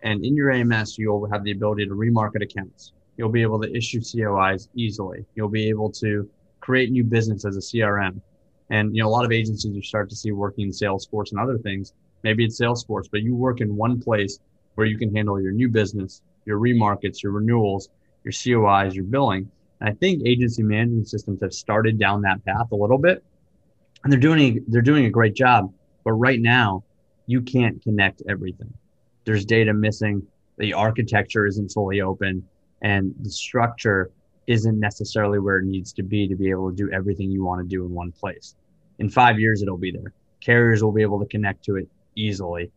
And 0.03 0.25
in 0.25 0.35
your 0.35 0.51
AMS, 0.51 0.97
you'll 0.97 1.25
have 1.31 1.45
the 1.45 1.51
ability 1.51 1.85
to 1.85 1.91
remarket 1.91 2.43
accounts. 2.43 2.91
You'll 3.15 3.29
be 3.29 3.43
able 3.43 3.61
to 3.61 3.73
issue 3.73 4.01
COIs 4.01 4.67
easily. 4.75 5.23
You'll 5.35 5.47
be 5.47 5.69
able 5.69 5.89
to 5.91 6.29
create 6.59 6.91
new 6.91 7.05
business 7.05 7.45
as 7.45 7.55
a 7.55 7.61
CRM. 7.61 8.19
And 8.71 8.93
you 8.93 9.03
know, 9.03 9.07
a 9.07 9.13
lot 9.17 9.23
of 9.23 9.31
agencies 9.31 9.73
you 9.73 9.81
start 9.81 10.09
to 10.09 10.17
see 10.17 10.33
working 10.33 10.65
in 10.65 10.71
Salesforce 10.71 11.31
and 11.31 11.39
other 11.39 11.57
things. 11.59 11.93
Maybe 12.25 12.43
it's 12.43 12.59
Salesforce, 12.59 13.07
but 13.09 13.21
you 13.21 13.35
work 13.35 13.61
in 13.61 13.73
one 13.73 14.01
place 14.01 14.37
where 14.75 14.85
you 14.85 14.97
can 14.97 15.15
handle 15.15 15.41
your 15.41 15.53
new 15.53 15.69
business, 15.69 16.21
your 16.45 16.57
remarkets, 16.57 17.23
your 17.23 17.31
renewals, 17.31 17.87
your 18.23 18.31
COIs, 18.31 18.93
your 18.93 19.05
billing. 19.05 19.49
And 19.79 19.89
I 19.89 19.93
think 19.93 20.23
agency 20.25 20.63
management 20.63 21.09
systems 21.09 21.41
have 21.41 21.53
started 21.53 21.99
down 21.99 22.21
that 22.21 22.43
path 22.45 22.71
a 22.71 22.75
little 22.75 22.97
bit, 22.97 23.23
and 24.03 24.11
they're 24.11 24.19
doing 24.19 24.63
they're 24.67 24.81
doing 24.81 25.05
a 25.05 25.09
great 25.09 25.35
job. 25.35 25.73
But 26.03 26.13
right 26.13 26.39
now, 26.39 26.83
you 27.27 27.41
can't 27.41 27.81
connect 27.81 28.23
everything. 28.27 28.73
There's 29.25 29.45
data 29.45 29.73
missing. 29.73 30.25
The 30.57 30.73
architecture 30.73 31.45
isn't 31.45 31.69
fully 31.69 32.01
open 32.01 32.47
and 32.81 33.13
the 33.21 33.29
structure 33.29 34.11
isn't 34.47 34.79
necessarily 34.79 35.39
where 35.39 35.59
it 35.59 35.65
needs 35.65 35.93
to 35.93 36.03
be 36.03 36.27
to 36.27 36.35
be 36.35 36.49
able 36.49 36.69
to 36.69 36.75
do 36.75 36.91
everything 36.91 37.31
you 37.31 37.43
want 37.43 37.61
to 37.61 37.67
do 37.67 37.85
in 37.85 37.91
one 37.91 38.11
place. 38.11 38.55
In 38.99 39.09
five 39.09 39.39
years, 39.39 39.61
it'll 39.61 39.77
be 39.77 39.91
there. 39.91 40.13
Carriers 40.41 40.83
will 40.83 40.91
be 40.91 41.01
able 41.01 41.19
to 41.19 41.25
connect 41.25 41.63
to 41.65 41.75
it 41.75 41.87
easily. 42.15 42.71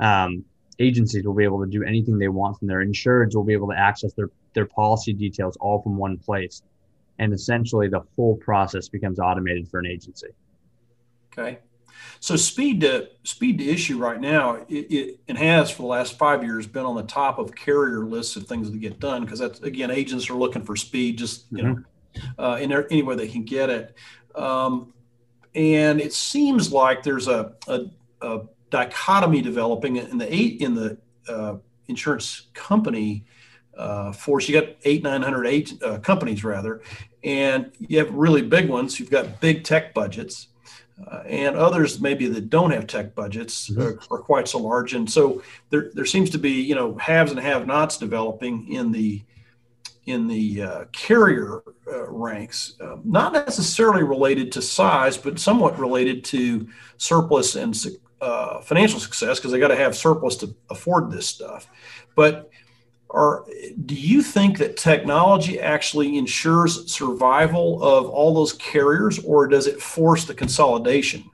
Um, 0.00 0.44
agencies 0.78 1.24
will 1.24 1.34
be 1.34 1.44
able 1.44 1.64
to 1.64 1.70
do 1.70 1.82
anything 1.82 2.18
they 2.18 2.28
want 2.28 2.58
from 2.58 2.68
there. 2.68 2.84
Insureds 2.84 3.34
will 3.34 3.44
be 3.44 3.52
able 3.52 3.68
to 3.68 3.78
access 3.78 4.12
their, 4.14 4.30
their 4.54 4.66
policy 4.66 5.12
details 5.12 5.56
all 5.60 5.82
from 5.82 5.96
one 5.96 6.16
place. 6.18 6.62
And 7.18 7.32
essentially, 7.32 7.88
the 7.88 8.02
whole 8.14 8.36
process 8.36 8.88
becomes 8.88 9.18
automated 9.18 9.68
for 9.68 9.80
an 9.80 9.86
agency. 9.86 10.28
Okay. 11.32 11.58
So 12.20 12.36
speed 12.36 12.80
to 12.82 13.08
speed 13.24 13.58
to 13.58 13.68
issue 13.68 13.98
right 13.98 14.20
now, 14.20 14.64
it, 14.68 14.86
it, 14.90 15.20
it, 15.26 15.36
has 15.36 15.70
for 15.70 15.82
the 15.82 15.88
last 15.88 16.18
five 16.18 16.42
years 16.44 16.66
been 16.66 16.84
on 16.84 16.96
the 16.96 17.02
top 17.02 17.38
of 17.38 17.54
carrier 17.54 18.04
lists 18.04 18.36
of 18.36 18.46
things 18.46 18.70
to 18.70 18.76
get 18.76 18.98
done 19.00 19.24
because 19.24 19.38
that's 19.38 19.60
again 19.60 19.90
agents 19.90 20.30
are 20.30 20.34
looking 20.34 20.62
for 20.62 20.76
speed 20.76 21.18
just 21.18 21.46
you 21.50 21.58
mm-hmm. 21.58 21.72
know 21.74 21.84
uh, 22.38 22.58
in 22.60 22.72
any 22.72 23.02
way 23.02 23.16
they 23.16 23.28
can 23.28 23.44
get 23.44 23.70
it. 23.70 23.94
Um, 24.34 24.92
and 25.54 26.00
it 26.00 26.12
seems 26.12 26.72
like 26.72 27.02
there's 27.02 27.28
a, 27.28 27.54
a, 27.66 27.86
a, 28.20 28.40
dichotomy 28.70 29.42
developing 29.42 29.96
in 29.96 30.18
the 30.18 30.32
eight 30.32 30.60
in 30.60 30.74
the 30.74 30.98
uh, 31.28 31.56
insurance 31.88 32.48
company 32.54 33.24
uh, 33.76 34.12
force. 34.12 34.48
You 34.48 34.60
got 34.60 34.70
eight 34.84 35.02
nine 35.02 35.22
hundred 35.22 35.46
eight 35.46 35.80
uh, 35.82 35.98
companies 35.98 36.44
rather, 36.44 36.82
and 37.22 37.72
you 37.78 37.98
have 37.98 38.12
really 38.12 38.42
big 38.42 38.68
ones. 38.68 38.98
You've 38.98 39.10
got 39.10 39.40
big 39.40 39.64
tech 39.64 39.94
budgets 39.94 40.48
uh, 41.06 41.22
and 41.26 41.56
others 41.56 42.00
maybe 42.00 42.26
that 42.26 42.50
don't 42.50 42.70
have 42.70 42.86
tech 42.86 43.14
budgets 43.14 43.70
mm-hmm. 43.70 43.80
are, 43.80 44.00
are, 44.10 44.22
quite 44.22 44.48
so 44.48 44.58
large. 44.58 44.94
And 44.94 45.08
so 45.10 45.42
there, 45.70 45.90
there 45.94 46.04
seems 46.04 46.30
to 46.30 46.38
be, 46.38 46.60
you 46.60 46.74
know, 46.74 46.96
haves 46.96 47.30
and 47.30 47.40
have-nots 47.40 47.98
developing 47.98 48.72
in 48.72 48.92
the 48.92 49.22
in 50.06 50.26
the 50.26 50.62
uh, 50.62 50.84
carrier 50.92 51.62
uh, 51.86 52.08
ranks, 52.08 52.76
uh, 52.80 52.96
not 53.04 53.34
necessarily 53.34 54.02
related 54.02 54.50
to 54.50 54.62
size, 54.62 55.18
but 55.18 55.38
somewhat 55.38 55.78
related 55.78 56.24
to 56.24 56.66
surplus 56.96 57.56
and 57.56 57.76
uh, 58.20 58.60
financial 58.60 59.00
success 59.00 59.38
because 59.38 59.52
they 59.52 59.58
got 59.58 59.68
to 59.68 59.76
have 59.76 59.96
surplus 59.96 60.36
to 60.36 60.54
afford 60.70 61.10
this 61.10 61.26
stuff. 61.26 61.68
But 62.14 62.50
are 63.10 63.44
do 63.86 63.94
you 63.94 64.22
think 64.22 64.58
that 64.58 64.76
technology 64.76 65.58
actually 65.58 66.18
ensures 66.18 66.92
survival 66.92 67.82
of 67.82 68.06
all 68.06 68.34
those 68.34 68.52
carriers 68.52 69.18
or 69.20 69.46
does 69.46 69.66
it 69.66 69.80
force 69.80 70.24
the 70.24 70.34
consolidation? 70.34 71.24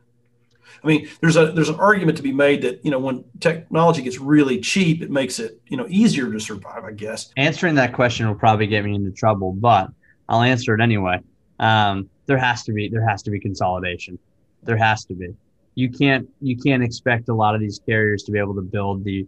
I 0.83 0.87
mean 0.87 1.09
there's 1.21 1.37
a 1.37 1.51
there's 1.53 1.71
an 1.71 1.81
argument 1.81 2.17
to 2.19 2.23
be 2.23 2.33
made 2.33 2.63
that 2.63 2.85
you 2.85 2.91
know 2.91 2.99
when 2.99 3.25
technology 3.41 4.03
gets 4.03 4.21
really 4.21 4.61
cheap 4.61 5.03
it 5.03 5.11
makes 5.11 5.39
it 5.39 5.61
you 5.67 5.77
know 5.77 5.87
easier 5.89 6.31
to 6.31 6.39
survive 6.39 6.85
i 6.85 6.93
guess. 6.93 7.33
Answering 7.37 7.75
that 7.77 7.93
question 7.93 8.29
will 8.29 8.35
probably 8.35 8.67
get 8.67 8.85
me 8.85 8.95
into 8.95 9.11
trouble 9.11 9.53
but 9.53 9.89
i'll 10.29 10.43
answer 10.43 10.75
it 10.75 10.81
anyway. 10.81 11.21
Um, 11.59 12.09
there 12.27 12.39
has 12.39 12.63
to 12.65 12.73
be 12.73 12.89
there 12.89 13.07
has 13.09 13.23
to 13.25 13.31
be 13.31 13.41
consolidation. 13.41 14.19
There 14.63 14.77
has 14.77 15.05
to 15.07 15.15
be 15.15 15.35
you 15.75 15.91
can't 15.91 16.29
you 16.41 16.57
can't 16.57 16.83
expect 16.83 17.29
a 17.29 17.35
lot 17.35 17.55
of 17.55 17.61
these 17.61 17.81
carriers 17.85 18.23
to 18.25 18.33
be 18.33 18.39
able 18.39 18.55
to 18.55 18.63
build 18.63 19.05
the 19.05 19.27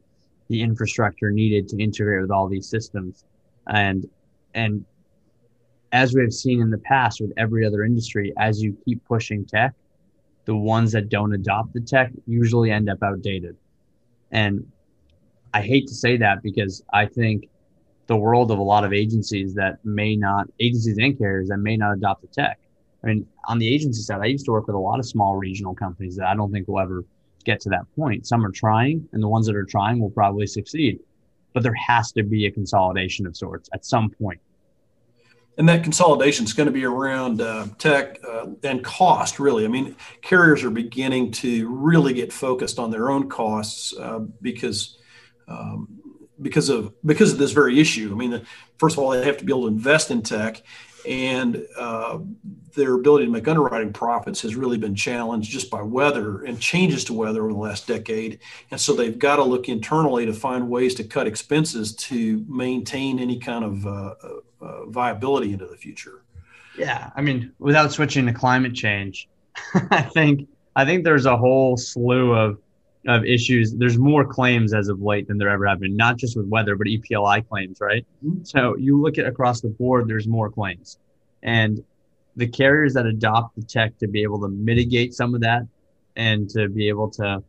the 0.48 0.62
infrastructure 0.62 1.30
needed 1.30 1.68
to 1.68 1.82
integrate 1.82 2.22
with 2.22 2.30
all 2.30 2.48
these 2.48 2.68
systems. 2.68 3.24
And 3.66 4.08
and 4.54 4.84
as 5.92 6.14
we 6.14 6.22
have 6.22 6.32
seen 6.32 6.60
in 6.60 6.70
the 6.70 6.78
past 6.78 7.20
with 7.20 7.32
every 7.36 7.66
other 7.66 7.82
industry, 7.84 8.32
as 8.38 8.62
you 8.62 8.76
keep 8.84 9.04
pushing 9.06 9.44
tech, 9.44 9.74
the 10.44 10.56
ones 10.56 10.92
that 10.92 11.08
don't 11.08 11.32
adopt 11.32 11.72
the 11.74 11.80
tech 11.80 12.12
usually 12.26 12.70
end 12.70 12.88
up 12.88 13.02
outdated. 13.02 13.56
And 14.30 14.70
I 15.54 15.62
hate 15.62 15.86
to 15.88 15.94
say 15.94 16.16
that 16.18 16.42
because 16.42 16.82
I 16.92 17.06
think 17.06 17.48
the 18.06 18.16
world 18.16 18.50
of 18.50 18.58
a 18.58 18.62
lot 18.62 18.84
of 18.84 18.92
agencies 18.92 19.54
that 19.54 19.84
may 19.84 20.14
not 20.16 20.46
agencies 20.60 20.98
and 20.98 21.18
carriers 21.18 21.48
that 21.48 21.58
may 21.58 21.76
not 21.76 21.94
adopt 21.94 22.22
the 22.22 22.28
tech. 22.28 22.60
I 23.06 23.10
mean, 23.10 23.26
on 23.46 23.58
the 23.58 23.72
agency 23.72 24.02
side, 24.02 24.20
I 24.20 24.26
used 24.26 24.46
to 24.46 24.52
work 24.52 24.66
with 24.66 24.74
a 24.74 24.80
lot 24.80 24.98
of 24.98 25.06
small 25.06 25.36
regional 25.36 25.74
companies 25.74 26.16
that 26.16 26.26
I 26.26 26.34
don't 26.34 26.50
think 26.50 26.66
will 26.66 26.80
ever 26.80 27.04
get 27.44 27.60
to 27.60 27.68
that 27.68 27.84
point. 27.94 28.26
Some 28.26 28.44
are 28.44 28.50
trying, 28.50 29.08
and 29.12 29.22
the 29.22 29.28
ones 29.28 29.46
that 29.46 29.54
are 29.54 29.64
trying 29.64 30.00
will 30.00 30.10
probably 30.10 30.46
succeed. 30.48 30.98
But 31.52 31.62
there 31.62 31.74
has 31.74 32.10
to 32.12 32.24
be 32.24 32.46
a 32.46 32.50
consolidation 32.50 33.24
of 33.26 33.36
sorts 33.36 33.70
at 33.72 33.84
some 33.84 34.10
point. 34.10 34.40
And 35.56 35.68
that 35.68 35.84
consolidation 35.84 36.44
is 36.44 36.52
going 36.52 36.66
to 36.66 36.72
be 36.72 36.84
around 36.84 37.40
uh, 37.40 37.68
tech 37.78 38.18
uh, 38.28 38.46
and 38.64 38.82
cost, 38.84 39.38
really. 39.38 39.64
I 39.64 39.68
mean, 39.68 39.94
carriers 40.20 40.64
are 40.64 40.70
beginning 40.70 41.30
to 41.32 41.68
really 41.68 42.12
get 42.12 42.32
focused 42.32 42.80
on 42.80 42.90
their 42.90 43.10
own 43.10 43.28
costs 43.28 43.94
uh, 43.96 44.18
because 44.42 44.98
um, 45.48 46.02
because 46.42 46.68
of 46.68 46.92
because 47.04 47.32
of 47.32 47.38
this 47.38 47.52
very 47.52 47.80
issue. 47.80 48.10
I 48.12 48.16
mean, 48.16 48.42
first 48.78 48.96
of 48.96 49.02
all, 49.02 49.10
they 49.10 49.24
have 49.24 49.38
to 49.38 49.44
be 49.44 49.52
able 49.52 49.62
to 49.62 49.68
invest 49.68 50.10
in 50.10 50.22
tech, 50.22 50.62
and 51.06 51.66
uh, 51.76 52.18
their 52.74 52.94
ability 52.94 53.24
to 53.24 53.30
make 53.30 53.48
underwriting 53.48 53.92
profits 53.92 54.42
has 54.42 54.54
really 54.54 54.78
been 54.78 54.94
challenged 54.94 55.50
just 55.50 55.70
by 55.70 55.82
weather 55.82 56.42
and 56.44 56.60
changes 56.60 57.04
to 57.04 57.12
weather 57.12 57.42
over 57.42 57.52
the 57.52 57.58
last 57.58 57.86
decade. 57.86 58.40
And 58.70 58.80
so 58.80 58.94
they've 58.94 59.18
got 59.18 59.36
to 59.36 59.44
look 59.44 59.68
internally 59.68 60.26
to 60.26 60.32
find 60.32 60.68
ways 60.68 60.94
to 60.96 61.04
cut 61.04 61.26
expenses 61.26 61.94
to 61.96 62.44
maintain 62.48 63.18
any 63.18 63.38
kind 63.38 63.64
of 63.64 63.86
uh, 63.86 64.14
uh, 64.60 64.86
viability 64.86 65.52
into 65.52 65.66
the 65.66 65.76
future. 65.76 66.22
Yeah, 66.76 67.10
I 67.16 67.22
mean, 67.22 67.52
without 67.58 67.92
switching 67.92 68.26
to 68.26 68.32
climate 68.32 68.74
change, 68.74 69.28
I 69.90 70.02
think 70.02 70.48
I 70.76 70.84
think 70.84 71.04
there's 71.04 71.24
a 71.24 71.36
whole 71.36 71.78
slew 71.78 72.34
of 72.34 72.58
of 73.06 73.24
issues. 73.24 73.72
There's 73.72 73.98
more 73.98 74.24
claims 74.24 74.74
as 74.74 74.88
of 74.88 75.00
late 75.00 75.28
than 75.28 75.38
there 75.38 75.48
ever 75.48 75.66
have 75.66 75.80
been, 75.80 75.96
not 75.96 76.16
just 76.16 76.36
with 76.36 76.46
weather, 76.46 76.76
but 76.76 76.86
EPLI 76.86 77.48
claims, 77.48 77.78
right? 77.80 78.04
Mm-hmm. 78.24 78.44
So 78.44 78.76
you 78.76 79.00
look 79.00 79.18
at 79.18 79.26
across 79.26 79.60
the 79.60 79.68
board, 79.68 80.08
there's 80.08 80.26
more 80.26 80.50
claims. 80.50 80.98
And 81.42 81.82
the 82.34 82.46
carriers 82.46 82.94
that 82.94 83.06
adopt 83.06 83.56
the 83.56 83.62
tech 83.62 83.96
to 83.98 84.08
be 84.08 84.22
able 84.22 84.40
to 84.40 84.48
mitigate 84.48 85.14
some 85.14 85.34
of 85.34 85.40
that 85.42 85.62
and 86.16 86.48
to 86.50 86.68
be 86.68 86.88
able 86.88 87.10
to 87.10 87.42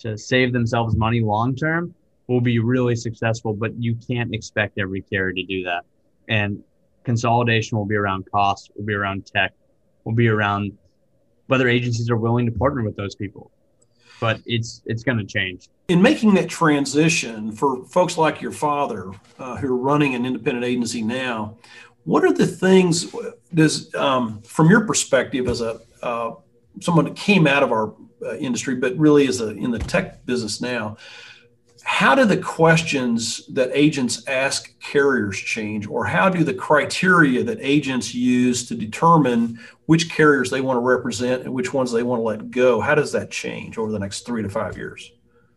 to 0.00 0.18
save 0.18 0.52
themselves 0.52 0.96
money 0.96 1.20
long 1.20 1.54
term 1.54 1.94
will 2.26 2.40
be 2.40 2.58
really 2.58 2.96
successful, 2.96 3.54
but 3.54 3.72
you 3.80 3.96
can't 4.06 4.34
expect 4.34 4.78
every 4.78 5.02
carrier 5.02 5.32
to 5.32 5.42
do 5.44 5.62
that. 5.64 5.84
And 6.28 6.62
consolidation 7.04 7.78
will 7.78 7.84
be 7.84 7.94
around 7.94 8.30
cost, 8.30 8.70
will 8.74 8.84
be 8.84 8.94
around 8.94 9.26
tech, 9.26 9.52
will 10.04 10.14
be 10.14 10.28
around 10.28 10.76
whether 11.46 11.68
agencies 11.68 12.10
are 12.10 12.16
willing 12.16 12.46
to 12.46 12.52
partner 12.52 12.82
with 12.82 12.96
those 12.96 13.14
people 13.14 13.50
but 14.20 14.40
it's 14.46 14.82
it's 14.86 15.02
going 15.02 15.18
to 15.18 15.24
change. 15.24 15.68
In 15.88 16.00
making 16.00 16.34
that 16.34 16.48
transition 16.48 17.52
for 17.52 17.84
folks 17.86 18.16
like 18.16 18.40
your 18.40 18.52
father 18.52 19.10
uh, 19.38 19.56
who 19.56 19.68
are 19.72 19.76
running 19.76 20.14
an 20.14 20.24
independent 20.24 20.64
agency 20.64 21.02
now, 21.02 21.56
what 22.04 22.24
are 22.24 22.32
the 22.32 22.46
things 22.46 23.14
does 23.52 23.94
um, 23.94 24.40
from 24.42 24.70
your 24.70 24.86
perspective 24.86 25.48
as 25.48 25.60
a 25.60 25.80
uh, 26.02 26.34
someone 26.80 27.04
that 27.04 27.16
came 27.16 27.46
out 27.46 27.62
of 27.62 27.72
our 27.72 27.94
uh, 28.22 28.36
industry 28.36 28.74
but 28.74 28.96
really 28.96 29.26
is 29.26 29.40
a, 29.40 29.50
in 29.50 29.70
the 29.70 29.78
tech 29.78 30.24
business 30.26 30.60
now? 30.60 30.96
How 31.84 32.14
do 32.14 32.24
the 32.24 32.36
questions 32.36 33.46
that 33.48 33.70
agents 33.74 34.26
ask 34.26 34.78
carriers 34.80 35.36
change 35.38 35.86
or 35.86 36.04
how 36.04 36.30
do 36.30 36.42
the 36.42 36.54
criteria 36.54 37.44
that 37.44 37.58
agents 37.60 38.14
use 38.14 38.66
to 38.66 38.74
determine 38.74 39.60
which 39.86 40.10
carriers 40.10 40.50
they 40.50 40.62
want 40.62 40.78
to 40.78 40.80
represent 40.80 41.42
and 41.42 41.52
which 41.52 41.74
ones 41.74 41.92
they 41.92 42.02
want 42.02 42.18
to 42.18 42.24
let 42.24 42.50
go 42.50 42.80
how 42.80 42.94
does 42.94 43.12
that 43.12 43.30
change 43.30 43.76
over 43.76 43.92
the 43.92 43.98
next 43.98 44.26
three 44.26 44.42
to 44.42 44.48
five 44.48 44.76
years? 44.76 45.12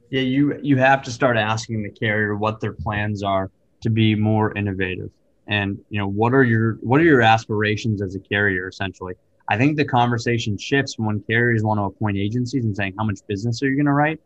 Yeah 0.09 0.21
you 0.21 0.59
you 0.61 0.77
have 0.77 1.01
to 1.03 1.11
start 1.11 1.37
asking 1.37 1.81
the 1.81 1.89
carrier 1.89 2.35
what 2.35 2.59
their 2.59 2.73
plans 2.73 3.23
are 3.23 3.49
to 3.81 3.89
be 3.89 4.15
more 4.15 4.55
innovative. 4.57 5.09
And 5.47 5.79
you 5.89 5.99
know 5.99 6.07
what 6.07 6.33
are 6.33 6.43
your 6.43 6.73
what 6.81 6.99
are 6.99 7.05
your 7.05 7.21
aspirations 7.21 8.01
as 8.01 8.15
a 8.15 8.19
carrier 8.19 8.67
essentially? 8.67 9.13
I 9.49 9.57
think 9.57 9.77
the 9.77 9.85
conversation 9.85 10.57
shifts 10.57 10.99
when 10.99 11.21
carriers 11.21 11.63
want 11.63 11.77
to 11.77 11.83
appoint 11.83 12.17
agencies 12.17 12.65
and 12.65 12.75
saying 12.75 12.95
how 12.97 13.05
much 13.05 13.19
business 13.27 13.63
are 13.63 13.69
you 13.69 13.75
going 13.75 13.85
to 13.85 13.93
write 13.93 14.19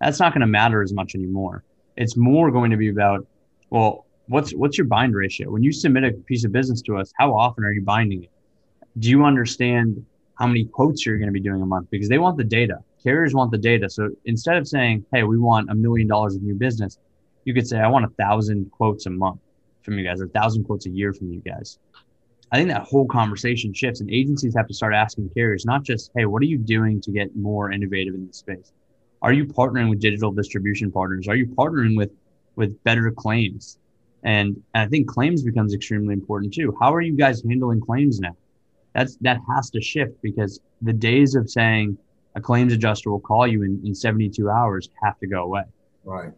that's 0.00 0.20
not 0.20 0.32
going 0.32 0.40
to 0.40 0.46
matter 0.46 0.82
as 0.82 0.92
much 0.92 1.14
anymore. 1.14 1.64
It's 1.96 2.16
more 2.16 2.50
going 2.50 2.70
to 2.70 2.76
be 2.76 2.88
about, 2.88 3.26
well, 3.70 4.06
what's 4.28 4.52
what's 4.52 4.76
your 4.76 4.86
bind 4.86 5.14
ratio? 5.14 5.50
When 5.50 5.62
you 5.62 5.72
submit 5.72 6.04
a 6.04 6.12
piece 6.12 6.44
of 6.44 6.52
business 6.52 6.82
to 6.82 6.96
us, 6.98 7.12
how 7.18 7.34
often 7.34 7.64
are 7.64 7.72
you 7.72 7.82
binding 7.82 8.24
it? 8.24 8.30
Do 8.98 9.10
you 9.10 9.24
understand 9.24 10.04
how 10.38 10.46
many 10.46 10.64
quotes 10.64 11.06
you're 11.06 11.18
going 11.18 11.28
to 11.28 11.32
be 11.32 11.40
doing 11.40 11.62
a 11.62 11.66
month? 11.66 11.88
Because 11.90 12.08
they 12.08 12.18
want 12.18 12.36
the 12.36 12.44
data. 12.44 12.78
Carriers 13.02 13.34
want 13.34 13.50
the 13.50 13.58
data. 13.58 13.88
So 13.88 14.10
instead 14.24 14.56
of 14.56 14.66
saying, 14.66 15.04
hey, 15.12 15.22
we 15.22 15.38
want 15.38 15.70
a 15.70 15.74
million 15.74 16.08
dollars 16.08 16.34
of 16.34 16.42
new 16.42 16.54
business, 16.54 16.98
you 17.44 17.54
could 17.54 17.66
say, 17.66 17.78
I 17.78 17.86
want 17.88 18.04
a 18.04 18.08
thousand 18.08 18.70
quotes 18.72 19.06
a 19.06 19.10
month 19.10 19.40
from 19.82 19.98
you 19.98 20.04
guys, 20.04 20.20
or 20.20 20.24
a 20.24 20.28
thousand 20.28 20.64
quotes 20.64 20.86
a 20.86 20.90
year 20.90 21.14
from 21.14 21.30
you 21.32 21.40
guys. 21.40 21.78
I 22.50 22.56
think 22.56 22.68
that 22.70 22.82
whole 22.82 23.06
conversation 23.06 23.72
shifts 23.72 24.00
and 24.00 24.10
agencies 24.10 24.54
have 24.56 24.66
to 24.68 24.74
start 24.74 24.94
asking 24.94 25.30
carriers, 25.30 25.64
not 25.64 25.82
just, 25.84 26.10
hey, 26.16 26.26
what 26.26 26.42
are 26.42 26.46
you 26.46 26.58
doing 26.58 27.00
to 27.02 27.10
get 27.10 27.34
more 27.36 27.70
innovative 27.70 28.14
in 28.14 28.26
this 28.26 28.38
space? 28.38 28.72
Are 29.22 29.32
you 29.32 29.46
partnering 29.46 29.90
with 29.90 30.00
digital 30.00 30.32
distribution 30.32 30.92
partners? 30.92 31.28
Are 31.28 31.36
you 31.36 31.46
partnering 31.46 31.96
with 31.96 32.10
with 32.56 32.82
better 32.84 33.10
claims? 33.10 33.78
And, 34.22 34.60
and 34.74 34.82
I 34.82 34.88
think 34.88 35.08
claims 35.08 35.42
becomes 35.42 35.74
extremely 35.74 36.14
important 36.14 36.52
too. 36.52 36.76
How 36.80 36.92
are 36.92 37.00
you 37.00 37.14
guys 37.16 37.42
handling 37.48 37.80
claims 37.80 38.18
now? 38.18 38.36
That's 38.94 39.16
that 39.18 39.40
has 39.54 39.70
to 39.70 39.80
shift 39.80 40.20
because 40.22 40.60
the 40.82 40.92
days 40.92 41.34
of 41.34 41.50
saying 41.50 41.98
a 42.34 42.40
claims 42.40 42.72
adjuster 42.72 43.10
will 43.10 43.20
call 43.20 43.46
you 43.46 43.62
in, 43.62 43.80
in 43.84 43.94
72 43.94 44.50
hours 44.50 44.88
have 45.02 45.18
to 45.20 45.26
go 45.26 45.42
away. 45.44 45.62
Right. 46.04 46.32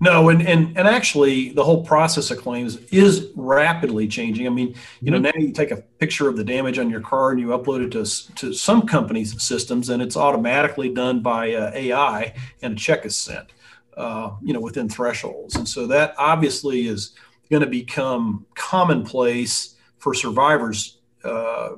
No, 0.00 0.28
and, 0.28 0.46
and 0.46 0.76
and 0.76 0.86
actually, 0.88 1.50
the 1.50 1.64
whole 1.64 1.84
process 1.84 2.30
of 2.30 2.38
claims 2.38 2.76
is 2.90 3.30
rapidly 3.34 4.06
changing. 4.06 4.46
I 4.46 4.50
mean, 4.50 4.74
you 5.00 5.10
know, 5.10 5.16
mm-hmm. 5.16 5.24
now 5.24 5.46
you 5.46 5.52
take 5.52 5.70
a 5.70 5.76
picture 5.76 6.28
of 6.28 6.36
the 6.36 6.44
damage 6.44 6.78
on 6.78 6.90
your 6.90 7.00
car 7.00 7.30
and 7.30 7.40
you 7.40 7.48
upload 7.48 7.84
it 7.84 7.90
to 7.92 8.34
to 8.36 8.52
some 8.52 8.86
companies' 8.86 9.40
systems, 9.42 9.88
and 9.88 10.02
it's 10.02 10.16
automatically 10.16 10.92
done 10.92 11.20
by 11.20 11.52
uh, 11.54 11.70
AI, 11.74 12.34
and 12.62 12.74
a 12.74 12.76
check 12.76 13.04
is 13.04 13.16
sent, 13.16 13.48
uh, 13.96 14.32
you 14.42 14.52
know, 14.52 14.60
within 14.60 14.88
thresholds. 14.88 15.56
And 15.56 15.68
so 15.68 15.86
that 15.86 16.14
obviously 16.18 16.86
is 16.86 17.14
going 17.50 17.62
to 17.62 17.68
become 17.68 18.46
commonplace 18.54 19.76
for 19.98 20.14
survivors 20.14 20.98
uh, 21.24 21.70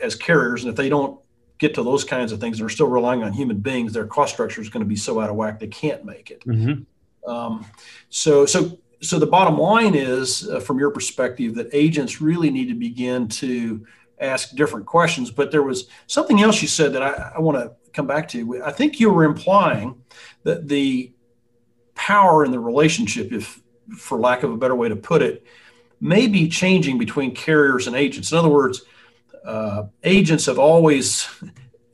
as 0.00 0.14
carriers, 0.14 0.62
and 0.62 0.70
if 0.70 0.76
they 0.76 0.88
don't 0.88 1.20
get 1.58 1.74
to 1.74 1.82
those 1.82 2.04
kinds 2.04 2.32
of 2.32 2.40
things, 2.40 2.58
they're 2.58 2.68
still 2.68 2.88
relying 2.88 3.22
on 3.22 3.32
human 3.32 3.58
beings. 3.58 3.92
Their 3.92 4.06
cost 4.06 4.34
structure 4.34 4.60
is 4.60 4.68
going 4.68 4.84
to 4.84 4.88
be 4.88 4.96
so 4.96 5.20
out 5.20 5.30
of 5.30 5.36
whack 5.36 5.58
they 5.58 5.66
can't 5.66 6.04
make 6.04 6.30
it. 6.30 6.44
Mm-hmm. 6.46 7.30
Um, 7.30 7.66
so, 8.08 8.46
so, 8.46 8.78
so 9.00 9.18
the 9.18 9.26
bottom 9.26 9.58
line 9.58 9.94
is, 9.94 10.48
uh, 10.48 10.60
from 10.60 10.78
your 10.78 10.90
perspective, 10.90 11.54
that 11.56 11.68
agents 11.72 12.20
really 12.20 12.50
need 12.50 12.68
to 12.68 12.74
begin 12.74 13.28
to 13.28 13.86
ask 14.20 14.54
different 14.54 14.86
questions. 14.86 15.30
But 15.30 15.50
there 15.50 15.62
was 15.62 15.88
something 16.06 16.40
else 16.40 16.62
you 16.62 16.68
said 16.68 16.92
that 16.92 17.02
I, 17.02 17.32
I 17.36 17.40
want 17.40 17.58
to 17.58 17.72
come 17.92 18.06
back 18.06 18.28
to. 18.28 18.62
I 18.62 18.70
think 18.70 19.00
you 19.00 19.10
were 19.10 19.24
implying 19.24 20.02
that 20.44 20.68
the 20.68 21.12
power 21.94 22.44
in 22.44 22.52
the 22.52 22.60
relationship, 22.60 23.32
if 23.32 23.60
for 23.96 24.18
lack 24.18 24.42
of 24.42 24.52
a 24.52 24.56
better 24.56 24.74
way 24.74 24.88
to 24.88 24.96
put 24.96 25.22
it, 25.22 25.44
may 26.00 26.26
be 26.26 26.48
changing 26.48 26.98
between 26.98 27.34
carriers 27.34 27.86
and 27.86 27.96
agents. 27.96 28.32
In 28.32 28.38
other 28.38 28.48
words, 28.48 28.82
uh, 29.46 29.86
agents 30.02 30.46
have 30.46 30.58
always, 30.58 31.28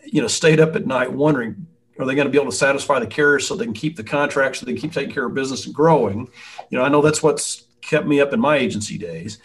you 0.05 0.21
know, 0.23 0.29
stayed 0.29 0.59
up 0.59 0.75
at 0.75 0.87
night 0.87 1.13
wondering, 1.13 1.67
are 1.99 2.07
they 2.07 2.15
going 2.15 2.27
to 2.27 2.33
be 2.33 2.39
able 2.39 2.51
to 2.51 2.57
satisfy 2.57 2.99
the 2.99 3.07
carriers 3.07 3.47
so 3.47 3.55
they 3.55 3.65
can 3.65 3.75
keep 3.75 3.97
the 3.97 4.05
contracts, 4.05 4.59
so 4.59 4.67
they 4.67 4.73
can 4.73 4.81
keep 4.81 4.93
taking 4.93 5.13
care 5.13 5.27
of 5.27 5.35
business 5.35 5.67
and 5.67 5.75
growing? 5.75 6.29
You 6.71 6.79
know, 6.79 6.85
I 6.85 6.89
know 6.89 7.03
that's 7.03 7.23
what's 7.23 7.67
kept 7.83 8.07
me 8.07 8.21
up 8.21 8.33
in 8.33 8.41
my 8.41 8.57
agency 8.57 8.97
days. 8.97 9.39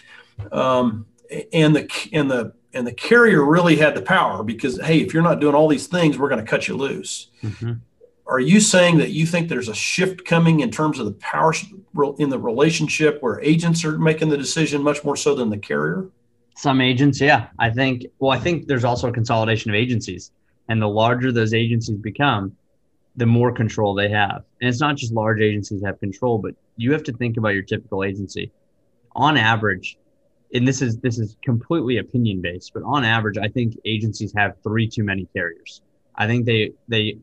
Um, 0.52 1.06
and 1.52 1.76
the 1.76 2.10
and 2.14 2.32
the 2.32 2.54
and 2.74 2.88
the 2.88 2.94
carrier 2.94 3.44
really 3.44 3.76
had 3.76 3.96
the 3.96 4.02
power 4.02 4.44
because 4.44 4.80
hey, 4.80 5.00
if 5.00 5.14
you're 5.14 5.24
not 5.24 5.42
doing 5.42 5.56
all 5.56 5.68
these 5.68 5.88
things, 5.88 6.18
we're 6.18 6.30
going 6.30 6.44
to 6.44 6.50
cut 6.50 6.68
you 6.68 6.78
loose. 6.78 7.28
Mm-hmm. 7.44 7.74
Are 8.28 8.40
you 8.40 8.60
saying 8.60 8.98
that 8.98 9.12
you 9.12 9.26
think 9.26 9.48
there's 9.48 9.70
a 9.70 9.76
shift 9.76 10.26
coming 10.26 10.60
in 10.60 10.70
terms 10.70 11.00
of 11.00 11.06
the 11.06 11.14
power 11.14 11.54
in 12.20 12.30
the 12.30 12.40
relationship 12.40 13.22
where 13.22 13.42
agents 13.42 13.86
are 13.86 13.98
making 13.98 14.30
the 14.30 14.38
decision 14.38 14.84
much 14.84 15.04
more 15.04 15.16
so 15.16 15.34
than 15.34 15.50
the 15.50 15.58
carrier? 15.58 16.10
Some 16.58 16.82
agents, 16.82 17.22
yeah. 17.22 17.48
I 17.60 17.70
think. 17.70 18.08
Well, 18.18 18.32
I 18.32 18.40
think 18.40 18.66
there's 18.66 18.84
also 18.84 19.10
a 19.10 19.12
consolidation 19.12 19.70
of 19.70 19.76
agencies. 19.76 20.32
And 20.70 20.82
the 20.82 20.88
larger 20.88 21.32
those 21.32 21.54
agencies 21.54 21.98
become, 21.98 22.58
the 23.16 23.28
more 23.28 23.52
control 23.52 23.94
they 23.94 24.10
have. 24.10 24.44
And 24.60 24.68
it's 24.68 24.82
not 24.82 24.98
just 24.98 25.14
large 25.14 25.40
agencies 25.40 25.84
have 25.86 26.00
control, 26.00 26.40
but 26.40 26.56
you 26.76 26.92
have 26.94 27.04
to 27.04 27.14
think 27.14 27.38
about 27.38 27.50
your 27.50 27.62
typical 27.62 28.04
agency. 28.04 28.52
On 29.16 29.38
average, 29.38 29.98
and 30.52 30.68
this 30.68 30.82
is 30.82 30.98
this 30.98 31.20
is 31.20 31.38
completely 31.44 31.98
opinion 31.98 32.42
based, 32.42 32.74
but 32.74 32.82
on 32.84 33.06
average, 33.06 33.38
I 33.38 33.50
think 33.50 33.78
agencies 33.86 34.34
have 34.36 34.56
three 34.64 34.88
too 34.88 35.04
many 35.04 35.28
carriers. 35.36 35.82
I 36.16 36.26
think 36.26 36.48
they 36.48 36.72
they 36.88 37.20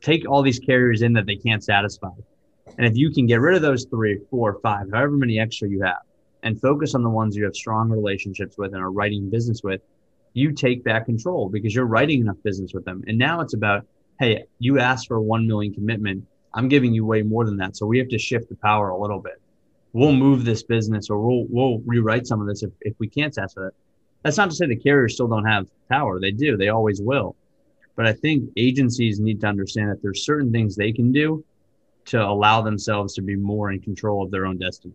take 0.00 0.26
all 0.28 0.42
these 0.42 0.58
carriers 0.58 1.02
in 1.02 1.12
that 1.14 1.26
they 1.26 1.36
can't 1.36 1.62
satisfy. 1.62 2.10
And 2.78 2.86
if 2.86 2.96
you 2.96 3.10
can 3.10 3.26
get 3.26 3.40
rid 3.40 3.56
of 3.56 3.62
those 3.62 3.84
three, 3.84 4.20
four, 4.30 4.58
five, 4.62 4.90
however 4.90 5.12
many 5.12 5.38
extra 5.38 5.68
you 5.68 5.82
have, 5.82 6.02
and 6.44 6.60
focus 6.60 6.94
on 6.94 7.02
the 7.02 7.10
ones 7.10 7.34
you 7.34 7.44
have 7.44 7.56
strong 7.56 7.88
relationships 7.88 8.56
with 8.56 8.74
and 8.74 8.82
are 8.82 8.92
writing 8.92 9.30
business 9.30 9.62
with, 9.64 9.80
you 10.34 10.52
take 10.52 10.84
back 10.84 11.06
control 11.06 11.48
because 11.48 11.74
you're 11.74 11.86
writing 11.86 12.20
enough 12.20 12.36
business 12.44 12.72
with 12.74 12.84
them. 12.84 13.02
And 13.08 13.16
now 13.18 13.40
it's 13.40 13.54
about, 13.54 13.86
hey, 14.20 14.44
you 14.58 14.78
asked 14.78 15.08
for 15.08 15.16
a 15.16 15.22
one 15.22 15.46
million 15.48 15.72
commitment. 15.72 16.24
I'm 16.52 16.68
giving 16.68 16.92
you 16.92 17.04
way 17.04 17.22
more 17.22 17.44
than 17.44 17.56
that. 17.56 17.76
So 17.76 17.86
we 17.86 17.98
have 17.98 18.08
to 18.08 18.18
shift 18.18 18.50
the 18.50 18.56
power 18.56 18.90
a 18.90 19.00
little 19.00 19.18
bit. 19.18 19.40
We'll 19.94 20.12
move 20.12 20.44
this 20.44 20.62
business 20.62 21.08
or 21.08 21.18
we'll 21.18 21.46
we'll 21.48 21.78
rewrite 21.86 22.26
some 22.26 22.40
of 22.40 22.46
this 22.46 22.62
if, 22.62 22.70
if 22.82 22.94
we 22.98 23.08
can't 23.08 23.36
ask 23.38 23.56
that. 23.56 23.72
That's 24.22 24.36
not 24.36 24.50
to 24.50 24.56
say 24.56 24.66
the 24.66 24.76
carriers 24.76 25.14
still 25.14 25.28
don't 25.28 25.46
have 25.46 25.66
power. 25.88 26.20
They 26.20 26.30
do. 26.30 26.56
They 26.56 26.68
always 26.68 27.00
will. 27.00 27.36
But 27.96 28.06
I 28.06 28.12
think 28.12 28.50
agencies 28.56 29.20
need 29.20 29.40
to 29.42 29.46
understand 29.46 29.90
that 29.90 30.02
there's 30.02 30.24
certain 30.24 30.50
things 30.52 30.76
they 30.76 30.92
can 30.92 31.12
do 31.12 31.44
to 32.06 32.22
allow 32.22 32.60
themselves 32.60 33.14
to 33.14 33.22
be 33.22 33.36
more 33.36 33.70
in 33.70 33.80
control 33.80 34.24
of 34.24 34.30
their 34.30 34.46
own 34.46 34.58
destiny. 34.58 34.94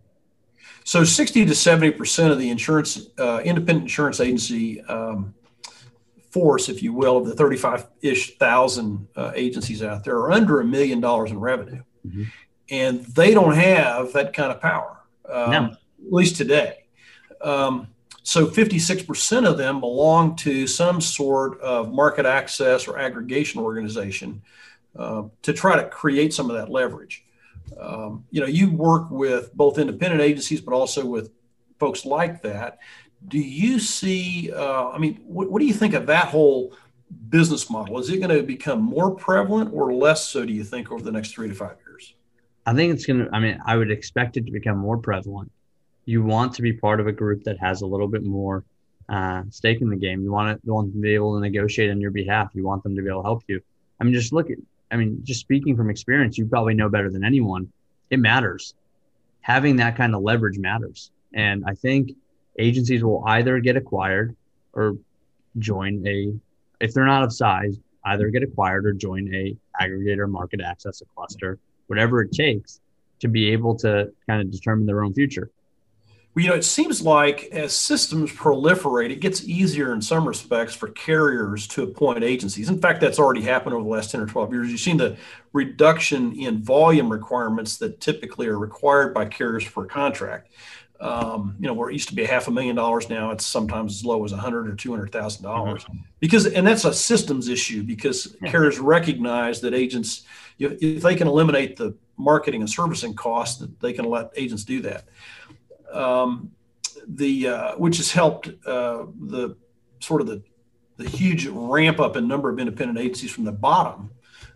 So 0.84 1.04
60 1.04 1.46
to 1.46 1.54
70 1.54 1.92
percent 1.92 2.32
of 2.32 2.38
the 2.38 2.50
insurance 2.50 3.08
uh, 3.18 3.40
independent 3.44 3.82
insurance 3.82 4.20
agency 4.20 4.80
um, 4.82 5.34
force, 6.30 6.68
if 6.68 6.82
you 6.82 6.92
will, 6.92 7.18
of 7.18 7.26
the 7.26 7.34
35-ish 7.34 8.38
thousand 8.38 9.06
uh, 9.16 9.32
agencies 9.34 9.82
out 9.82 10.04
there 10.04 10.16
are 10.16 10.32
under 10.32 10.60
a 10.60 10.64
million 10.64 11.00
dollars 11.00 11.30
in 11.30 11.40
revenue, 11.40 11.82
mm-hmm. 12.06 12.24
and 12.70 13.04
they 13.06 13.34
don't 13.34 13.54
have 13.54 14.12
that 14.12 14.32
kind 14.32 14.52
of 14.52 14.60
power, 14.60 14.98
um, 15.28 15.50
no. 15.50 15.64
at 15.66 16.12
least 16.12 16.36
today. 16.36 16.84
Um, 17.40 17.88
so 18.22 18.46
56% 18.46 19.48
of 19.48 19.58
them 19.58 19.80
belong 19.80 20.36
to 20.36 20.66
some 20.66 21.00
sort 21.00 21.60
of 21.60 21.92
market 21.92 22.26
access 22.26 22.86
or 22.86 22.98
aggregation 22.98 23.60
organization 23.60 24.42
uh, 24.96 25.24
to 25.42 25.52
try 25.52 25.76
to 25.76 25.88
create 25.88 26.32
some 26.32 26.50
of 26.50 26.56
that 26.56 26.70
leverage. 26.70 27.24
Um, 27.78 28.24
you 28.30 28.40
know, 28.40 28.46
you 28.46 28.72
work 28.72 29.10
with 29.10 29.54
both 29.54 29.78
independent 29.78 30.22
agencies, 30.22 30.60
but 30.60 30.74
also 30.74 31.04
with 31.04 31.30
folks 31.78 32.04
like 32.04 32.42
that. 32.42 32.78
Do 33.28 33.38
you 33.38 33.78
see, 33.78 34.50
uh, 34.52 34.90
I 34.90 34.98
mean, 34.98 35.20
what, 35.26 35.50
what 35.50 35.60
do 35.60 35.66
you 35.66 35.74
think 35.74 35.94
of 35.94 36.06
that 36.06 36.28
whole 36.28 36.74
business 37.28 37.68
model? 37.68 37.98
Is 37.98 38.08
it 38.08 38.18
going 38.18 38.34
to 38.34 38.42
become 38.42 38.82
more 38.82 39.10
prevalent 39.14 39.72
or 39.74 39.92
less 39.92 40.28
so, 40.28 40.46
do 40.46 40.52
you 40.52 40.64
think, 40.64 40.90
over 40.90 41.02
the 41.02 41.12
next 41.12 41.32
three 41.32 41.48
to 41.48 41.54
five 41.54 41.76
years? 41.86 42.14
I 42.66 42.74
think 42.74 42.94
it's 42.94 43.04
going 43.04 43.24
to, 43.24 43.30
I 43.32 43.40
mean, 43.40 43.60
I 43.66 43.76
would 43.76 43.90
expect 43.90 44.36
it 44.36 44.46
to 44.46 44.52
become 44.52 44.78
more 44.78 44.96
prevalent. 44.96 45.50
You 46.04 46.22
want 46.22 46.54
to 46.54 46.62
be 46.62 46.72
part 46.72 47.00
of 47.00 47.06
a 47.06 47.12
group 47.12 47.44
that 47.44 47.58
has 47.58 47.82
a 47.82 47.86
little 47.86 48.08
bit 48.08 48.22
more 48.22 48.64
uh, 49.08 49.42
stake 49.50 49.80
in 49.80 49.90
the 49.90 49.96
game. 49.96 50.22
You 50.22 50.32
want, 50.32 50.62
to, 50.62 50.70
want 50.72 50.92
them 50.92 51.00
to 51.00 51.02
be 51.02 51.14
able 51.14 51.34
to 51.34 51.40
negotiate 51.40 51.90
on 51.90 52.00
your 52.00 52.10
behalf. 52.10 52.50
You 52.54 52.64
want 52.64 52.82
them 52.82 52.96
to 52.96 53.02
be 53.02 53.08
able 53.08 53.22
to 53.22 53.26
help 53.26 53.42
you. 53.48 53.60
I 54.00 54.04
mean, 54.04 54.14
just 54.14 54.32
look 54.32 54.50
at, 54.50 54.58
I 54.90 54.96
mean, 54.96 55.20
just 55.22 55.40
speaking 55.40 55.76
from 55.76 55.90
experience, 55.90 56.36
you 56.38 56.46
probably 56.46 56.74
know 56.74 56.88
better 56.88 57.10
than 57.10 57.24
anyone. 57.24 57.72
It 58.10 58.18
matters. 58.18 58.74
Having 59.40 59.76
that 59.76 59.96
kind 59.96 60.14
of 60.14 60.22
leverage 60.22 60.58
matters. 60.58 61.10
And 61.32 61.64
I 61.66 61.74
think 61.74 62.12
agencies 62.58 63.02
will 63.04 63.24
either 63.26 63.60
get 63.60 63.76
acquired 63.76 64.36
or 64.72 64.96
join 65.58 66.06
a 66.06 66.34
if 66.80 66.94
they're 66.94 67.06
not 67.06 67.22
of 67.22 67.32
size, 67.32 67.78
either 68.04 68.28
get 68.30 68.42
acquired 68.42 68.86
or 68.86 68.92
join 68.92 69.32
a 69.34 69.56
aggregator, 69.80 70.28
market 70.28 70.60
access, 70.60 71.02
a 71.02 71.04
cluster, 71.14 71.58
whatever 71.86 72.22
it 72.22 72.32
takes 72.32 72.80
to 73.20 73.28
be 73.28 73.50
able 73.50 73.76
to 73.76 74.10
kind 74.26 74.40
of 74.40 74.50
determine 74.50 74.86
their 74.86 75.04
own 75.04 75.12
future. 75.12 75.50
Well, 76.34 76.44
you 76.44 76.50
know, 76.50 76.56
it 76.56 76.64
seems 76.64 77.02
like 77.02 77.48
as 77.50 77.74
systems 77.74 78.30
proliferate, 78.30 79.10
it 79.10 79.18
gets 79.18 79.44
easier 79.44 79.92
in 79.92 80.00
some 80.00 80.28
respects 80.28 80.74
for 80.74 80.88
carriers 80.90 81.66
to 81.68 81.82
appoint 81.82 82.22
agencies. 82.22 82.68
In 82.68 82.80
fact, 82.80 83.00
that's 83.00 83.18
already 83.18 83.42
happened 83.42 83.74
over 83.74 83.82
the 83.82 83.90
last 83.90 84.12
10 84.12 84.20
or 84.20 84.26
12 84.26 84.52
years. 84.52 84.70
You've 84.70 84.78
seen 84.78 84.96
the 84.96 85.16
reduction 85.52 86.32
in 86.38 86.62
volume 86.62 87.10
requirements 87.10 87.78
that 87.78 88.00
typically 88.00 88.46
are 88.46 88.58
required 88.60 89.12
by 89.12 89.24
carriers 89.24 89.64
for 89.64 89.84
a 89.84 89.88
contract. 89.88 90.52
Um, 91.00 91.56
you 91.58 91.66
know, 91.66 91.72
where 91.72 91.88
it 91.88 91.94
used 91.94 92.10
to 92.10 92.14
be 92.14 92.24
a 92.24 92.28
half 92.28 92.46
a 92.46 92.50
million 92.50 92.76
dollars, 92.76 93.08
now 93.08 93.30
it's 93.30 93.46
sometimes 93.46 93.94
as 93.96 94.04
low 94.04 94.22
as 94.22 94.32
a 94.32 94.36
hundred 94.36 94.68
or 94.68 94.74
two 94.74 94.90
hundred 94.90 95.10
thousand 95.10 95.42
dollars. 95.42 95.82
Mm-hmm. 95.84 95.96
Because, 96.20 96.46
and 96.46 96.66
that's 96.66 96.84
a 96.84 96.92
systems 96.92 97.48
issue 97.48 97.82
because 97.82 98.36
yeah. 98.42 98.50
carriers 98.50 98.78
recognize 98.78 99.62
that 99.62 99.72
agents, 99.72 100.24
if, 100.58 100.72
if, 100.82 101.02
they 101.02 101.16
can 101.16 101.26
eliminate 101.26 101.76
the 101.76 101.96
marketing 102.18 102.60
and 102.60 102.68
servicing 102.68 103.14
costs, 103.14 103.60
that 103.60 103.80
they 103.80 103.94
can 103.94 104.04
let 104.04 104.30
agents 104.36 104.62
do 104.62 104.82
that. 104.82 105.06
Um, 105.92 106.52
the 107.06 107.48
uh, 107.48 107.72
which 107.76 107.96
has 107.96 108.12
helped 108.12 108.48
uh, 108.66 109.06
the 109.20 109.56
sort 110.00 110.20
of 110.20 110.26
the 110.26 110.42
the 110.96 111.08
huge 111.08 111.46
ramp 111.46 111.98
up 111.98 112.16
in 112.16 112.28
number 112.28 112.50
of 112.50 112.58
independent 112.58 112.98
agencies 112.98 113.30
from 113.30 113.44
the 113.44 113.52
bottom 113.52 114.10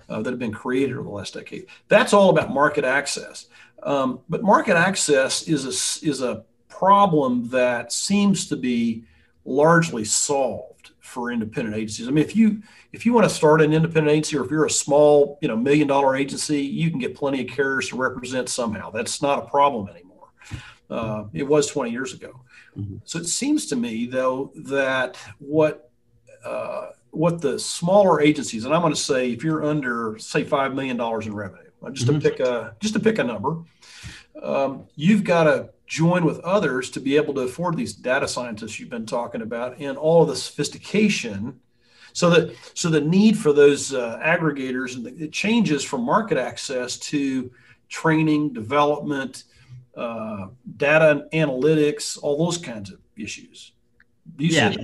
uh, 0.09 0.21
that 0.23 0.31
have 0.31 0.39
been 0.39 0.53
created 0.53 0.97
over 0.97 1.05
the 1.05 1.15
last 1.15 1.35
decade. 1.35 1.67
That's 1.89 2.13
all 2.13 2.31
about 2.31 2.53
market 2.53 2.85
access. 2.85 3.47
Um, 3.83 4.21
but 4.29 4.43
market 4.43 4.77
access 4.77 5.49
is 5.49 5.65
a, 5.65 6.07
is 6.07 6.23
a 6.23 6.45
problem 6.69 7.49
that 7.49 7.93
seems 7.93 8.47
to 8.49 8.57
be 8.57 9.05
largely 9.45 10.05
solved 10.05 10.91
for 11.01 11.31
independent 11.31 11.77
agencies. 11.77 12.09
I 12.09 12.11
mean, 12.11 12.25
if 12.25 12.35
you 12.35 12.63
if 12.93 13.05
you 13.05 13.13
want 13.13 13.29
to 13.29 13.35
start 13.35 13.61
an 13.61 13.73
independent 13.73 14.11
agency, 14.11 14.37
or 14.37 14.45
if 14.45 14.51
you're 14.51 14.67
a 14.67 14.71
small, 14.71 15.39
you 15.43 15.49
know, 15.49 15.57
million 15.57 15.89
dollar 15.89 16.17
agency, 16.17 16.61
you 16.63 16.91
can 16.91 16.99
get 16.99 17.15
plenty 17.15 17.41
of 17.41 17.49
carriers 17.49 17.89
to 17.89 17.97
represent 17.97 18.49
somehow. 18.49 18.91
That's 18.91 19.21
not 19.21 19.39
a 19.41 19.47
problem 19.49 19.89
anymore. 19.89 20.29
Uh, 20.91 21.25
it 21.33 21.45
was 21.45 21.67
20 21.67 21.91
years 21.91 22.13
ago. 22.13 22.41
Mm-hmm. 22.77 22.97
So 23.05 23.19
it 23.19 23.27
seems 23.27 23.67
to 23.67 23.77
me, 23.77 24.07
though, 24.07 24.53
that 24.55 25.17
what 25.39 25.91
uh, 26.45 26.91
what 27.11 27.41
the 27.41 27.59
smaller 27.59 28.21
agencies, 28.21 28.65
and 28.65 28.75
I'm 28.75 28.83
going 28.83 28.93
to 28.93 29.01
say, 29.01 29.31
if 29.31 29.43
you're 29.43 29.65
under, 29.65 30.19
say, 30.19 30.45
five 30.45 30.75
million 30.75 30.97
dollars 30.97 31.27
in 31.27 31.35
revenue, 31.35 31.71
just 31.93 32.07
mm-hmm. 32.07 32.19
to 32.19 32.31
pick 32.31 32.41
a 32.41 32.77
just 32.81 32.95
to 32.95 33.01
pick 33.01 33.19
a 33.19 33.25
number, 33.25 33.63
um, 34.43 34.85
you've 34.97 35.25
got 35.25 35.45
to 35.45 35.71
join 35.87 36.25
with 36.25 36.41
others 36.41 36.91
to 36.91 37.01
be 37.01 37.17
able 37.17 37.35
to 37.35 37.43
afford 37.43 37.77
these 37.77 37.93
data 37.93 38.27
scientists 38.27 38.81
you've 38.81 38.91
been 38.91 39.07
talking 39.07 39.43
about 39.43 39.79
and 39.79 39.99
all 39.99 40.23
of 40.23 40.29
the 40.29 40.37
sophistication 40.37 41.61
so 42.15 42.31
that 42.31 42.57
so 42.73 42.89
the 42.89 43.01
need 43.01 43.37
for 43.37 43.53
those 43.53 43.93
uh, 43.93 44.19
aggregators 44.25 44.97
and 44.97 45.07
it 45.21 45.31
changes 45.31 45.85
from 45.85 46.03
market 46.03 46.39
access 46.39 46.97
to 46.97 47.51
training 47.89 48.53
development 48.53 49.45
uh, 49.97 50.49
data 50.77 51.27
analytics 51.33 52.19
all 52.23 52.45
those 52.45 52.59
kinds 52.59 52.91
of 52.91 52.99
issues 53.17 53.73
you 54.39 54.49
yeah 54.49 54.75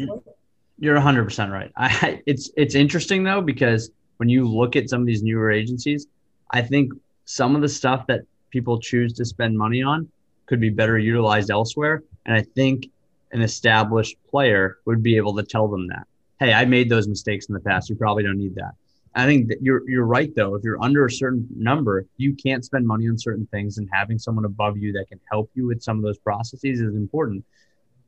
you're 0.79 0.97
100% 0.97 1.51
right 1.51 1.73
I, 1.77 2.23
it's 2.27 2.51
it's 2.57 2.75
interesting 2.75 3.25
though 3.25 3.43
because 3.43 3.91
when 4.19 4.29
you 4.29 4.47
look 4.47 4.77
at 4.77 4.89
some 4.89 5.01
of 5.01 5.07
these 5.07 5.23
newer 5.23 5.51
agencies 5.51 6.07
i 6.51 6.63
think 6.63 6.93
some 7.25 7.55
of 7.55 7.63
the 7.63 7.69
stuff 7.69 8.07
that 8.09 8.23
people 8.51 8.79
choose 8.79 9.13
to 9.15 9.25
spend 9.25 9.57
money 9.57 9.83
on 9.83 10.09
could 10.47 10.61
be 10.61 10.69
better 10.69 10.99
utilized 10.99 11.51
elsewhere. 11.51 12.03
And 12.27 12.35
I 12.35 12.43
think 12.43 12.91
an 13.33 13.41
established 13.41 14.17
player 14.29 14.79
would 14.85 15.03
be 15.03 15.17
able 15.17 15.37
to 15.37 15.45
tell 15.45 15.69
them 15.69 15.87
that, 15.87 16.07
hey, 16.41 16.53
I 16.53 16.65
made 16.65 16.89
those 16.91 17.07
mistakes 17.07 17.47
in 17.47 17.55
the 17.55 17.61
past. 17.61 17.89
You 17.89 17.95
probably 17.95 18.25
don't 18.25 18.39
need 18.39 18.57
that. 18.57 18.73
I 19.15 19.27
think 19.27 19.49
that 19.49 19.59
you're 19.61 19.89
you're 19.89 20.07
right 20.07 20.33
though. 20.35 20.55
If 20.55 20.63
you're 20.63 20.83
under 20.83 21.05
a 21.05 21.11
certain 21.11 21.47
number, 21.57 22.07
you 22.17 22.35
can't 22.35 22.65
spend 22.65 22.87
money 22.87 23.09
on 23.09 23.19
certain 23.19 23.47
things, 23.47 23.79
and 23.79 23.89
having 23.93 24.19
someone 24.19 24.45
above 24.45 24.79
you 24.79 24.93
that 24.93 25.09
can 25.09 25.21
help 25.31 25.51
you 25.55 25.67
with 25.67 25.83
some 25.83 25.97
of 25.97 26.05
those 26.05 26.19
processes 26.19 26.81
is 26.81 26.95
important. 26.95 27.45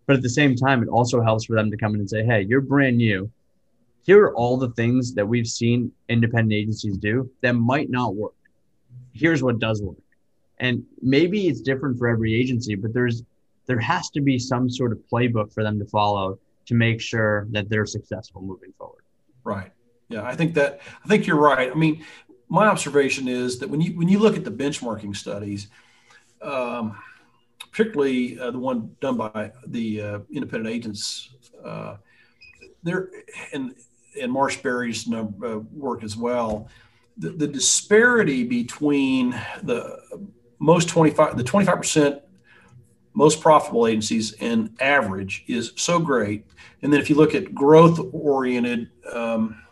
But 0.06 0.16
at 0.16 0.22
the 0.22 0.30
same 0.30 0.54
time, 0.54 0.82
it 0.82 0.88
also 0.88 1.20
helps 1.20 1.44
for 1.44 1.56
them 1.56 1.70
to 1.70 1.76
come 1.76 1.94
in 1.94 2.00
and 2.00 2.10
say, 2.10 2.24
"Hey, 2.24 2.42
you're 2.42 2.60
brand 2.60 2.98
new. 2.98 3.30
Here 4.04 4.22
are 4.24 4.34
all 4.34 4.56
the 4.56 4.70
things 4.70 5.14
that 5.14 5.26
we've 5.26 5.46
seen 5.46 5.92
independent 6.08 6.52
agencies 6.52 6.96
do 6.96 7.30
that 7.40 7.52
might 7.52 7.90
not 7.90 8.14
work. 8.14 8.34
Here's 9.12 9.42
what 9.42 9.58
does 9.58 9.82
work 9.82 9.98
and 10.62 10.84
maybe 11.02 11.48
it's 11.48 11.60
different 11.60 11.98
for 11.98 12.08
every 12.08 12.34
agency 12.34 12.74
but 12.74 12.94
there's 12.94 13.22
there 13.66 13.78
has 13.78 14.08
to 14.10 14.20
be 14.20 14.38
some 14.38 14.70
sort 14.70 14.92
of 14.92 14.98
playbook 15.12 15.52
for 15.52 15.62
them 15.62 15.78
to 15.78 15.84
follow 15.84 16.38
to 16.64 16.74
make 16.74 17.00
sure 17.00 17.46
that 17.50 17.68
they're 17.68 17.84
successful 17.84 18.40
moving 18.40 18.72
forward 18.78 19.02
right 19.44 19.72
yeah 20.12 20.22
i 20.24 20.34
think 20.34 20.54
that 20.54 20.80
i 21.04 21.08
think 21.08 21.26
you're 21.26 21.36
right 21.36 21.70
i 21.70 21.74
mean 21.74 22.04
my 22.48 22.66
observation 22.66 23.28
is 23.28 23.58
that 23.58 23.68
when 23.68 23.80
you 23.80 23.96
when 23.96 24.08
you 24.08 24.18
look 24.18 24.36
at 24.36 24.44
the 24.44 24.50
benchmarking 24.50 25.14
studies 25.16 25.68
um, 26.42 26.98
particularly 27.70 28.38
uh, 28.38 28.50
the 28.50 28.58
one 28.58 28.94
done 29.00 29.16
by 29.16 29.52
the 29.66 30.00
uh, 30.00 30.18
independent 30.30 30.74
agents 30.74 31.30
uh, 31.64 31.96
there 32.82 33.10
and 33.52 33.74
and 34.20 34.30
MarshBerry's 34.30 35.08
number, 35.08 35.46
uh, 35.46 35.58
work 35.72 36.04
as 36.04 36.16
well 36.16 36.68
the, 37.16 37.30
the 37.30 37.46
disparity 37.46 38.44
between 38.44 39.30
the 39.62 39.98
most 40.58 40.88
25, 40.88 41.36
the 41.36 41.44
25% 41.44 42.20
most 43.14 43.40
profitable 43.40 43.86
agencies 43.86 44.32
and 44.34 44.74
average 44.80 45.44
is 45.46 45.72
so 45.76 45.98
great. 45.98 46.46
And 46.80 46.92
then 46.92 47.00
if 47.00 47.10
you 47.10 47.16
look 47.16 47.34
at 47.34 47.54
growth 47.54 48.00
oriented, 48.12 48.90
um, 49.12 49.62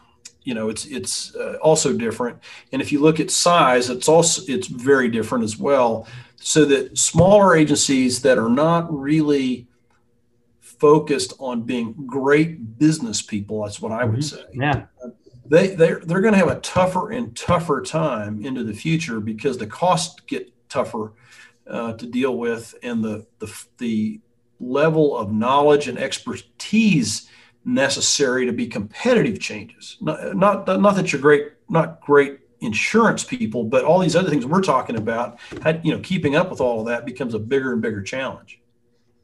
you 0.50 0.54
know, 0.54 0.68
it's 0.68 0.84
it's 0.86 1.32
uh, 1.36 1.58
also 1.62 1.96
different. 1.96 2.36
And 2.72 2.82
if 2.82 2.90
you 2.90 2.98
look 2.98 3.20
at 3.20 3.30
size, 3.30 3.88
it's 3.88 4.08
also 4.08 4.42
it's 4.48 4.66
very 4.66 5.08
different 5.08 5.44
as 5.44 5.56
well. 5.56 6.08
So 6.40 6.64
that 6.64 6.98
smaller 6.98 7.54
agencies 7.54 8.22
that 8.22 8.36
are 8.36 8.48
not 8.48 8.92
really 8.92 9.68
focused 10.60 11.34
on 11.38 11.62
being 11.62 11.94
great 12.04 12.80
business 12.80 13.22
people, 13.22 13.62
that's 13.62 13.80
what 13.80 13.92
I 13.92 14.04
would 14.04 14.18
mm-hmm. 14.18 14.38
say. 14.38 14.44
Yeah. 14.52 14.86
They 15.46 15.68
they're, 15.76 16.00
they're 16.00 16.20
going 16.20 16.34
to 16.34 16.44
have 16.44 16.56
a 16.56 16.58
tougher 16.58 17.12
and 17.12 17.36
tougher 17.36 17.80
time 17.80 18.44
into 18.44 18.64
the 18.64 18.74
future 18.74 19.20
because 19.20 19.56
the 19.56 19.68
costs 19.68 20.20
get 20.26 20.52
tougher 20.68 21.12
uh, 21.68 21.92
to 21.92 22.06
deal 22.06 22.36
with, 22.36 22.74
and 22.82 23.04
the, 23.04 23.24
the 23.38 23.64
the 23.78 24.20
level 24.58 25.16
of 25.16 25.32
knowledge 25.32 25.86
and 25.86 25.96
expertise 25.96 27.30
necessary 27.64 28.46
to 28.46 28.52
be 28.52 28.66
competitive 28.66 29.38
changes. 29.40 29.96
Not, 30.00 30.36
not 30.36 30.66
not 30.80 30.96
that 30.96 31.12
you're 31.12 31.20
great, 31.20 31.52
not 31.68 32.00
great 32.00 32.40
insurance 32.60 33.24
people, 33.24 33.64
but 33.64 33.84
all 33.84 33.98
these 33.98 34.16
other 34.16 34.30
things 34.30 34.46
we're 34.46 34.62
talking 34.62 34.96
about, 34.96 35.38
you 35.82 35.92
know, 35.92 36.00
keeping 36.00 36.36
up 36.36 36.50
with 36.50 36.60
all 36.60 36.80
of 36.80 36.86
that 36.86 37.06
becomes 37.06 37.34
a 37.34 37.38
bigger 37.38 37.72
and 37.72 37.82
bigger 37.82 38.02
challenge. 38.02 38.60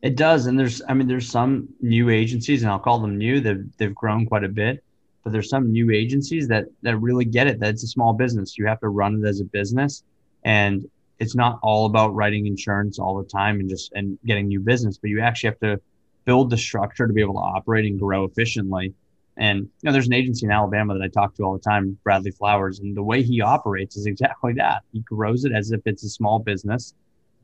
It 0.03 0.16
does, 0.16 0.47
and 0.47 0.59
there's, 0.59 0.82
I 0.89 0.95
mean, 0.95 1.09
there's 1.09 1.28
some 1.28 1.68
new 1.80 2.11
agencies, 2.11 2.62
and 2.62 2.70
I'll 2.70 2.78
call 2.78 3.01
them 3.01 3.16
new. 3.16 3.41
They've 3.41 3.64
they've 3.78 3.95
grown 3.95 4.26
quite 4.26 4.45
a 4.45 4.49
bit, 4.49 4.84
but 5.24 5.32
there's 5.32 5.49
some 5.49 5.72
new 5.72 5.91
agencies 5.91 6.49
that 6.49 6.66
that 6.82 6.97
really 6.99 7.24
get 7.24 7.47
it. 7.47 7.59
That 7.61 7.70
it's 7.70 7.82
a 7.82 7.89
small 7.89 8.12
business. 8.12 8.59
You 8.59 8.66
have 8.66 8.80
to 8.80 8.89
run 8.89 9.22
it 9.22 9.28
as 9.28 9.41
a 9.41 9.45
business, 9.45 10.05
and 10.45 10.89
it's 11.18 11.34
not 11.34 11.59
all 11.62 11.87
about 11.87 12.14
writing 12.14 12.47
insurance 12.47 12.99
all 12.99 13.16
the 13.16 13.28
time 13.28 13.59
and 13.59 13.68
just 13.68 13.93
and 13.95 14.18
getting 14.26 14.49
new 14.49 14.61
business, 14.61 14.99
but 14.99 15.09
you 15.09 15.20
actually 15.20 15.49
have 15.49 15.61
to 15.61 15.80
build 16.27 16.51
the 16.51 16.59
structure 16.59 17.07
to 17.07 17.12
be 17.12 17.22
able 17.22 17.35
to 17.35 17.41
operate 17.41 17.87
and 17.87 17.99
grow 17.99 18.24
efficiently. 18.24 18.93
And 19.39 19.61
you 19.61 19.70
know, 19.85 19.93
there's 19.93 20.07
an 20.07 20.12
agency 20.12 20.47
in 20.47 20.53
Alabama 20.53 20.95
that 20.95 21.03
I 21.03 21.09
talk 21.09 21.35
to 21.37 21.43
all 21.43 21.55
the 21.55 21.59
time, 21.59 21.99
Bradley 22.05 22.31
Flowers, 22.31 22.81
and 22.81 22.97
the 22.97 23.03
way 23.03 23.22
he 23.22 23.41
operates 23.41 23.97
is 23.97 24.07
exactly 24.07 24.53
that. 24.55 24.83
He 24.93 25.01
grows 25.01 25.45
it 25.45 25.53
as 25.53 25.72
if 25.72 25.81
it's 25.87 26.05
a 26.05 26.09
small 26.09 26.39
business, 26.39 26.95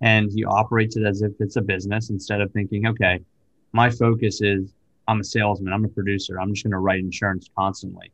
and 0.01 0.31
he 0.33 0.45
operates 0.45 0.97
it 0.97 1.05
as 1.05 1.23
if 1.23 1.33
it's 1.39 1.57
a 1.57 1.63
business 1.63 2.11
instead 2.11 2.41
of 2.41 2.51
thinking, 2.53 2.87
okay, 2.87 3.21
My 3.73 3.91
focus 3.91 4.41
is 4.43 4.75
I'm 5.09 5.21
a 5.21 5.25
salesman, 5.25 5.73
I'm 5.73 5.85
a 5.85 5.89
producer, 5.89 6.41
I'm 6.41 6.53
just 6.53 6.65
going 6.65 6.73
to 6.73 6.79
write 6.79 7.01
insurance 7.01 7.49
constantly. 7.57 8.13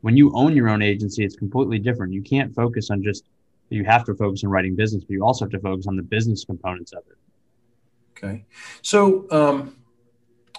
When 0.00 0.16
you 0.16 0.32
own 0.34 0.56
your 0.56 0.68
own 0.68 0.82
agency, 0.82 1.24
it's 1.24 1.36
completely 1.36 1.78
different. 1.78 2.12
You 2.12 2.22
can't 2.22 2.54
focus 2.54 2.90
on 2.90 3.02
just, 3.02 3.24
you 3.70 3.84
have 3.84 4.04
to 4.04 4.14
focus 4.14 4.44
on 4.44 4.50
writing 4.50 4.74
business, 4.74 5.04
but 5.04 5.10
you 5.10 5.24
also 5.24 5.44
have 5.44 5.52
to 5.52 5.60
focus 5.60 5.86
on 5.86 5.96
the 5.96 6.02
business 6.02 6.44
components 6.44 6.92
of 6.92 7.02
it. 7.10 7.18
Okay. 8.16 8.44
So, 8.82 9.26
um, 9.30 9.76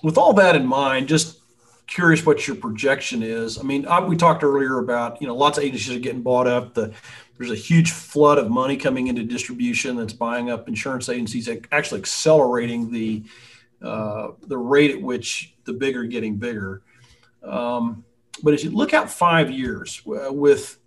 with 0.04 0.18
all 0.18 0.34
that 0.34 0.56
in 0.56 0.66
mind, 0.66 1.08
just 1.08 1.40
curious 1.88 2.26
what 2.26 2.48
your 2.48 2.56
projection 2.56 3.24
is. 3.24 3.58
I 3.58 3.64
mean, 3.64 3.86
I, 3.88 4.00
we 4.00 4.16
talked 4.16 4.44
earlier 4.44 4.80
about 4.80 5.22
you 5.22 5.28
know 5.28 5.36
lots 5.36 5.58
of 5.58 5.64
agencies 5.64 5.96
are 5.96 6.00
getting 6.00 6.22
bought 6.22 6.48
up. 6.48 6.74
The 6.74 6.94
there's 7.38 7.52
a 7.52 7.56
huge 7.56 7.92
flood 7.92 8.38
of 8.38 8.50
money 8.50 8.76
coming 8.76 9.08
into 9.08 9.24
distribution 9.24 9.96
that's 9.96 10.14
buying 10.14 10.52
up 10.52 10.68
insurance 10.68 11.08
agencies, 11.08 11.50
actually 11.72 12.02
accelerating 12.02 12.92
the 12.92 13.24
uh, 13.82 14.30
the 14.48 14.58
rate 14.58 14.92
at 14.92 15.02
which 15.02 15.56
the 15.64 15.74
bigger 15.74 16.04
getting 16.04 16.36
bigger. 16.36 16.82
Um, 17.44 18.04
but 18.44 18.54
as 18.54 18.64
you 18.64 18.72
look 18.72 18.94
out 18.94 19.10
five 19.10 19.50
years 19.50 20.02
uh, 20.06 20.32
with 20.32 20.78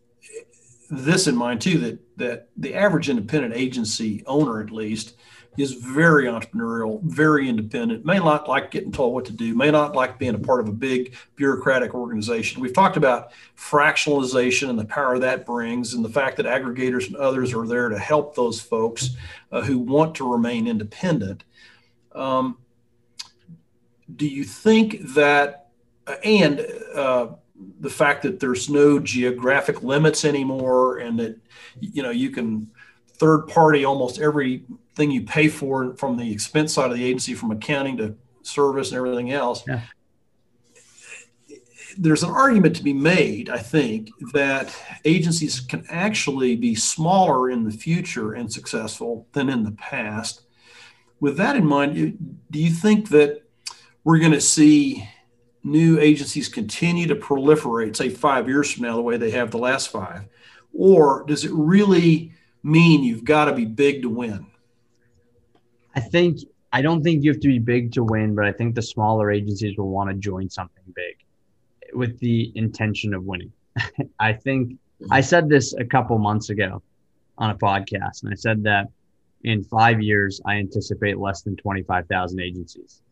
this 0.91 1.27
in 1.27 1.35
mind 1.35 1.61
too, 1.61 1.79
that 1.79 1.99
that 2.19 2.49
the 2.57 2.75
average 2.75 3.09
independent 3.09 3.55
agency 3.55 4.23
owner 4.27 4.61
at 4.61 4.71
least 4.71 5.15
is 5.59 5.75
very 5.75 6.25
entrepreneurial, 6.25 7.03
very 7.03 7.49
independent, 7.49 8.07
may 8.07 8.19
not 8.19 8.49
like 8.49 8.71
getting 8.71 8.91
told 8.91 9.13
what 9.13 9.27
to 9.27 9.33
do, 9.33 9.55
may 9.55 9.71
not 9.71 9.95
like 9.95 10.19
being 10.19 10.35
a 10.35 10.39
part 10.39 10.61
of 10.61 10.69
a 10.69 10.73
big 10.73 11.15
bureaucratic 11.37 11.95
organization. 11.95 12.63
We've 12.63 12.73
talked 12.73 12.97
about 12.97 13.33
fractionalization 13.57 14.71
and 14.71 14.79
the 14.79 14.87
power 14.87 15.19
that 15.19 15.45
brings, 15.45 15.93
and 15.93 16.03
the 16.03 16.09
fact 16.09 16.39
that 16.39 16.47
aggregators 16.47 17.07
and 17.07 17.17
others 17.17 17.53
are 17.53 17.67
there 17.67 17.91
to 17.91 17.99
help 17.99 18.35
those 18.35 18.61
folks 18.61 19.11
uh, 19.51 19.61
who 19.61 19.79
want 19.79 20.15
to 20.17 20.31
remain 20.31 20.67
independent. 20.67 21.45
Um, 22.15 22.57
do 24.17 24.27
you 24.27 24.45
think 24.45 25.01
that, 25.15 25.69
uh, 26.07 26.17
and 26.25 26.67
uh, 26.95 27.29
the 27.81 27.91
fact 27.91 28.23
that 28.23 28.41
there's 28.41 28.71
no 28.71 28.99
geographic 28.99 29.83
limits 29.83 30.25
anymore, 30.25 30.99
and 30.99 31.19
that 31.19 31.39
you 31.79 32.03
know 32.03 32.11
you 32.11 32.31
can 32.31 32.71
third 33.23 33.47
party 33.47 33.85
almost 33.85 34.19
everything 34.93 35.11
you 35.11 35.23
pay 35.23 35.49
for 35.49 35.97
from 35.97 36.17
the 36.17 36.31
expense 36.31 36.75
side 36.75 36.91
of 36.91 36.97
the 36.97 37.05
agency, 37.05 37.35
from 37.35 37.51
accounting 37.51 37.97
to 37.97 38.15
service 38.43 38.91
and 38.91 38.99
everything 38.99 39.33
else. 39.33 39.63
Yeah. 39.67 39.81
There's 41.99 42.23
an 42.23 42.31
argument 42.31 42.77
to 42.77 42.83
be 42.83 42.95
made, 42.95 43.51
I 43.51 43.59
think, 43.59 44.11
that 44.33 44.75
agencies 45.05 45.61
can 45.61 45.85
actually 45.91 46.57
be 46.57 46.75
smaller 46.75 47.51
in 47.51 47.65
the 47.65 47.71
future 47.71 48.33
and 48.33 48.51
successful 48.51 49.27
than 49.33 49.51
in 49.51 49.63
the 49.63 49.73
past. 49.73 50.43
With 51.21 51.37
that 51.37 51.57
in 51.57 51.67
mind, 51.67 52.39
do 52.51 52.59
you 52.59 52.71
think 52.71 53.11
that 53.11 53.43
we're 54.05 54.19
going 54.19 54.33
to 54.33 54.41
see 54.41 55.07
new 55.63 56.01
agencies 56.01 56.49
continue 56.49 57.07
to 57.07 57.15
proliferate, 57.15 57.95
say 57.95 58.09
five 58.09 58.49
years 58.49 58.73
from 58.73 58.85
now, 58.85 58.97
the 58.97 59.03
way 59.03 59.19
they 59.19 59.31
have 59.31 59.51
the 59.51 59.59
last 59.59 59.91
five? 59.91 60.25
Or 60.73 61.25
does 61.27 61.45
it 61.45 61.53
really 61.53 62.33
mean 62.63 63.05
you've 63.05 63.25
got 63.25 63.45
to 63.47 63.53
be 63.53 63.67
big 63.67 64.03
to 64.03 64.09
win? 64.09 64.47
I 65.95 66.01
think 66.01 66.41
I 66.73 66.81
don't 66.81 67.03
think 67.03 67.23
you 67.23 67.31
have 67.33 67.41
to 67.41 67.49
be 67.49 67.59
big 67.59 67.93
to 67.93 68.05
win, 68.05 68.35
but 68.35 68.47
I 68.47 68.53
think 68.53 68.75
the 68.75 68.83
smaller 68.83 69.31
agencies 69.31 69.77
will 69.77 69.91
want 69.91 70.11
to 70.11 70.17
join 70.17 70.49
something 70.49 70.85
big 70.95 71.17
with 71.95 72.19
the 72.19 72.51
intention 72.55 73.13
of 73.13 73.25
winning. 73.25 73.53
I 74.19 74.33
think 74.33 74.79
I 75.11 75.21
said 75.21 75.49
this 75.49 75.75
a 75.75 75.85
couple 75.85 76.17
months 76.19 76.51
ago 76.51 76.83
on 77.37 77.51
a 77.51 77.55
podcast, 77.55 78.23
and 78.23 78.33
I 78.33 78.37
said 78.37 78.63
that 78.65 78.89
in 79.45 79.65
five 79.65 80.01
years, 80.01 80.41
I 80.47 80.55
anticipate 80.55 81.19
less 81.19 81.43
than 81.43 81.57
25,000 81.57 82.41
agencies. 82.41 83.03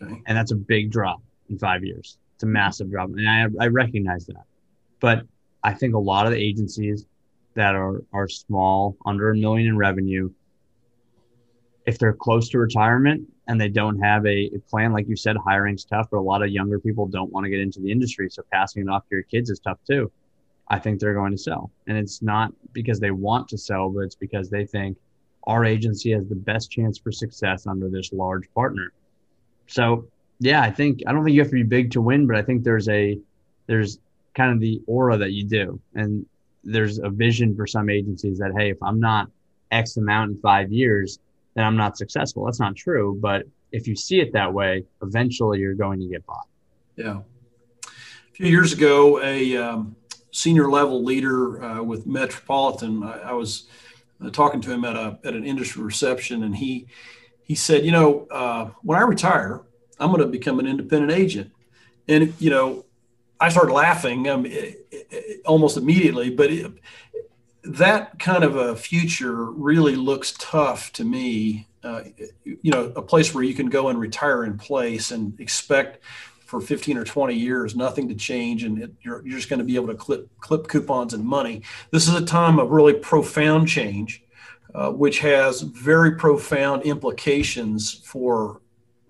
Okay. 0.00 0.22
And 0.26 0.36
that's 0.36 0.52
a 0.52 0.56
big 0.56 0.90
drop 0.90 1.20
in 1.50 1.58
five 1.58 1.84
years. 1.84 2.18
It's 2.36 2.44
a 2.44 2.46
massive 2.46 2.90
drop. 2.90 3.10
And 3.10 3.28
I, 3.28 3.46
I 3.64 3.66
recognize 3.66 4.26
that. 4.26 4.44
But 5.00 5.26
I 5.62 5.74
think 5.74 5.94
a 5.94 5.98
lot 5.98 6.26
of 6.26 6.32
the 6.32 6.38
agencies 6.38 7.06
that 7.54 7.74
are 7.74 8.02
are 8.12 8.28
small, 8.28 8.96
under 9.04 9.30
a 9.30 9.36
million 9.36 9.68
in 9.68 9.76
revenue, 9.76 10.30
if 11.86 11.98
they're 11.98 12.12
close 12.12 12.48
to 12.50 12.58
retirement 12.58 13.28
and 13.48 13.60
they 13.60 13.68
don't 13.68 13.98
have 13.98 14.24
a, 14.26 14.50
a, 14.54 14.58
plan, 14.70 14.92
like 14.92 15.08
you 15.08 15.16
said, 15.16 15.36
hiring's 15.36 15.84
tough, 15.84 16.08
but 16.10 16.18
a 16.18 16.20
lot 16.20 16.42
of 16.42 16.48
younger 16.48 16.78
people 16.78 17.06
don't 17.06 17.32
want 17.32 17.44
to 17.44 17.50
get 17.50 17.60
into 17.60 17.80
the 17.80 17.90
industry. 17.90 18.28
So 18.30 18.42
passing 18.52 18.82
it 18.82 18.88
off 18.88 19.02
to 19.08 19.16
your 19.16 19.24
kids 19.24 19.50
is 19.50 19.58
tough 19.58 19.78
too. 19.86 20.10
I 20.68 20.78
think 20.78 21.00
they're 21.00 21.14
going 21.14 21.32
to 21.32 21.38
sell. 21.38 21.70
And 21.88 21.98
it's 21.98 22.22
not 22.22 22.52
because 22.72 23.00
they 23.00 23.10
want 23.10 23.48
to 23.48 23.58
sell, 23.58 23.90
but 23.90 24.00
it's 24.00 24.14
because 24.14 24.48
they 24.48 24.64
think 24.64 24.96
our 25.44 25.64
agency 25.64 26.12
has 26.12 26.28
the 26.28 26.36
best 26.36 26.70
chance 26.70 26.98
for 26.98 27.10
success 27.10 27.66
under 27.66 27.88
this 27.88 28.12
large 28.12 28.52
partner. 28.54 28.92
So 29.66 30.06
yeah, 30.38 30.62
I 30.62 30.70
think 30.70 31.02
I 31.06 31.12
don't 31.12 31.24
think 31.24 31.34
you 31.34 31.40
have 31.40 31.50
to 31.50 31.54
be 31.54 31.62
big 31.62 31.90
to 31.92 32.00
win, 32.00 32.26
but 32.26 32.36
I 32.36 32.42
think 32.42 32.62
there's 32.62 32.88
a 32.88 33.18
there's 33.66 33.98
kind 34.34 34.52
of 34.52 34.60
the 34.60 34.80
aura 34.86 35.16
that 35.18 35.32
you 35.32 35.44
do. 35.44 35.80
And 35.94 36.26
there's 36.64 36.98
a 36.98 37.08
vision 37.08 37.56
for 37.56 37.66
some 37.66 37.90
agencies 37.90 38.38
that 38.38 38.52
hey, 38.56 38.70
if 38.70 38.82
I'm 38.82 39.00
not 39.00 39.30
X 39.70 39.96
amount 39.96 40.30
in 40.30 40.38
five 40.38 40.72
years, 40.72 41.18
then 41.54 41.64
I'm 41.64 41.76
not 41.76 41.96
successful. 41.96 42.44
That's 42.44 42.60
not 42.60 42.76
true, 42.76 43.18
but 43.20 43.46
if 43.72 43.86
you 43.86 43.96
see 43.96 44.20
it 44.20 44.32
that 44.32 44.52
way, 44.52 44.84
eventually 45.02 45.58
you're 45.60 45.74
going 45.74 46.00
to 46.00 46.06
get 46.06 46.24
bought. 46.26 46.46
Yeah. 46.96 47.20
A 47.84 48.34
few 48.34 48.46
years 48.46 48.72
ago, 48.72 49.22
a 49.22 49.56
um, 49.56 49.96
senior 50.30 50.70
level 50.70 51.04
leader 51.04 51.62
uh, 51.62 51.82
with 51.82 52.06
Metropolitan, 52.06 53.02
I, 53.02 53.18
I 53.18 53.32
was 53.32 53.66
uh, 54.24 54.30
talking 54.30 54.60
to 54.62 54.72
him 54.72 54.84
at 54.84 54.96
a 54.96 55.18
at 55.24 55.34
an 55.34 55.44
industry 55.44 55.82
reception, 55.82 56.42
and 56.44 56.56
he 56.56 56.86
he 57.42 57.54
said, 57.54 57.84
you 57.84 57.92
know, 57.92 58.26
uh, 58.30 58.70
when 58.82 58.98
I 58.98 59.02
retire, 59.02 59.62
I'm 59.98 60.08
going 60.08 60.20
to 60.20 60.26
become 60.26 60.58
an 60.58 60.66
independent 60.66 61.12
agent, 61.12 61.50
and 62.08 62.32
you 62.38 62.50
know, 62.50 62.84
I 63.40 63.48
started 63.48 63.72
laughing 63.72 64.28
um, 64.28 64.46
almost 65.44 65.76
immediately. 65.76 66.30
But 66.30 66.50
it, 66.50 66.72
that 67.64 68.18
kind 68.18 68.44
of 68.44 68.56
a 68.56 68.74
future 68.74 69.44
really 69.44 69.96
looks 69.96 70.34
tough 70.38 70.92
to 70.94 71.04
me. 71.04 71.68
Uh, 71.84 72.02
you 72.44 72.70
know, 72.70 72.92
a 72.96 73.02
place 73.02 73.34
where 73.34 73.44
you 73.44 73.54
can 73.54 73.68
go 73.68 73.88
and 73.88 73.98
retire 73.98 74.44
in 74.44 74.56
place 74.56 75.10
and 75.10 75.38
expect 75.40 75.98
for 76.46 76.60
15 76.60 76.98
or 76.98 77.04
20 77.04 77.34
years 77.34 77.74
nothing 77.74 78.08
to 78.08 78.14
change 78.14 78.62
and 78.62 78.82
it, 78.82 78.92
you're, 79.00 79.26
you're 79.26 79.38
just 79.38 79.48
going 79.48 79.58
to 79.58 79.64
be 79.64 79.74
able 79.74 79.86
to 79.86 79.94
clip 79.94 80.28
clip 80.38 80.68
coupons 80.68 81.14
and 81.14 81.24
money. 81.24 81.62
This 81.90 82.06
is 82.06 82.14
a 82.14 82.24
time 82.24 82.58
of 82.58 82.70
really 82.70 82.92
profound 82.92 83.68
change, 83.68 84.22
uh, 84.74 84.90
which 84.90 85.20
has 85.20 85.62
very 85.62 86.16
profound 86.16 86.82
implications 86.82 87.94
for 88.04 88.60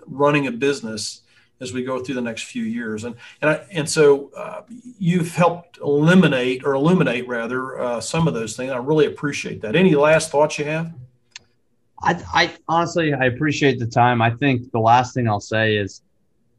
running 0.06 0.46
a 0.46 0.52
business 0.52 1.21
as 1.62 1.72
we 1.72 1.84
go 1.84 2.00
through 2.00 2.16
the 2.16 2.20
next 2.20 2.44
few 2.44 2.64
years. 2.64 3.04
And 3.04 3.14
and 3.40 3.50
I, 3.50 3.64
and 3.70 3.88
so 3.88 4.30
uh, 4.36 4.62
you've 4.98 5.34
helped 5.34 5.78
eliminate 5.78 6.64
or 6.64 6.74
illuminate 6.74 7.26
rather 7.28 7.80
uh, 7.80 8.00
some 8.00 8.26
of 8.28 8.34
those 8.34 8.56
things. 8.56 8.72
I 8.72 8.76
really 8.76 9.06
appreciate 9.06 9.62
that. 9.62 9.76
Any 9.76 9.94
last 9.94 10.30
thoughts 10.30 10.58
you 10.58 10.64
have? 10.66 10.92
I, 12.02 12.22
I 12.34 12.52
honestly 12.68 13.14
I 13.14 13.26
appreciate 13.26 13.78
the 13.78 13.86
time. 13.86 14.20
I 14.20 14.30
think 14.30 14.72
the 14.72 14.80
last 14.80 15.14
thing 15.14 15.28
I'll 15.28 15.40
say 15.40 15.76
is, 15.76 16.02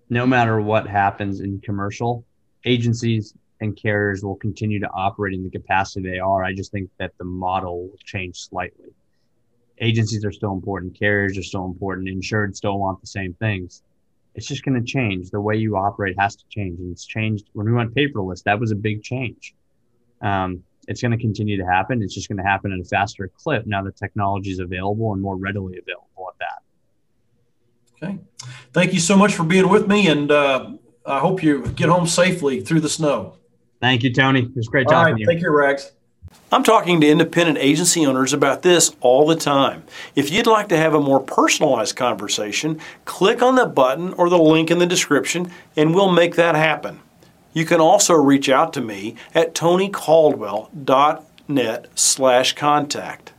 no 0.09 0.25
matter 0.25 0.61
what 0.61 0.87
happens 0.87 1.41
in 1.41 1.59
commercial, 1.59 2.25
agencies 2.65 3.35
and 3.59 3.75
carriers 3.75 4.23
will 4.23 4.35
continue 4.35 4.79
to 4.79 4.89
operate 4.89 5.33
in 5.33 5.43
the 5.43 5.49
capacity 5.49 6.09
they 6.09 6.19
are. 6.19 6.43
I 6.43 6.53
just 6.53 6.71
think 6.71 6.89
that 6.99 7.11
the 7.17 7.25
model 7.25 7.87
will 7.87 7.99
change 8.03 8.37
slightly. 8.37 8.89
Agencies 9.79 10.23
are 10.23 10.31
still 10.31 10.53
important, 10.53 10.97
carriers 10.97 11.37
are 11.37 11.43
still 11.43 11.65
important, 11.65 12.07
insured 12.07 12.55
still 12.55 12.77
want 12.79 13.01
the 13.01 13.07
same 13.07 13.33
things 13.33 13.81
it's 14.36 14.47
just 14.47 14.63
going 14.63 14.79
to 14.79 14.86
change. 14.86 15.29
The 15.29 15.41
way 15.41 15.55
you 15.55 15.77
operate 15.77 16.15
has 16.19 16.36
to 16.36 16.43
change. 16.49 16.79
And 16.79 16.91
it's 16.91 17.05
changed 17.05 17.49
when 17.53 17.65
we 17.65 17.73
went 17.73 17.93
paperless. 17.93 18.43
That 18.43 18.59
was 18.59 18.71
a 18.71 18.75
big 18.75 19.03
change. 19.03 19.53
Um, 20.21 20.63
it's 20.88 21.01
going 21.01 21.11
to 21.11 21.17
continue 21.17 21.57
to 21.57 21.65
happen. 21.65 22.01
It's 22.01 22.13
just 22.13 22.27
going 22.27 22.38
to 22.38 22.43
happen 22.43 22.71
at 22.73 22.79
a 22.79 22.84
faster 22.84 23.31
clip 23.38 23.65
now 23.65 23.84
that 23.84 23.95
technology 23.95 24.51
is 24.51 24.59
available 24.59 25.13
and 25.13 25.21
more 25.21 25.38
readily 25.38 25.77
available 25.77 26.27
at 26.29 26.39
that. 26.39 26.61
Okay. 28.03 28.19
Thank 28.73 28.93
you 28.93 28.99
so 28.99 29.15
much 29.15 29.34
for 29.34 29.43
being 29.43 29.69
with 29.69 29.88
me. 29.88 30.07
And 30.07 30.31
uh, 30.31 30.71
I 31.05 31.19
hope 31.19 31.41
you 31.43 31.67
get 31.67 31.89
home 31.89 32.07
safely 32.07 32.61
through 32.61 32.81
the 32.81 32.89
snow. 32.89 33.38
Thank 33.81 34.03
you, 34.03 34.13
Tony. 34.13 34.41
It 34.41 34.55
was 34.55 34.67
great 34.67 34.88
talking 34.88 35.13
right, 35.13 35.15
to 35.15 35.19
you. 35.19 35.27
Take 35.27 35.39
care, 35.39 35.51
Rags. 35.51 35.91
I'm 36.51 36.63
talking 36.63 37.01
to 37.01 37.09
independent 37.09 37.57
agency 37.57 38.05
owners 38.05 38.31
about 38.31 38.61
this 38.61 38.95
all 39.01 39.25
the 39.25 39.36
time. 39.36 39.81
If 40.15 40.31
you'd 40.31 40.45
like 40.45 40.69
to 40.69 40.77
have 40.77 40.93
a 40.93 41.01
more 41.01 41.19
personalized 41.19 41.95
conversation, 41.95 42.79
click 43.05 43.41
on 43.41 43.55
the 43.55 43.65
button 43.65 44.13
or 44.13 44.29
the 44.29 44.38
link 44.38 44.69
in 44.69 44.77
the 44.77 44.86
description 44.86 45.51
and 45.75 45.95
we'll 45.95 46.11
make 46.11 46.36
that 46.36 46.53
happen. 46.53 46.99
You 47.53 47.65
can 47.65 47.81
also 47.81 48.13
reach 48.13 48.49
out 48.49 48.71
to 48.73 48.81
me 48.81 49.15
at 49.34 49.55
tonycaldwell.net 49.55 51.88
slash 51.95 52.53
contact. 52.53 53.32